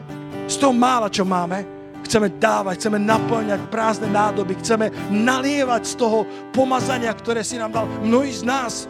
Z 0.48 0.64
toho 0.64 0.72
mála, 0.72 1.12
čo 1.12 1.28
máme, 1.28 1.68
chceme 2.08 2.32
dávať, 2.40 2.80
chceme 2.80 3.04
naplňať 3.04 3.68
prázdne 3.68 4.08
nádoby, 4.08 4.56
chceme 4.64 4.88
nalievať 5.12 5.84
z 5.84 5.94
toho 6.00 6.24
pomazania, 6.56 7.12
ktoré 7.12 7.44
si 7.44 7.60
nám 7.60 7.76
dal. 7.76 7.86
Mnohí 8.00 8.32
z 8.32 8.48
nás 8.48 8.88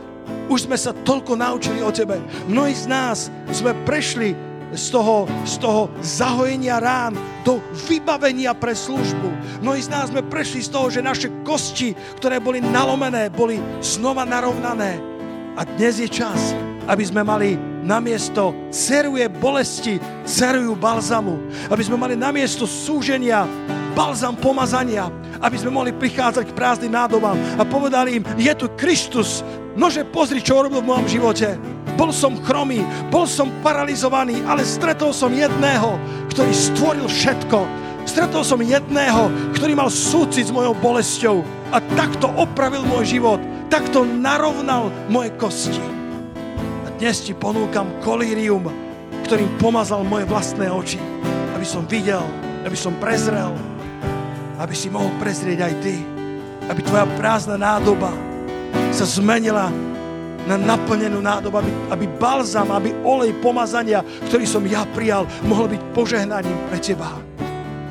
už 0.47 0.69
sme 0.69 0.78
sa 0.80 0.95
toľko 0.95 1.36
naučili 1.36 1.84
o 1.84 1.91
Tebe. 1.91 2.19
Mnohí 2.47 2.73
z 2.73 2.86
nás 2.88 3.28
sme 3.51 3.75
prešli 3.84 4.36
z 4.75 4.91
toho, 4.91 5.28
z 5.47 5.55
toho 5.63 5.88
zahojenia 6.03 6.84
rán 6.84 7.15
do 7.47 7.63
vybavenia 7.88 8.51
pre 8.51 8.75
službu. 8.75 9.61
Mnohí 9.63 9.80
z 9.80 9.91
nás 9.91 10.11
sme 10.11 10.23
prešli 10.28 10.59
z 10.63 10.71
toho, 10.71 10.91
že 10.91 10.99
naše 10.99 11.32
kosti, 11.47 11.95
ktoré 12.19 12.43
boli 12.43 12.59
nalomené, 12.59 13.32
boli 13.32 13.59
znova 13.80 14.28
narovnané. 14.28 14.99
A 15.55 15.63
dnes 15.63 16.03
je 16.03 16.09
čas, 16.11 16.53
aby 16.86 17.03
sme 17.07 17.23
mali 17.23 17.55
namiesto 17.88 18.51
ceruje 18.69 19.25
bolesti, 19.32 19.97
cerujú 20.28 20.75
balzamu. 20.75 21.39
Aby 21.71 21.84
sme 21.88 21.95
mali 21.95 22.19
namiesto 22.19 22.67
súženia 22.67 23.47
balzam 23.97 24.37
pomazania. 24.37 25.09
Aby 25.41 25.57
sme 25.57 25.73
mohli 25.73 25.89
prichádzať 25.89 26.53
k 26.53 26.57
prázdnym 26.57 26.93
nádobám 26.93 27.37
a 27.57 27.65
povedali 27.65 28.21
im, 28.21 28.23
je 28.37 28.53
tu 28.53 28.69
Kristus, 28.77 29.41
Nože 29.77 30.09
pozri, 30.09 30.41
čo 30.41 30.57
urobil 30.57 30.81
v 30.81 30.89
mojom 30.89 31.05
živote. 31.05 31.53
Bol 31.93 32.09
som 32.09 32.33
chromý, 32.41 32.81
bol 33.13 33.29
som 33.29 33.53
paralizovaný, 33.61 34.41
ale 34.49 34.65
stretol 34.65 35.13
som 35.13 35.29
jedného, 35.29 36.01
ktorý 36.33 36.49
stvoril 36.49 37.05
všetko. 37.05 37.61
Stretol 38.09 38.41
som 38.41 38.57
jedného, 38.57 39.29
ktorý 39.53 39.77
mal 39.77 39.93
súcit 39.93 40.49
s 40.49 40.55
mojou 40.55 40.73
bolesťou 40.81 41.45
a 41.69 41.77
takto 41.93 42.25
opravil 42.41 42.89
môj 42.89 43.21
život, 43.21 43.37
takto 43.69 44.01
narovnal 44.01 44.89
moje 45.13 45.29
kosti. 45.37 45.77
A 46.81 46.97
dnes 46.97 47.21
ti 47.21 47.37
ponúkam 47.37 47.85
kolírium, 48.01 48.65
ktorým 49.29 49.61
pomazal 49.61 50.01
moje 50.01 50.25
vlastné 50.25 50.73
oči, 50.73 50.97
aby 51.53 51.65
som 51.69 51.85
videl, 51.85 52.25
aby 52.65 52.73
som 52.73 52.97
prezrel, 52.97 53.53
aby 54.58 54.74
si 54.74 54.89
mohol 54.89 55.14
prezrieť 55.22 55.60
aj 55.70 55.74
ty, 55.86 55.95
aby 56.68 56.82
tvoja 56.84 57.05
prázdna 57.16 57.58
nádoba 57.58 58.10
sa 58.91 59.05
zmenila 59.05 59.70
na 60.47 60.55
naplnenú 60.55 61.20
nádobu, 61.20 61.60
aby, 61.60 61.72
aby 61.91 62.05
balzam, 62.18 62.72
aby 62.72 62.95
olej 63.03 63.36
pomazania, 63.43 64.01
ktorý 64.32 64.47
som 64.47 64.64
ja 64.64 64.88
prijal, 64.95 65.28
mohol 65.43 65.68
byť 65.68 65.82
požehnaním 65.91 66.58
pre 66.72 66.80
teba. 66.80 67.20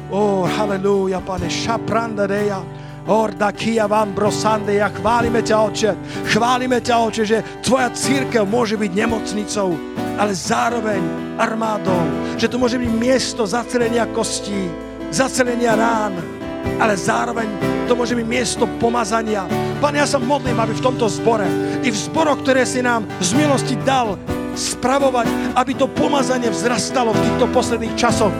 Ó, 0.09 0.17
oh, 0.17 0.43
halleluja, 0.49 1.21
pane, 1.21 1.53
šaprandadeja, 1.53 2.65
Orda 3.07 3.55
kia 3.55 3.87
vám 3.87 4.19
brosande, 4.19 4.83
ja 4.83 4.91
chválime 4.91 5.39
ťa, 5.39 5.57
Oče. 5.63 5.91
Chválime 6.27 6.83
ťa, 6.83 6.95
Oče, 7.07 7.23
že 7.23 7.39
tvoja 7.63 7.87
církev 7.95 8.43
môže 8.43 8.75
byť 8.75 8.91
nemocnicou, 8.99 9.79
ale 10.19 10.35
zároveň 10.35 10.99
armádou. 11.39 12.03
Že 12.35 12.51
to 12.51 12.57
môže 12.59 12.83
byť 12.83 12.91
miesto 12.99 13.47
zacelenia 13.47 14.11
kostí, 14.11 14.67
zacelenia 15.15 15.79
rán, 15.79 16.19
ale 16.77 16.99
zároveň 16.99 17.49
to 17.87 17.95
môže 17.95 18.19
byť 18.19 18.27
miesto 18.27 18.65
pomazania. 18.83 19.47
Pane, 19.79 20.03
ja 20.03 20.09
sa 20.09 20.19
modlím, 20.19 20.59
aby 20.59 20.75
v 20.75 20.85
tomto 20.85 21.07
zbore, 21.07 21.47
i 21.85 21.89
v 21.93 21.97
zboroch, 21.97 22.43
ktoré 22.43 22.67
si 22.67 22.83
nám 22.83 23.07
z 23.23 23.37
milosti 23.37 23.79
dal, 23.87 24.19
spravovať, 24.57 25.55
aby 25.55 25.73
to 25.77 25.87
pomazanie 25.87 26.49
vzrastalo 26.49 27.13
v 27.13 27.23
týchto 27.23 27.47
posledných 27.53 27.95
časoch, 27.95 28.33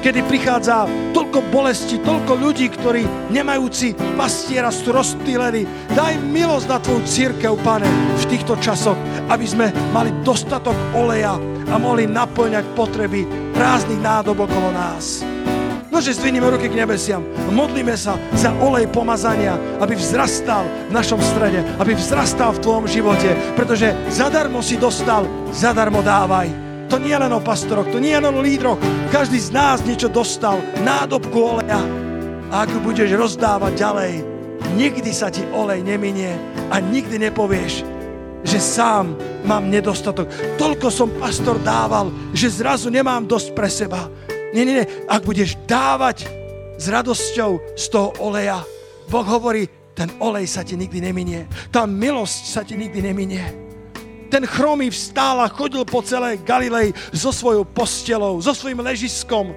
kedy 0.00 0.22
prichádza 0.30 0.86
toľko 1.10 1.50
bolesti, 1.50 1.98
toľko 1.98 2.38
ľudí, 2.38 2.70
ktorí 2.70 3.02
nemajúci 3.34 3.98
pastiera 4.14 4.70
sú 4.70 4.94
rozptýlení. 4.94 5.66
Daj 5.92 6.22
milosť 6.22 6.66
na 6.70 6.78
Tvoju 6.78 7.02
církev, 7.02 7.58
Pane, 7.66 7.90
v 8.14 8.24
týchto 8.30 8.54
časoch, 8.62 8.96
aby 9.26 9.42
sme 9.42 9.74
mali 9.90 10.14
dostatok 10.22 10.78
oleja 10.94 11.34
a 11.66 11.74
mohli 11.82 12.06
naplňať 12.06 12.64
potreby 12.78 13.26
prázdnych 13.50 13.98
nádob 13.98 14.46
okolo 14.46 14.70
nás. 14.70 15.35
Nože 15.86 16.18
zdvihneme 16.18 16.50
ruky 16.50 16.66
k 16.66 16.78
nebesiam. 16.82 17.22
Modlíme 17.54 17.94
sa 17.94 18.18
za 18.34 18.50
olej 18.58 18.90
pomazania, 18.90 19.54
aby 19.78 19.94
vzrastal 19.94 20.66
v 20.90 20.92
našom 20.92 21.22
strede, 21.22 21.62
aby 21.78 21.94
vzrastal 21.94 22.52
v 22.58 22.62
tvojom 22.62 22.86
živote, 22.90 23.30
pretože 23.54 23.94
zadarmo 24.10 24.60
si 24.60 24.76
dostal, 24.76 25.24
zadarmo 25.54 26.02
dávaj. 26.02 26.50
To 26.90 27.02
nie 27.02 27.14
len 27.14 27.30
o 27.34 27.42
pastoroch, 27.42 27.90
to 27.90 27.98
nie 27.98 28.14
len 28.14 28.30
o 28.30 28.42
lídroch. 28.42 28.78
Každý 29.10 29.38
z 29.42 29.50
nás 29.50 29.82
niečo 29.82 30.06
dostal, 30.06 30.62
nádobku 30.82 31.34
oleja. 31.34 31.82
A 32.50 32.62
ak 32.62 32.70
budeš 32.86 33.10
rozdávať 33.18 33.72
ďalej, 33.74 34.12
nikdy 34.78 35.10
sa 35.10 35.30
ti 35.30 35.42
olej 35.50 35.82
neminie 35.82 36.34
a 36.70 36.78
nikdy 36.78 37.18
nepovieš, 37.26 37.82
že 38.46 38.58
sám 38.62 39.18
mám 39.42 39.66
nedostatok. 39.66 40.30
Toľko 40.54 40.86
som 40.90 41.10
pastor 41.18 41.58
dával, 41.58 42.14
že 42.30 42.54
zrazu 42.54 42.86
nemám 42.86 43.26
dosť 43.26 43.48
pre 43.50 43.66
seba. 43.66 44.06
Nie, 44.56 44.64
nie, 44.64 44.80
nie. 44.80 44.86
Ak 45.04 45.20
budeš 45.28 45.60
dávať 45.68 46.24
s 46.80 46.88
radosťou 46.88 47.76
z 47.76 47.84
toho 47.92 48.16
oleja, 48.24 48.64
Boh 49.12 49.26
hovorí, 49.28 49.68
ten 49.92 50.08
olej 50.16 50.48
sa 50.48 50.64
ti 50.64 50.80
nikdy 50.80 51.04
neminie. 51.04 51.44
Tá 51.68 51.84
milosť 51.84 52.42
sa 52.48 52.60
ti 52.64 52.72
nikdy 52.72 53.04
neminie 53.04 53.66
ten 54.26 54.42
chromý 54.42 54.90
vstál 54.90 55.38
a 55.38 55.48
chodil 55.48 55.86
po 55.86 56.02
celej 56.02 56.42
Galilei 56.42 56.90
so 57.14 57.30
svojou 57.30 57.62
postelou, 57.62 58.42
so 58.42 58.52
svojím 58.52 58.82
ležiskom. 58.82 59.54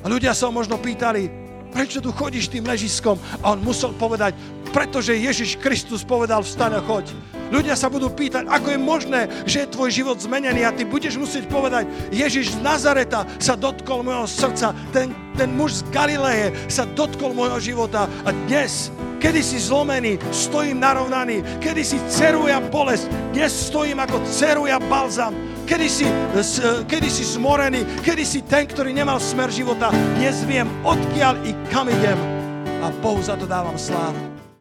A 0.00 0.06
ľudia 0.08 0.32
sa 0.32 0.48
ho 0.48 0.52
možno 0.52 0.80
pýtali, 0.80 1.28
prečo 1.70 2.02
tu 2.02 2.10
chodíš 2.10 2.50
tým 2.50 2.66
ležiskom? 2.66 3.20
A 3.44 3.54
on 3.54 3.62
musel 3.62 3.92
povedať, 3.94 4.34
pretože 4.74 5.16
Ježiš 5.16 5.56
Kristus 5.60 6.04
povedal, 6.04 6.44
vstaň 6.44 6.78
a 6.78 6.82
choď. 6.84 7.12
Ľudia 7.48 7.72
sa 7.80 7.88
budú 7.88 8.12
pýtať, 8.12 8.44
ako 8.44 8.68
je 8.76 8.80
možné, 8.80 9.20
že 9.48 9.64
je 9.64 9.72
tvoj 9.72 9.88
život 9.88 10.20
zmenený 10.20 10.68
a 10.68 10.74
ty 10.74 10.84
budeš 10.84 11.16
musieť 11.16 11.48
povedať, 11.48 11.88
Ježiš 12.12 12.56
z 12.56 12.60
Nazareta 12.60 13.24
sa 13.40 13.56
dotkol 13.56 14.04
môjho 14.04 14.28
srdca, 14.28 14.76
ten, 14.92 15.16
ten 15.32 15.48
muž 15.56 15.80
z 15.80 15.82
Galileje 15.88 16.52
sa 16.68 16.84
dotkol 16.84 17.32
môjho 17.32 17.56
života 17.56 18.04
a 18.28 18.30
dnes 18.44 18.92
Kedy 19.18 19.42
si 19.42 19.58
zlomený, 19.58 20.14
stojím 20.30 20.78
narovnaný. 20.78 21.42
Kedy 21.58 21.82
si 21.82 21.98
ceruja 22.06 22.62
bolesť, 22.62 23.10
dnes 23.34 23.50
stojím 23.50 23.98
ako 23.98 24.22
ceruja 24.30 24.78
balzam. 24.78 25.34
Kedy 25.68 25.88
si, 25.92 26.08
kedy 26.88 27.12
si 27.12 27.28
zmorený, 27.28 27.84
kedy 28.00 28.24
si 28.24 28.40
ten, 28.40 28.64
ktorý 28.64 28.88
nemal 28.88 29.20
smer 29.20 29.52
života, 29.52 29.92
dnes 30.16 30.40
viem, 30.48 30.64
odkiaľ 30.80 31.44
i 31.44 31.52
kam 31.68 31.92
idem. 31.92 32.16
A 32.80 32.88
Bohu 33.04 33.20
za 33.20 33.36
to 33.36 33.44
dávam 33.44 33.76
slávu. 33.76 34.37